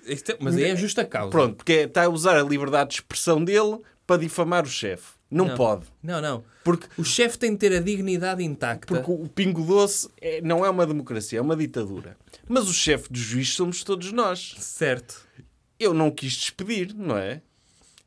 É- 0.06 0.36
Mas 0.38 0.54
aí 0.56 0.64
é 0.64 0.76
justa 0.76 1.04
causa. 1.04 1.30
Pronto, 1.32 1.56
porque 1.56 1.72
é- 1.72 1.82
está 1.82 2.04
a 2.04 2.08
usar 2.08 2.38
a 2.38 2.42
liberdade 2.44 2.90
de 2.90 2.94
expressão 2.96 3.42
dele 3.42 3.78
para 4.06 4.20
difamar 4.20 4.64
o 4.64 4.68
chefe. 4.68 5.16
Não, 5.28 5.46
Não. 5.48 5.56
pode. 5.56 5.86
Não, 6.00 6.20
não. 6.22 6.44
Porque, 6.62 6.86
O 6.96 7.02
chefe 7.02 7.36
tem 7.36 7.50
de 7.50 7.58
ter 7.58 7.72
a 7.74 7.80
dignidade 7.80 8.44
intacta. 8.44 8.86
porque 8.94 9.10
o 9.10 9.28
Pingo 9.28 9.64
Doce 9.64 10.08
é- 10.20 10.40
não 10.40 10.64
é 10.64 10.70
uma 10.70 10.86
democracia, 10.86 11.40
é 11.40 11.42
uma 11.42 11.56
ditadura. 11.56 12.16
Mas 12.48 12.68
o 12.68 12.72
chefe 12.72 13.12
do 13.12 13.18
juiz 13.18 13.52
somos 13.52 13.82
todos 13.82 14.12
nós. 14.12 14.54
Certo. 14.60 15.25
Eu 15.78 15.92
não 15.94 16.08
o 16.08 16.12
quis 16.12 16.32
despedir, 16.34 16.94
não 16.94 17.16
é? 17.16 17.42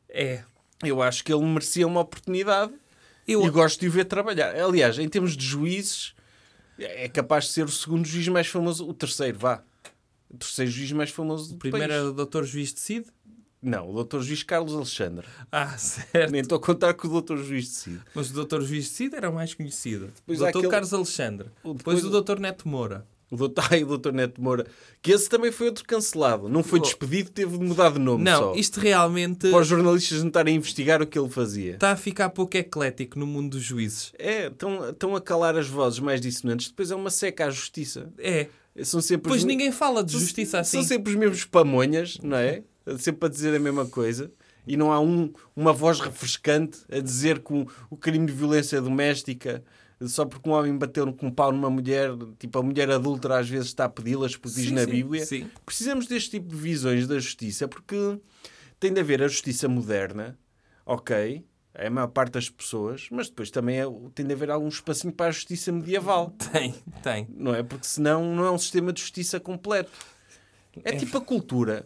É. 0.09 0.43
Eu 0.83 1.01
acho 1.01 1.23
que 1.23 1.31
ele 1.33 1.43
merecia 1.45 1.85
uma 1.85 1.99
oportunidade 2.01 2.73
Eu, 3.27 3.45
e 3.45 3.49
gosto 3.49 3.79
de 3.81 3.87
o 3.87 3.91
ver 3.91 4.05
trabalhar. 4.05 4.55
Aliás, 4.55 4.97
em 4.97 5.07
termos 5.09 5.35
de 5.35 5.45
juízes, 5.45 6.13
é 6.77 7.07
capaz 7.09 7.45
de 7.45 7.51
ser 7.51 7.65
o 7.65 7.69
segundo 7.71 8.05
juiz 8.07 8.27
mais 8.29 8.47
famoso, 8.47 8.87
o 8.87 8.93
terceiro, 8.93 9.37
vá. 9.37 9.61
O 10.29 10.37
terceiro 10.37 10.71
juiz 10.71 10.91
mais 10.91 11.09
famoso 11.09 11.49
do 11.53 11.57
primeiro 11.57 11.87
país. 11.87 11.99
era 12.01 12.09
o 12.11 12.25
Dr. 12.25 12.43
Juiz 12.43 12.71
decide. 12.71 13.07
Não, 13.61 13.89
o 13.89 13.93
doutor 13.93 14.21
juiz 14.21 14.41
Carlos 14.41 14.73
Alexandre. 14.73 15.27
Ah, 15.51 15.75
certo. 15.77 16.31
Nem 16.31 16.41
estou 16.41 16.57
a 16.57 16.61
contar 16.61 16.93
que 16.93 17.05
o 17.05 17.09
doutor 17.09 17.37
juiz 17.43 17.67
decide. 17.67 18.01
Mas 18.15 18.31
o 18.31 18.45
Dr. 18.45 18.61
Juiz 18.61 18.87
decide 18.89 19.15
era 19.17 19.29
o 19.29 19.33
mais 19.33 19.53
conhecido. 19.53 20.13
Depois 20.15 20.39
o 20.39 20.43
Dr. 20.45 20.49
aquele- 20.49 20.69
Carlos 20.69 20.93
Alexandre. 20.93 21.47
O- 21.61 21.73
Depois, 21.73 22.01
depois- 22.01 22.05
o 22.05 22.21
Dr. 22.23 22.39
Neto 22.39 22.67
Moura. 22.69 23.05
O 23.31 23.35
doutor, 23.37 23.63
ai, 23.71 23.83
o 23.83 23.87
doutor 23.87 24.11
Neto 24.13 24.41
Moura. 24.41 24.65
Que 25.01 25.11
esse 25.11 25.29
também 25.29 25.51
foi 25.51 25.67
outro 25.67 25.83
cancelado. 25.85 26.49
Não 26.49 26.63
foi 26.63 26.79
despedido, 26.79 27.29
teve 27.29 27.57
de 27.57 27.63
mudar 27.63 27.91
de 27.91 27.99
nome 27.99 28.23
Não, 28.23 28.39
só. 28.39 28.55
isto 28.55 28.79
realmente 28.79 29.49
Para 29.51 29.59
os 29.59 29.67
jornalistas 29.67 30.19
não 30.21 30.27
estarem 30.29 30.53
a 30.55 30.57
investigar 30.57 31.01
o 31.01 31.05
que 31.07 31.17
ele 31.19 31.29
fazia. 31.29 31.73
está 31.75 31.91
a 31.91 31.95
ficar 31.95 32.29
pouco 32.29 32.57
eclético 32.57 33.19
no 33.19 33.27
mundo 33.27 33.51
dos 33.51 33.61
juízes. 33.63 34.11
É, 34.17 34.47
estão, 34.47 34.89
estão 34.89 35.15
a 35.15 35.21
calar 35.21 35.55
as 35.57 35.67
vozes 35.67 35.99
mais 35.99 36.19
dissonantes. 36.19 36.69
Depois 36.69 36.89
é 36.91 36.95
uma 36.95 37.09
seca 37.11 37.45
à 37.45 37.49
justiça. 37.51 38.11
É. 38.17 38.47
São 38.83 39.01
sempre 39.01 39.29
Pois 39.29 39.41
os- 39.41 39.47
ninguém 39.47 39.71
fala 39.71 40.03
de 40.03 40.11
são- 40.11 40.19
justiça 40.21 40.59
assim. 40.59 40.77
São 40.77 40.83
sempre 40.87 41.11
os 41.11 41.17
mesmos 41.19 41.45
pamonhas, 41.45 42.17
não 42.23 42.37
é? 42.37 42.63
Sempre 42.97 43.27
a 43.27 43.29
dizer 43.29 43.53
a 43.55 43.59
mesma 43.59 43.85
coisa. 43.85 44.31
E 44.65 44.77
não 44.77 44.91
há 44.91 44.99
um, 44.99 45.31
uma 45.55 45.73
voz 45.73 45.99
refrescante 45.99 46.79
a 46.91 46.99
dizer 46.99 47.39
que 47.39 47.53
o, 47.53 47.67
o 47.89 47.97
crime 47.97 48.25
de 48.25 48.33
violência 48.33 48.81
doméstica, 48.81 49.63
só 50.07 50.25
porque 50.25 50.49
um 50.49 50.53
homem 50.53 50.77
bateu 50.77 51.11
com 51.13 51.27
um 51.27 51.31
pau 51.31 51.51
numa 51.51 51.69
mulher, 51.69 52.11
tipo 52.37 52.57
a 52.59 52.63
mulher 52.63 52.89
adulta 52.89 53.37
às 53.37 53.49
vezes 53.49 53.67
está 53.67 53.85
a 53.85 53.89
pedi-las 53.89 54.35
porque 54.37 54.55
diz 54.59 54.69
Sim, 54.69 54.75
na 54.75 54.85
sim, 54.85 54.91
Bíblia. 54.91 55.25
sim. 55.25 55.49
Precisamos 55.65 56.07
deste 56.07 56.31
tipo 56.31 56.47
de 56.49 56.55
visões 56.55 57.05
da 57.07 57.19
justiça 57.19 57.67
porque 57.67 58.19
tem 58.79 58.93
de 58.93 58.99
haver 59.01 59.21
a 59.21 59.27
justiça 59.27 59.67
moderna, 59.67 60.37
ok, 60.85 61.43
é 61.73 61.87
a 61.87 61.89
maior 61.89 62.07
parte 62.07 62.31
das 62.33 62.49
pessoas, 62.49 63.07
mas 63.11 63.27
depois 63.29 63.51
também 63.51 63.79
é- 63.79 63.85
tem 64.15 64.25
de 64.25 64.33
haver 64.33 64.49
algum 64.49 64.67
espacinho 64.69 65.11
para 65.13 65.27
a 65.27 65.31
justiça 65.31 65.71
medieval, 65.71 66.31
Tem, 66.51 66.73
tem. 67.03 67.27
não 67.29 67.53
é? 67.53 67.61
Porque 67.61 67.85
senão 67.85 68.33
não 68.35 68.45
é 68.45 68.51
um 68.51 68.57
sistema 68.57 68.91
de 68.93 69.01
justiça 69.01 69.39
completo. 69.39 69.91
É 70.83 70.95
tipo 70.95 71.17
a 71.17 71.21
cultura, 71.21 71.85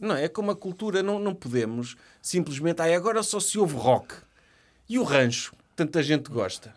não 0.00 0.14
é? 0.16 0.24
É 0.24 0.28
como 0.28 0.50
a 0.50 0.56
cultura, 0.56 1.02
não, 1.02 1.18
não 1.18 1.34
podemos 1.34 1.96
simplesmente, 2.22 2.80
ai, 2.80 2.94
agora 2.94 3.22
só 3.22 3.38
se 3.38 3.58
ouve 3.58 3.76
rock 3.76 4.14
e 4.88 4.98
o 4.98 5.02
rancho, 5.02 5.54
tanta 5.76 6.02
gente 6.02 6.30
gosta. 6.30 6.74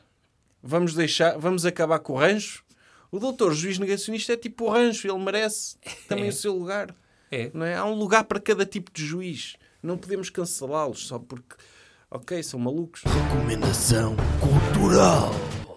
Vamos 0.67 0.93
deixar, 0.95 1.37
vamos 1.37 1.63
acabar 1.65 1.99
com 1.99 2.13
o 2.13 2.17
rancho? 2.17 2.63
O 3.11 3.19
doutor 3.19 3.53
juiz 3.53 3.77
negacionista 3.77 4.33
é 4.33 4.37
tipo 4.37 4.65
o 4.65 4.69
rancho, 4.69 5.07
ele 5.07 5.17
merece 5.19 5.77
também 6.07 6.25
É. 6.25 6.29
o 6.29 6.33
seu 6.33 6.53
lugar. 6.57 6.93
É. 7.31 7.51
Não 7.53 7.63
é? 7.65 7.75
Há 7.75 7.85
um 7.85 7.93
lugar 7.93 8.23
para 8.23 8.39
cada 8.39 8.65
tipo 8.65 8.91
de 8.91 9.05
juiz. 9.05 9.55
Não 9.81 9.95
podemos 9.97 10.29
cancelá-los 10.31 11.05
só 11.07 11.19
porque, 11.19 11.55
ok, 12.09 12.41
são 12.41 12.59
malucos. 12.59 13.03
Recomendação 13.03 14.15
cultural. 14.39 15.31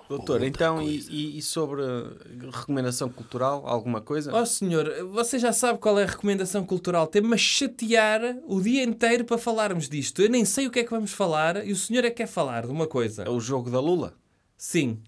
Doutor, 0.08 0.42
então, 0.42 0.80
e, 0.80 1.00
e- 1.10 1.38
e 1.38 1.42
sobre 1.42 1.82
uh, 1.82 2.16
recomendação 2.50 3.10
cultural, 3.10 3.64
alguma 3.66 4.00
coisa? 4.00 4.32
Ó 4.34 4.42
senhor, 4.46 4.90
você 5.12 5.38
já 5.38 5.52
sabe 5.52 5.78
qual 5.78 5.98
é 5.98 6.04
a 6.04 6.06
recomendação 6.06 6.64
cultural. 6.64 7.06
Tem-me 7.06 7.34
a 7.34 7.36
chatear 7.36 8.22
o 8.46 8.58
dia 8.58 8.82
inteiro 8.84 9.26
para 9.26 9.36
falarmos 9.36 9.86
disto. 9.86 10.22
Eu 10.22 10.30
nem 10.30 10.46
sei 10.46 10.66
o 10.66 10.70
que 10.70 10.78
é 10.78 10.84
que 10.84 10.90
vamos 10.90 11.12
falar 11.12 11.62
e 11.66 11.72
o 11.72 11.76
senhor 11.76 12.06
é 12.06 12.08
que 12.10 12.16
quer 12.16 12.26
falar 12.26 12.64
de 12.64 12.72
uma 12.72 12.86
coisa. 12.86 13.24
É 13.24 13.28
o 13.28 13.38
jogo 13.38 13.70
da 13.70 13.80
Lula? 13.80 14.14
Sim. 14.58 15.00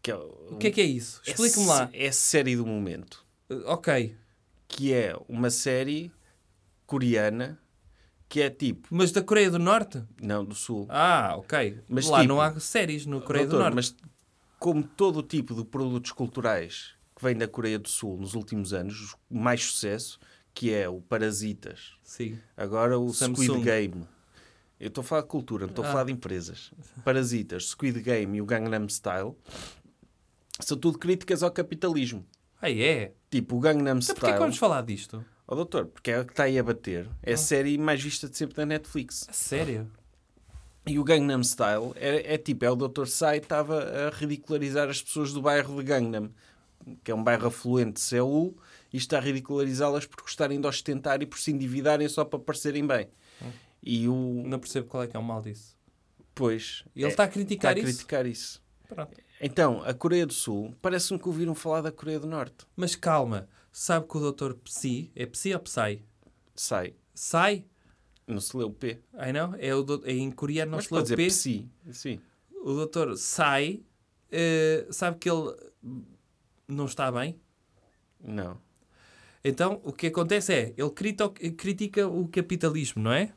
Que 0.00 0.10
é, 0.12 0.14
O 0.14 0.56
que 0.58 0.68
é 0.68 0.70
que 0.70 0.80
é 0.80 0.84
isso? 0.84 1.20
Explique-me 1.26 1.66
lá. 1.66 1.90
É 1.92 2.08
a 2.08 2.12
série 2.12 2.56
do 2.56 2.64
momento. 2.64 3.26
Uh, 3.50 3.62
Ok. 3.66 4.16
Que 4.68 4.92
é 4.94 5.14
uma 5.28 5.50
série 5.50 6.10
coreana 6.86 7.58
que 8.28 8.40
é 8.42 8.50
tipo... 8.50 8.86
Mas 8.90 9.10
da 9.12 9.22
Coreia 9.22 9.50
do 9.50 9.58
Norte? 9.58 10.02
Não, 10.20 10.44
do 10.44 10.54
Sul. 10.54 10.86
Ah, 10.90 11.34
ok. 11.36 11.80
Mas 11.88 12.06
lá 12.06 12.20
tipo- 12.20 12.28
não 12.28 12.40
há 12.40 12.58
séries 12.60 13.06
no 13.06 13.20
Coreia 13.22 13.46
do 13.46 13.50
Doutor, 13.52 13.64
Norte. 13.74 13.74
mas 13.74 13.96
como 14.58 14.82
todo 14.82 15.20
o 15.20 15.22
tipo 15.22 15.54
de 15.54 15.64
produtos 15.64 16.12
culturais 16.12 16.90
que 17.16 17.22
vem 17.24 17.34
da 17.36 17.48
Coreia 17.48 17.78
do 17.78 17.88
Sul 17.88 18.18
nos 18.18 18.34
últimos 18.34 18.72
anos, 18.74 19.14
o 19.30 19.38
mais 19.38 19.64
sucesso, 19.64 20.20
que 20.54 20.72
é 20.72 20.88
o 20.88 21.00
Parasitas, 21.00 21.94
Sim. 22.02 22.38
agora 22.56 22.98
o 22.98 23.12
Samsung. 23.12 23.44
Squid 23.44 23.64
Game. 23.64 24.06
Eu 24.80 24.88
estou 24.88 25.02
a 25.02 25.04
falar 25.04 25.22
de 25.22 25.28
cultura, 25.28 25.64
não 25.66 25.70
estou 25.70 25.84
a 25.84 25.88
Ah. 25.88 25.92
falar 25.92 26.04
de 26.04 26.12
empresas. 26.12 26.70
Parasitas, 27.04 27.68
Squid 27.70 28.00
Game 28.00 28.38
e 28.38 28.40
o 28.42 28.46
Gangnam 28.46 28.88
Style 28.88 29.32
são 30.60 30.76
tudo 30.76 30.98
críticas 30.98 31.42
ao 31.42 31.50
capitalismo. 31.50 32.24
Ah, 32.60 32.70
é? 32.70 33.12
Tipo, 33.30 33.56
o 33.56 33.60
Gangnam 33.60 33.96
Então 33.98 34.14
porquê 34.14 34.20
que 34.20 34.26
Style... 34.26 34.38
vamos 34.38 34.58
falar 34.58 34.82
disto? 34.82 35.24
Oh, 35.46 35.54
doutor, 35.54 35.86
porque 35.86 36.10
é 36.10 36.20
o 36.20 36.24
que 36.26 36.32
está 36.32 36.44
aí 36.44 36.58
a 36.58 36.62
bater. 36.62 37.08
É 37.22 37.32
a 37.32 37.34
Ah. 37.34 37.38
série 37.38 37.78
mais 37.78 38.02
vista 38.02 38.28
de 38.28 38.36
sempre 38.36 38.56
da 38.56 38.66
Netflix. 38.66 39.26
A 39.28 39.32
sério? 39.32 39.90
E 40.86 40.98
o 40.98 41.04
Gangnam 41.04 41.42
Style 41.42 41.92
é, 41.96 42.34
é 42.34 42.38
tipo, 42.38 42.64
é 42.64 42.70
o 42.70 42.76
Dr. 42.76 43.06
Sai 43.06 43.38
estava 43.38 43.78
a 43.82 44.10
ridicularizar 44.10 44.88
as 44.88 45.02
pessoas 45.02 45.32
do 45.32 45.42
bairro 45.42 45.76
de 45.76 45.82
Gangnam, 45.82 46.30
que 47.04 47.10
é 47.10 47.14
um 47.14 47.22
bairro 47.22 47.48
afluente 47.48 47.94
de 47.94 48.00
Seul, 48.00 48.56
e 48.92 48.96
está 48.96 49.18
a 49.18 49.20
ridicularizá-las 49.20 50.06
por 50.06 50.22
gostarem 50.22 50.60
de 50.60 50.66
ostentar 50.66 51.20
e 51.22 51.26
por 51.26 51.38
se 51.38 51.50
endividarem 51.50 52.08
só 52.08 52.24
para 52.24 52.38
parecerem 52.38 52.86
bem. 52.86 53.08
E 53.82 54.08
o. 54.08 54.42
Não 54.46 54.58
percebo 54.58 54.88
qual 54.88 55.02
é 55.02 55.06
que 55.06 55.16
é 55.16 55.20
o 55.20 55.22
mal 55.22 55.40
disso. 55.42 55.76
Pois. 56.34 56.84
Ele 56.94 57.06
é- 57.06 57.08
está 57.08 57.24
a 57.24 57.26
está 57.26 57.28
criticar 57.28 57.74
a 57.74 57.78
isso? 57.78 57.86
criticar 57.86 58.26
isso. 58.26 58.62
Pronto. 58.88 59.16
Então, 59.40 59.82
a 59.84 59.94
Coreia 59.94 60.26
do 60.26 60.32
Sul, 60.32 60.74
parece-me 60.82 61.18
que 61.18 61.28
ouviram 61.28 61.54
falar 61.54 61.80
da 61.80 61.92
Coreia 61.92 62.18
do 62.18 62.26
Norte. 62.26 62.66
Mas 62.76 62.96
calma, 62.96 63.48
sabe 63.70 64.06
que 64.08 64.16
o 64.16 64.32
Dr. 64.32 64.54
Psy, 64.54 65.12
é 65.14 65.26
Psy 65.26 65.54
ou 65.54 65.60
Psy? 65.60 66.02
Sai. 66.54 66.94
Sai? 67.14 67.64
Não 68.26 68.40
se 68.40 68.56
lê 68.56 68.64
o 68.64 68.70
P. 68.70 68.98
I 69.14 69.32
know? 69.32 69.54
É 69.58 69.74
o 69.74 69.82
do- 69.82 70.02
é 70.04 70.12
em 70.12 70.30
coreano 70.30 70.72
não 70.72 70.78
Mas 70.78 70.86
se 70.86 70.92
lê 70.94 71.00
o 71.00 71.02
dizer 71.02 71.16
P. 71.16 71.26
psi. 71.28 71.68
Sim. 71.92 72.20
O 72.62 72.72
doutor 72.74 73.16
sai, 73.16 73.82
eh, 74.30 74.86
sabe 74.90 75.18
que 75.18 75.30
ele 75.30 75.54
não 76.66 76.84
está 76.86 77.10
bem. 77.12 77.40
Não. 78.20 78.60
Então, 79.44 79.80
o 79.84 79.92
que 79.92 80.08
acontece 80.08 80.52
é, 80.52 80.74
ele 80.76 80.90
critica 81.56 82.06
o 82.08 82.26
capitalismo, 82.28 83.02
não 83.02 83.12
é? 83.12 83.32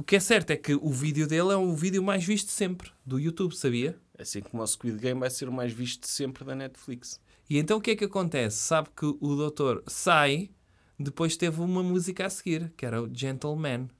O 0.00 0.02
que 0.02 0.16
é 0.16 0.20
certo 0.20 0.50
é 0.50 0.56
que 0.56 0.74
o 0.74 0.88
vídeo 0.90 1.26
dele 1.26 1.52
é 1.52 1.56
o 1.56 1.74
vídeo 1.74 2.02
mais 2.02 2.24
visto 2.24 2.50
sempre, 2.50 2.90
do 3.04 3.18
YouTube, 3.18 3.54
sabia? 3.54 4.00
Assim 4.18 4.40
como 4.40 4.62
o 4.62 4.66
Squid 4.66 4.96
Game 4.96 5.20
vai 5.20 5.28
ser 5.28 5.46
o 5.46 5.52
mais 5.52 5.74
visto 5.74 6.08
sempre 6.08 6.42
da 6.42 6.54
Netflix. 6.54 7.20
E 7.50 7.58
então 7.58 7.76
o 7.76 7.82
que 7.82 7.90
é 7.90 7.96
que 7.96 8.06
acontece? 8.06 8.56
Sabe 8.56 8.88
que 8.96 9.04
o 9.04 9.36
doutor 9.36 9.84
sai, 9.86 10.52
depois 10.98 11.36
teve 11.36 11.60
uma 11.60 11.82
música 11.82 12.24
a 12.24 12.30
seguir, 12.30 12.72
que 12.78 12.86
era 12.86 13.02
o 13.02 13.10
Gentleman. 13.14 13.90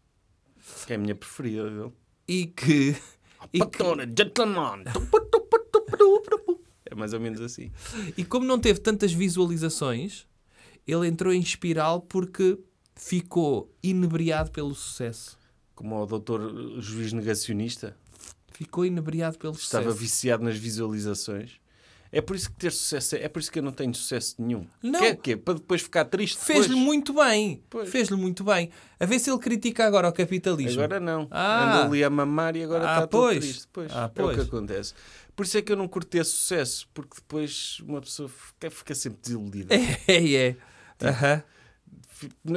Que 0.86 0.94
é 0.94 0.96
a 0.96 0.98
minha 0.98 1.14
preferida 1.14 1.68
dele. 1.68 1.92
E 2.26 2.46
que... 2.46 2.96
E, 3.52 3.58
que, 3.58 3.82
gentleman. 4.16 4.84
É 6.86 6.94
mais 6.94 7.12
ou 7.12 7.20
menos 7.20 7.42
assim. 7.42 7.70
e 8.16 8.24
como 8.24 8.46
não 8.46 8.58
teve 8.58 8.80
tantas 8.80 9.12
visualizações, 9.12 10.26
ele 10.86 11.06
entrou 11.06 11.30
em 11.30 11.40
espiral 11.40 12.00
porque 12.00 12.58
ficou 12.96 13.70
inebriado 13.82 14.50
pelo 14.50 14.74
sucesso. 14.74 15.39
Como 15.80 15.96
o 15.98 16.04
doutor 16.04 16.52
juiz 16.78 17.10
negacionista. 17.10 17.96
Ficou 18.52 18.84
inebriado 18.84 19.38
pelo 19.38 19.54
Estava 19.54 19.84
sucesso. 19.84 19.98
viciado 19.98 20.44
nas 20.44 20.54
visualizações. 20.58 21.52
É 22.12 22.20
por 22.20 22.36
isso 22.36 22.50
que 22.50 22.56
ter 22.56 22.70
sucesso 22.70 23.16
é, 23.16 23.22
é 23.22 23.28
por 23.28 23.38
isso 23.40 23.50
que 23.50 23.58
eu 23.60 23.62
não 23.62 23.72
tenho 23.72 23.94
sucesso 23.94 24.34
nenhum. 24.38 24.66
Não. 24.82 25.00
Quer 25.00 25.16
quê? 25.16 25.36
Para 25.38 25.54
depois 25.54 25.80
ficar 25.80 26.04
triste 26.04 26.36
Fez-lhe 26.36 26.74
muito 26.74 27.14
bem. 27.14 27.62
Pois. 27.70 27.88
Fez-lhe 27.88 28.14
muito 28.16 28.44
bem. 28.44 28.68
A 28.98 29.06
ver 29.06 29.18
se 29.20 29.30
ele 29.30 29.38
critica 29.38 29.86
agora 29.86 30.06
o 30.08 30.12
capitalismo. 30.12 30.82
Agora 30.82 31.00
não. 31.00 31.26
Ah. 31.30 31.76
Andou 31.78 31.86
ali 31.92 32.04
a 32.04 32.10
mamar 32.10 32.54
e 32.56 32.62
agora 32.64 32.84
Ah, 32.86 32.94
está 32.96 33.06
pois. 33.06 33.38
triste. 33.38 33.68
Pois, 33.72 33.90
Ah, 33.92 34.02
É 34.14 34.20
o 34.20 34.24
pois. 34.26 34.36
que 34.36 34.42
acontece. 34.42 34.92
Por 35.34 35.46
isso 35.46 35.56
é 35.56 35.62
que 35.62 35.72
eu 35.72 35.76
não 35.76 35.88
curto 35.88 36.08
ter 36.10 36.24
sucesso, 36.26 36.86
porque 36.92 37.14
depois 37.16 37.78
uma 37.86 38.02
pessoa 38.02 38.28
fica, 38.28 38.70
fica 38.70 38.94
sempre 38.94 39.20
desiludida. 39.22 39.74
É, 40.06 40.34
é. 40.34 40.52
Fi- 40.52 40.58
não 41.00 41.08
é- 41.08 41.44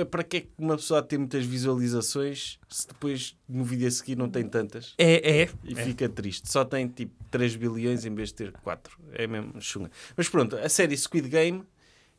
Para 0.10 0.24
que 0.24 0.38
é 0.38 0.42
que 0.42 0.50
uma 0.58 0.76
pessoa 0.76 1.02
ter 1.02 1.18
muitas 1.18 1.46
visualizações 1.46 2.60
se 2.70 2.88
depois 2.88 3.38
no 3.48 3.64
vídeo 3.64 3.88
a 3.88 3.92
seguir 3.92 4.18
não 4.18 4.30
tem 4.30 4.48
tantas? 4.48 4.94
É, 4.98 5.42
é. 5.42 5.50
E 5.64 5.76
fica 5.76 6.08
triste. 6.10 6.52
Só 6.52 6.66
tem 6.66 6.88
tipo 6.88 7.14
3 7.32 7.56
bilhões 7.56 8.06
em 8.06 8.14
vez 8.14 8.30
de 8.30 8.36
ter 8.36 8.52
4. 8.52 9.00
É 9.14 9.28
mesmo 9.28 9.62
chunga. 9.62 9.90
Mas 10.16 10.30
pronto, 10.30 10.56
a 10.58 10.70
série 10.70 10.98
Squid 10.98 11.30
Game 11.30 11.64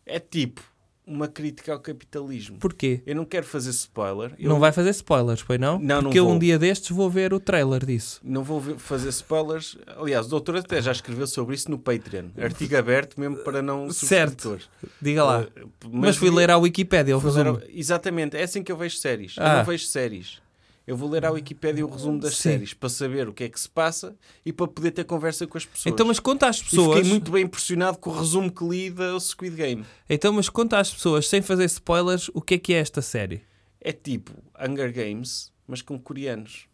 é 0.07 0.19
tipo 0.19 0.63
uma 1.07 1.29
crítica 1.29 1.73
ao 1.73 1.79
capitalismo. 1.81 2.59
Porquê? 2.59 3.03
Eu 3.05 3.15
não 3.15 3.25
quero 3.25 3.45
fazer 3.47 3.71
spoiler. 3.71 4.33
Eu 4.39 4.49
Não 4.49 4.59
vai 4.59 4.73
fazer 4.73 4.91
spoilers, 4.91 5.43
pois 5.43 5.61
não? 5.61 5.79
Não, 5.79 5.97
não 5.97 6.03
Porque 6.05 6.19
eu 6.19 6.25
vou. 6.25 6.35
um 6.35 6.39
dia 6.39 6.59
destes 6.59 6.91
vou 6.91 7.11
ver 7.11 7.35
o 7.35 7.39
trailer 7.41 7.85
disso. 7.85 8.21
não 8.25 8.43
vou 8.43 8.61
fazer 8.79 9.11
spoilers. 9.11 9.77
Aliás, 9.99 10.27
o 10.27 10.31
doutor 10.31 10.57
até 10.57 10.81
já 10.81 10.93
escreveu 10.93 11.27
sobre 11.27 11.55
isso 11.55 11.71
no 11.71 11.79
Patreon. 11.79 12.29
Artigo 12.39 12.77
aberto 12.77 13.21
mesmo 13.21 13.37
para 13.39 13.61
não 13.61 13.91
Certo. 13.91 14.59
Diga 15.01 15.25
lá. 15.25 15.41
Uh, 15.41 15.71
Mas, 15.93 16.17
fui 16.17 16.29
devia- 16.29 16.47
ler 16.47 16.51
à 16.51 16.57
Wikipédia 16.59 17.15
ler 17.15 17.21
Exatamente, 17.69 18.37
é 18.37 18.43
assim 18.43 18.63
que 18.63 18.73
eu 18.73 18.77
vejo 18.77 18.97
séries. 18.97 19.37
Eu 19.37 19.45
Ah. 19.45 19.57
não 19.59 19.65
vejo 19.65 19.85
séries. 19.87 20.43
Eu 20.87 20.97
vou 20.97 21.09
ler 21.09 21.25
à 21.25 21.31
Wikipédia 21.31 21.85
o 21.87 21.89
resumo 21.91 22.21
das 22.21 22.37
Sim. 22.37 22.43
séries 22.51 22.75
para 22.75 22.89
saber 22.91 23.27
o 23.29 23.33
que 23.33 23.45
é 23.45 23.49
que 23.49 23.59
se 23.59 23.69
passa 23.69 24.15
e 24.45 24.53
para 24.53 24.69
poder 24.69 24.91
ter 24.91 25.05
conversa 25.05 25.47
com 25.47 25.57
as 25.57 25.65
pessoas. 25.65 25.93
Então, 25.93 26.07
mas 26.07 26.21
conta 26.21 26.47
às 26.47 26.59
E 26.61 26.65
pessoas. 26.65 26.97
fiquei 26.99 27.11
muito 27.11 27.31
bem 27.33 27.45
impressionado 27.45 27.97
com 27.99 28.11
o 28.11 28.19
resumo 28.19 28.53
que 28.53 28.63
li 28.65 28.91
da 28.91 29.19
Squid 29.19 29.57
Game. 29.57 29.85
Então, 30.11 30.33
mas 30.35 30.49
conta 30.51 30.79
às 30.79 30.93
pessoas, 30.93 31.27
sem 31.27 31.41
fazer 31.41 31.65
spoilers, 31.65 32.31
o 32.35 32.43
que 32.43 32.55
é 32.55 32.59
que 32.59 32.75
é 32.75 32.79
esta 32.79 33.01
série. 33.01 33.43
É 33.81 33.93
tipo 33.93 34.33
Hunger 34.61 34.93
Games, 34.93 35.51
mas 35.67 35.81
com 35.81 35.99
coreanos. 35.99 36.67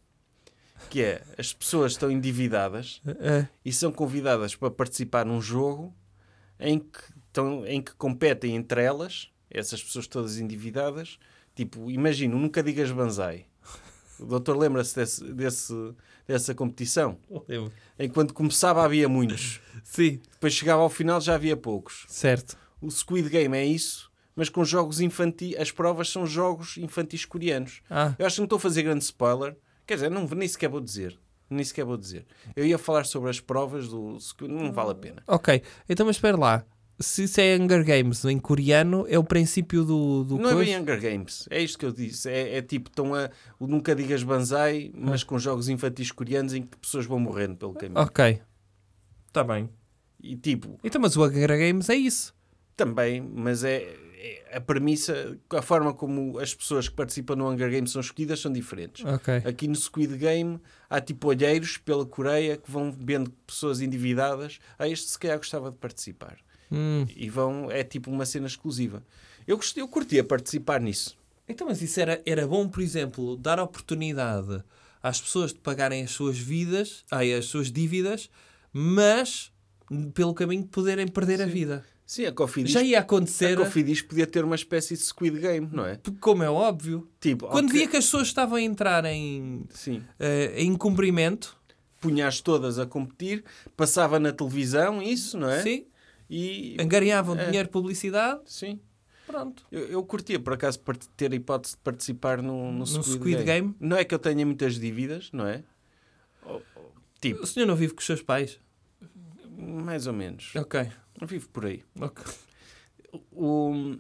Que 0.89 1.03
é, 1.03 1.23
as 1.39 1.53
pessoas 1.53 1.93
estão 1.93 2.11
endividadas 2.11 3.01
Ah, 3.07 3.47
e 3.65 3.73
são 3.73 3.93
convidadas 3.93 4.57
para 4.57 4.71
participar 4.71 5.25
num 5.27 5.41
jogo 5.41 5.95
em 6.59 6.79
que, 6.81 6.99
estão, 7.29 7.65
em 7.67 7.81
que 7.81 7.95
competem 7.95 8.57
entre 8.57 8.83
elas, 8.83 9.29
essas 9.51 9.83
pessoas 9.85 10.07
todas 10.09 10.39
endividadas. 10.39 11.19
Tipo, 11.55 11.91
imagino, 11.91 12.39
nunca 12.39 12.61
digas 12.63 12.91
banzai. 12.91 13.47
O 14.21 14.27
doutor 14.27 14.57
lembra-se 14.57 14.95
desse, 14.95 15.25
desse- 15.33 15.95
dessa 16.27 16.55
competição? 16.55 17.19
eu- 17.49 17.71
Em 17.99 18.09
que 18.09 18.15
quando 18.15 18.33
começava 18.35 18.85
havia 18.85 19.09
muitos, 19.09 19.61
Sim, 19.85 20.21
depois 20.33 20.53
chegava 20.53 20.83
ao 20.83 20.91
final 20.91 21.21
já 21.21 21.35
havia 21.35 21.57
poucos. 21.57 22.05
certo. 22.09 22.57
O 22.81 22.91
Squid 22.91 23.29
Game 23.29 23.57
é 23.57 23.65
isso, 23.65 24.11
mas 24.35 24.49
com 24.49 24.65
jogos 24.65 25.01
infantis. 25.01 25.55
As 25.59 25.71
provas 25.71 26.09
são 26.11 26.27
jogos 26.27 26.77
infantis 26.79 27.25
coreanos. 27.25 27.83
Ah, 27.91 28.15
Eu 28.19 28.27
acho 28.27 28.37
que 28.37 28.41
não 28.41 28.47
estou 28.47 28.57
a 28.57 28.61
fazer 28.61 28.83
grande 28.83 29.05
spoiler. 29.05 29.57
Quer 29.87 29.95
dizer, 29.95 30.11
não, 30.11 30.27
nem 30.29 30.49
sequer 30.49 30.69
vou 30.71 30.81
dizer. 30.81 31.19
Nem 31.51 31.65
sequer 31.65 31.85
vou 31.85 31.97
dizer. 31.97 32.25
Eu 32.55 32.65
ia 32.65 32.79
falar 32.79 33.05
sobre 33.05 33.29
as 33.29 33.41
provas 33.41 33.89
do. 33.89 34.17
Não 34.43 34.73
vale 34.73 34.93
a 34.93 34.95
pena. 34.95 35.23
ok. 35.27 35.63
Então, 35.89 36.07
mas 36.07 36.17
espera 36.17 36.37
lá. 36.39 36.65
Se 37.01 37.25
isso 37.25 37.41
é 37.41 37.57
Hunger 37.57 37.85
Games 37.85 38.25
em 38.27 38.39
coreano, 38.39 39.07
é 39.09 39.19
o 39.19 39.25
princípio 39.25 39.85
do, 39.85 40.23
do 40.25 40.39
Não 40.39 40.51
é 40.51 40.53
coisa? 40.53 40.71
bem 40.71 40.81
Hunger 40.81 41.01
Games. 41.01 41.47
É 41.51 41.63
isto 41.63 41.79
que 41.79 41.87
eu 41.87 41.93
disse. 41.93 42.29
É, 42.29 42.57
é 42.59 42.63
tipo, 42.63 42.91
estão 42.91 43.15
a. 43.15 43.31
o 43.59 43.67
Nunca 43.67 43.95
digas 43.95 44.23
banzai, 44.23 44.91
mas 44.95 45.25
com 45.25 45.39
jogos 45.39 45.69
infantis 45.69 46.13
coreanos 46.13 46.53
em 46.53 46.63
que 46.63 46.77
pessoas 46.77 47.07
vão 47.07 47.19
morrendo 47.19 47.57
pelo 47.57 47.73
caminho. 47.73 48.01
Ok. 48.01 48.41
Está 49.29 49.43
bem. 49.43 49.71
E 50.23 50.37
tipo, 50.37 50.79
Então, 50.85 51.01
mas 51.01 51.17
o 51.17 51.25
Hunger 51.25 51.49
Games 51.59 51.89
é 51.89 51.95
isso. 51.95 52.35
também, 52.77 53.21
mas 53.23 53.65
é, 53.65 53.83
é 54.19 54.57
a 54.57 54.61
premissa, 54.61 55.39
a 55.51 55.63
forma 55.63 55.95
como 55.95 56.39
as 56.39 56.55
pessoas 56.55 56.89
que 56.89 56.95
participam 56.95 57.37
no 57.37 57.49
Hunger 57.51 57.71
Games 57.71 57.93
são 57.93 58.01
escolhidas 58.01 58.41
são 58.41 58.53
diferentes. 58.53 59.05
Ok. 59.07 59.37
Aqui 59.47 59.67
no 59.69 59.75
Squid 59.75 60.17
Game 60.19 60.61
há 60.91 61.01
tipo 61.01 61.29
olheiros 61.29 61.79
pela 61.79 62.05
Coreia 62.05 62.59
que 62.59 62.71
vão 62.71 62.93
vendo 62.93 63.31
pessoas 63.47 63.81
endividadas. 63.81 64.59
Ah, 64.79 64.87
este 64.89 65.09
se 65.11 65.19
calhar 65.19 65.39
gostava 65.39 65.71
de 65.71 65.79
participar. 65.79 66.37
Hum. 66.71 67.07
E 67.17 67.29
vão, 67.29 67.71
é 67.71 67.83
tipo 67.83 68.11
uma 68.11 68.25
cena 68.25 68.47
exclusiva. 68.47 69.03
Eu, 69.47 69.57
gostei, 69.57 69.83
eu 69.83 69.89
curtia 69.89 70.23
participar 70.23 70.81
nisso. 70.81 71.17
Então, 71.49 71.67
mas 71.67 71.83
isso 71.83 71.99
era, 72.01 72.23
era 72.25 72.47
bom, 72.47 72.69
por 72.69 72.81
exemplo, 72.81 73.37
dar 73.37 73.59
oportunidade 73.59 74.63
às 75.03 75.21
pessoas 75.21 75.53
de 75.53 75.59
pagarem 75.59 76.05
as 76.05 76.11
suas 76.13 76.39
vidas, 76.39 77.05
ai, 77.11 77.33
as 77.35 77.47
suas 77.47 77.73
dívidas, 77.73 78.31
mas 78.73 79.51
pelo 80.15 80.33
caminho 80.35 80.63
de 80.63 80.69
poderem 80.69 81.09
perder 81.09 81.43
a 81.43 81.47
vida. 81.47 81.85
Sim, 82.07 82.27
a 82.27 82.33
Coffee 82.33 82.65
Dish, 82.65 82.73
Já 82.73 82.83
ia 82.83 82.99
a 82.99 83.03
acontecer, 83.03 83.57
Coffee 83.57 83.85
Dish 83.85 84.03
podia 84.03 84.27
ter 84.27 84.45
uma 84.45 84.57
espécie 84.57 84.95
de 84.95 85.01
Squid 85.01 85.39
Game, 85.39 85.69
não 85.71 85.87
é? 85.87 85.99
como 86.21 86.43
é 86.43 86.51
óbvio. 86.51 87.09
Tipo, 87.21 87.47
Quando 87.47 87.69
ok, 87.69 87.79
via 87.79 87.89
que 87.89 87.97
as 87.97 88.05
pessoas 88.05 88.27
estavam 88.27 88.57
a 88.57 88.61
entrar 88.63 89.05
em, 89.05 89.65
Sim. 89.71 90.03
eh, 90.19 90.53
em 90.57 90.75
cumprimento, 90.75 91.57
Punhas 92.01 92.41
todas 92.41 92.79
a 92.79 92.87
competir, 92.87 93.45
passava 93.77 94.19
na 94.19 94.33
televisão, 94.33 95.03
isso, 95.03 95.39
não 95.39 95.51
é? 95.51 95.63
sim, 95.63 95.85
E. 96.31 96.77
angariavam 96.81 97.37
É. 97.37 97.47
dinheiro 97.47 97.67
de 97.67 97.73
publicidade, 97.73 98.41
Sim. 98.47 98.79
pronto. 99.27 99.67
Eu, 99.71 99.87
eu 99.89 100.05
curtia, 100.05 100.39
por 100.39 100.53
acaso, 100.53 100.81
ter 101.17 101.33
a 101.33 101.35
hipótese 101.35 101.75
de 101.75 101.81
participar 101.83 102.41
no, 102.41 102.71
no, 102.71 102.87
Squid, 102.87 103.11
Squid 103.19 103.45
Game? 103.45 103.75
Não 103.81 103.97
é 103.97 104.05
que 104.05 104.15
eu 104.15 104.19
tenha 104.19 104.47
muitas 104.47 104.79
dívidas, 104.79 105.31
não 105.33 105.47
é? 105.47 105.65
Oh, 106.47 106.61
oh, 106.77 106.81
Tipo, 107.21 107.43
O 107.43 107.47
senhor 107.47 107.67
não 107.67 107.75
vive 107.75 107.93
com 107.93 108.01
os 108.01 108.07
seus 108.07 108.23
pais? 108.23 108.61
mais 109.61 110.07
ou 110.07 110.13
menos. 110.13 110.55
Ok. 110.57 110.91
Eu 111.21 111.27
vivo 111.27 111.49
por 111.51 111.67
aí. 111.67 111.85
ok. 112.01 112.25
O, 113.33 113.97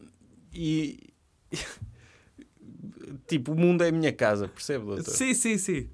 e. 0.55 1.13
tipo, 3.27 3.53
o 3.53 3.57
mundo 3.57 3.83
é 3.83 3.89
a 3.89 3.93
minha 3.93 4.13
casa, 4.13 4.49
percebe, 4.49 4.85
doutor? 4.87 5.11
Sim, 5.11 5.35
sim, 5.35 5.59
sim. 5.59 5.91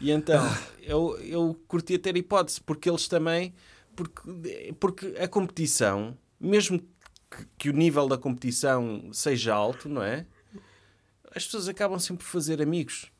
E 0.00 0.10
então, 0.10 0.42
eu, 0.82 1.18
eu 1.20 1.60
curtia 1.68 1.98
ter 1.98 2.16
hipótese, 2.16 2.60
porque 2.60 2.88
eles 2.88 3.06
também. 3.08 3.52
Porque, 3.94 4.74
porque 4.78 5.06
a 5.18 5.28
competição, 5.28 6.16
mesmo 6.38 6.78
que, 6.78 7.46
que 7.58 7.70
o 7.70 7.72
nível 7.72 8.08
da 8.08 8.18
competição 8.18 9.10
seja 9.12 9.54
alto, 9.54 9.88
não 9.88 10.02
é? 10.02 10.26
As 11.34 11.44
pessoas 11.44 11.68
acabam 11.68 11.98
sempre 11.98 12.24
por 12.24 12.30
fazer 12.30 12.60
amigos. 12.60 13.10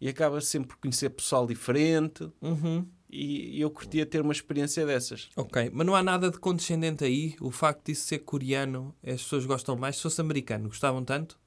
E 0.00 0.08
acaba 0.08 0.40
sempre 0.40 0.68
por 0.68 0.76
conhecer 0.76 1.10
pessoal 1.10 1.46
diferente. 1.46 2.30
Uhum. 2.40 2.86
E, 3.10 3.56
e 3.56 3.60
eu 3.60 3.70
curtia 3.70 4.04
ter 4.04 4.20
uma 4.20 4.32
experiência 4.32 4.84
dessas. 4.84 5.28
Ok, 5.36 5.70
mas 5.72 5.86
não 5.86 5.94
há 5.94 6.02
nada 6.02 6.30
de 6.30 6.38
condescendente 6.38 7.04
aí. 7.04 7.36
O 7.40 7.50
facto 7.50 7.86
disso 7.86 8.06
ser 8.06 8.18
coreano, 8.20 8.94
as 9.04 9.22
pessoas 9.22 9.46
gostam 9.46 9.76
mais. 9.76 9.96
Se 9.96 10.02
fosse 10.02 10.20
americano, 10.20 10.68
gostavam 10.68 11.04
tanto? 11.04 11.38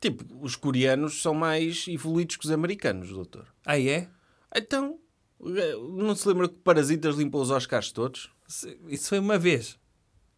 Tipo, 0.00 0.24
os 0.40 0.56
coreanos 0.56 1.20
são 1.20 1.34
mais 1.34 1.86
evoluídos 1.88 2.36
que 2.36 2.44
os 2.44 2.50
americanos, 2.50 3.10
doutor. 3.10 3.46
Ah, 3.64 3.78
é? 3.78 4.08
Então, 4.54 4.98
não 5.40 6.14
se 6.14 6.28
lembra 6.28 6.48
que 6.48 6.56
Parasitas 6.56 7.16
limpou 7.16 7.40
os 7.40 7.50
Oscars 7.50 7.92
todos? 7.92 8.30
Isso 8.88 9.08
foi 9.08 9.18
uma 9.18 9.38
vez. 9.38 9.78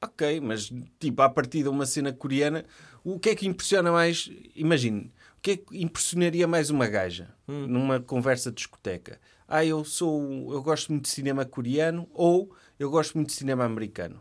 Ok, 0.01 0.41
mas 0.41 0.73
tipo, 0.99 1.23
a 1.23 1.29
partir 1.29 1.63
de 1.63 1.69
uma 1.69 1.87
cena 1.87 2.13
coreana, 2.13 2.65
o 3.05 3.21
que 3.21 3.31
é 3.31 3.35
que 3.35 3.47
impressiona 3.47 3.93
mais? 3.93 4.29
Imagine, 4.57 5.13
o 5.39 5.41
que 5.41 5.51
é 5.53 5.57
que 5.57 5.83
impressionaria 5.83 6.47
mais 6.47 6.71
uma 6.71 6.89
gaja 6.89 7.29
numa 7.47 8.01
conversa 8.01 8.51
de 8.51 8.57
discoteca? 8.57 9.21
Ah, 9.47 9.65
eu 9.65 9.85
sou. 9.85 10.53
Eu 10.53 10.63
gosto 10.63 10.91
muito 10.91 11.05
de 11.05 11.11
cinema 11.11 11.45
coreano 11.45 12.09
ou 12.13 12.53
eu 12.79 12.91
gosto 12.91 13.15
muito 13.15 13.29
de 13.29 13.35
cinema 13.35 13.65
americano. 13.65 14.21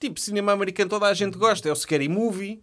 Tipo, 0.00 0.18
cinema 0.18 0.52
americano 0.52 0.90
toda 0.90 1.06
a 1.06 1.14
gente 1.14 1.36
gosta, 1.36 1.68
é 1.68 1.72
o 1.72 1.76
Scary 1.76 2.08
Movie, 2.08 2.62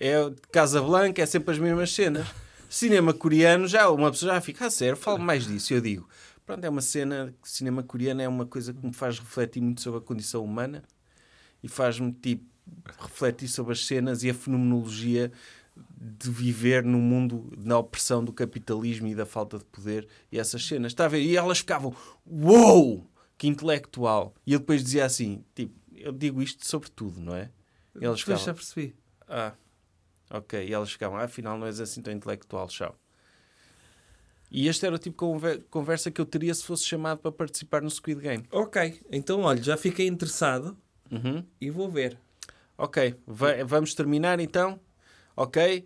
é 0.00 0.14
Casa 0.50 0.80
Blanca, 0.80 1.22
é 1.22 1.26
sempre 1.26 1.52
as 1.52 1.58
mesmas 1.58 1.92
cenas. 1.92 2.26
Cinema 2.70 3.12
coreano, 3.12 3.68
já 3.68 3.90
uma 3.90 4.10
pessoa 4.10 4.32
já 4.32 4.40
fica, 4.40 4.64
ah, 4.64 4.70
sério, 4.70 4.96
falo 4.96 5.18
mais 5.18 5.46
disso. 5.46 5.74
Eu 5.74 5.82
digo, 5.82 6.08
pronto, 6.46 6.64
é 6.64 6.68
uma 6.68 6.80
cena, 6.82 7.34
cinema 7.42 7.82
coreano 7.82 8.20
é 8.22 8.28
uma 8.28 8.46
coisa 8.46 8.72
que 8.72 8.84
me 8.84 8.92
faz 8.92 9.18
refletir 9.18 9.60
muito 9.62 9.80
sobre 9.80 9.98
a 9.98 10.02
condição 10.02 10.44
humana 10.44 10.82
e 11.62 11.68
faz-me 11.68 12.12
tipo 12.12 12.44
refletir 12.98 13.48
sobre 13.48 13.72
as 13.72 13.84
cenas 13.84 14.22
e 14.22 14.30
a 14.30 14.34
fenomenologia 14.34 15.32
de 15.76 16.30
viver 16.30 16.84
no 16.84 16.98
mundo 16.98 17.50
na 17.56 17.78
opressão 17.78 18.24
do 18.24 18.32
capitalismo 18.32 19.06
e 19.08 19.14
da 19.14 19.24
falta 19.26 19.58
de 19.58 19.64
poder 19.64 20.06
e 20.30 20.38
essas 20.38 20.64
cenas. 20.66 20.92
Está 20.92 21.06
a 21.06 21.08
ver? 21.08 21.20
E 21.22 21.36
elas 21.36 21.58
ficavam, 21.58 21.94
uou, 22.26 23.10
que 23.38 23.46
intelectual. 23.48 24.34
E 24.46 24.52
eu 24.52 24.58
depois 24.60 24.82
dizia 24.82 25.04
assim, 25.04 25.44
tipo, 25.54 25.74
eu 25.94 26.12
digo 26.12 26.42
isto 26.42 26.66
sobre 26.66 26.90
tudo, 26.90 27.20
não 27.20 27.34
é? 27.34 27.50
E 27.98 28.04
elas 28.04 28.20
Depois 28.20 28.40
já 28.40 28.54
ficavam, 28.54 28.54
percebi. 28.54 28.96
ah, 29.28 29.54
ok. 30.30 30.68
E 30.68 30.72
elas 30.72 30.92
ficavam, 30.92 31.18
ah, 31.18 31.24
afinal 31.24 31.58
não 31.58 31.66
és 31.66 31.80
assim 31.80 32.02
tão 32.02 32.12
intelectual, 32.12 32.68
tchau. 32.68 32.96
E 34.54 34.68
este 34.68 34.84
era 34.84 34.94
o 34.94 34.98
tipo 34.98 35.14
de 35.14 35.18
conver- 35.32 35.64
conversa 35.70 36.10
que 36.10 36.20
eu 36.20 36.26
teria 36.26 36.52
se 36.54 36.62
fosse 36.64 36.84
chamado 36.84 37.18
para 37.18 37.32
participar 37.32 37.80
no 37.80 37.90
Squid 37.90 38.20
Game. 38.20 38.44
Ok, 38.52 39.00
então 39.10 39.40
olha, 39.40 39.62
já 39.62 39.76
fiquei 39.78 40.06
interessado 40.06 40.76
Uhum. 41.10 41.42
e 41.60 41.70
vou 41.70 41.90
ver. 41.90 42.18
Ok, 42.76 43.14
va- 43.26 43.64
vamos 43.64 43.94
terminar 43.94 44.38
então. 44.40 44.78
Ok. 45.36 45.84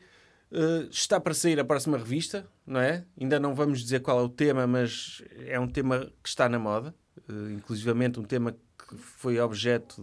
Uh, 0.51 0.89
está 0.91 1.19
para 1.21 1.35
sair 1.35 1.59
a 1.59 1.65
próxima 1.65 1.99
revista, 1.99 2.47
não 2.65 2.81
é? 2.81 3.05
Ainda 3.21 3.39
não 3.41 3.53
vamos 3.55 3.83
dizer 3.83 4.01
qual 4.01 4.21
é 4.21 4.23
o 4.23 4.29
tema, 4.29 4.65
mas 4.67 5.21
é 5.45 5.59
um 5.59 5.67
tema 5.69 6.11
que 6.23 6.29
está 6.29 6.49
na 6.49 6.59
moda. 6.59 6.95
Uh, 7.29 7.51
inclusivamente 7.51 8.21
um 8.21 8.23
tema 8.25 8.53
que 8.53 8.97
foi 8.97 9.41
objeto 9.41 10.01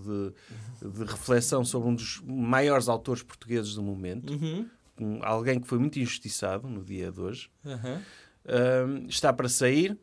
de, 0.82 0.90
de 0.90 1.04
reflexão 1.06 1.64
sobre 1.64 1.88
um 1.90 1.96
dos 1.96 2.22
maiores 2.26 2.90
autores 2.90 3.24
portugueses 3.24 3.74
do 3.76 3.82
momento. 3.82 4.32
Uhum. 4.34 4.70
Um- 5.00 5.20
alguém 5.24 5.60
que 5.62 5.68
foi 5.68 5.80
muito 5.80 5.98
injustiçado 5.98 6.68
no 6.68 6.84
dia 6.84 7.10
de 7.12 7.20
hoje. 7.22 7.50
Aham. 7.66 8.02
Uh, 8.46 9.08
está 9.08 9.32
para 9.32 9.48
sair. 9.50 9.98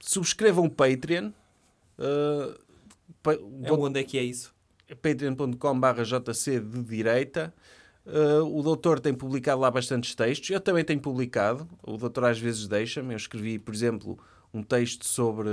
Subscrevam 0.00 0.64
o 0.64 0.70
Patreon. 0.70 1.30
Uh, 1.98 2.58
pa- 3.22 3.34
É 3.34 3.72
onde 3.72 4.00
é 4.00 4.04
que 4.04 4.18
é 4.18 4.22
isso? 4.22 4.52
patreon.com.br 5.02 6.02
jc 6.04 6.60
de 6.60 6.82
direita. 6.82 7.54
Uh, 8.06 8.44
o 8.58 8.62
doutor 8.62 9.00
tem 9.00 9.14
publicado 9.14 9.60
lá 9.60 9.70
bastantes 9.70 10.14
textos. 10.14 10.50
Eu 10.50 10.60
também 10.60 10.84
tenho 10.84 11.00
publicado. 11.00 11.66
O 11.82 11.96
doutor 11.96 12.24
às 12.24 12.38
vezes 12.38 12.68
deixa-me. 12.68 13.14
Eu 13.14 13.16
escrevi, 13.16 13.58
por 13.58 13.74
exemplo, 13.74 14.18
um 14.52 14.62
texto 14.62 15.06
sobre... 15.06 15.48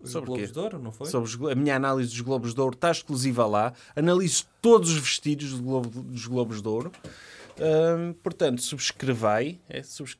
Os 0.00 0.10
sobre 0.10 0.26
Globos 0.28 0.46
quê? 0.46 0.52
de 0.52 0.58
Ouro, 0.58 0.78
não 0.78 0.92
foi? 0.92 1.06
Sobre 1.08 1.28
os 1.28 1.50
a 1.50 1.54
minha 1.54 1.76
análise 1.76 2.08
dos 2.10 2.20
Globos 2.22 2.54
de 2.54 2.60
Ouro 2.60 2.74
está 2.74 2.90
exclusiva 2.90 3.46
lá. 3.46 3.72
Analiso 3.94 4.46
todos 4.62 4.90
os 4.90 4.98
vestidos 4.98 5.52
do 5.52 5.62
Globo- 5.62 6.02
dos 6.02 6.26
Globos 6.26 6.62
de 6.62 6.68
Ouro. 6.68 6.90
Um, 7.58 8.14
portanto, 8.14 8.62
subscrevai. 8.62 9.60
É, 9.68 9.82
subs- 9.82 10.16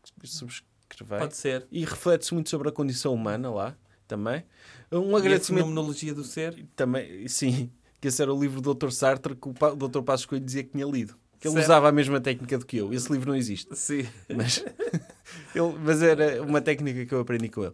Pode 1.18 1.36
ser. 1.36 1.66
E 1.70 1.84
reflete-se 1.84 2.32
muito 2.34 2.48
sobre 2.50 2.68
a 2.68 2.72
condição 2.72 3.12
humana 3.14 3.50
lá 3.50 3.76
também. 4.06 4.44
Um 4.90 5.12
E 5.12 5.14
a 5.14 5.18
agradecimento 5.18 5.64
fenomenologia 5.64 6.14
do 6.14 6.24
ser. 6.24 6.66
também, 6.74 7.26
sim, 7.28 7.70
que 8.00 8.08
esse 8.08 8.20
era 8.20 8.32
o 8.32 8.40
livro 8.40 8.60
do 8.60 8.74
Dr. 8.74 8.90
Sartre 8.90 9.34
que 9.36 9.48
o 9.48 9.52
Dr. 9.88 10.02
Passos 10.02 10.26
Coelho 10.26 10.44
dizia 10.44 10.64
que 10.64 10.70
tinha 10.70 10.86
lido. 10.86 11.14
Que 11.38 11.46
ele 11.48 11.54
Certo. 11.54 11.64
usava 11.66 11.88
a 11.88 11.92
mesma 11.92 12.20
técnica 12.20 12.58
do 12.58 12.66
que 12.66 12.76
eu. 12.76 12.92
Esse 12.92 13.10
livro 13.10 13.30
não 13.30 13.36
existe. 13.36 13.74
Sim. 13.74 14.06
Mas, 14.36 14.62
ele- 15.54 15.78
mas 15.82 16.02
era 16.02 16.42
uma 16.42 16.60
técnica 16.60 17.06
que 17.06 17.14
eu 17.14 17.20
aprendi 17.20 17.48
com 17.48 17.64
ele. 17.64 17.72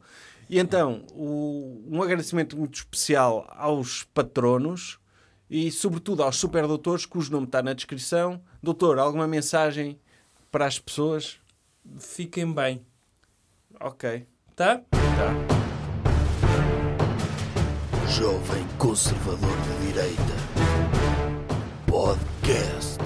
E 0.49 0.59
então, 0.61 1.05
o- 1.13 1.83
um 1.89 2.01
agradecimento 2.03 2.57
muito 2.57 2.75
especial 2.77 3.45
aos 3.51 4.05
patronos 4.05 4.99
e, 5.51 5.73
sobretudo, 5.73 6.23
aos 6.23 6.37
superdoutores, 6.37 7.05
cujo 7.07 7.33
nome 7.33 7.47
está 7.47 7.61
na 7.63 7.73
descrição. 7.73 8.41
Doutor, 8.63 8.99
alguma 9.01 9.27
mensagem 9.27 9.99
para 10.53 10.67
as 10.67 10.79
pessoas? 10.79 11.39
Fiquem 11.99 12.53
bem. 12.53 12.85
Ok. 13.81 14.27
Tá? 14.55 14.81
Tá. 14.91 15.35
Jovem 18.09 18.67
Conservador 18.79 19.57
de 19.57 19.87
Direita. 19.87 20.23
Podcast. 21.87 22.99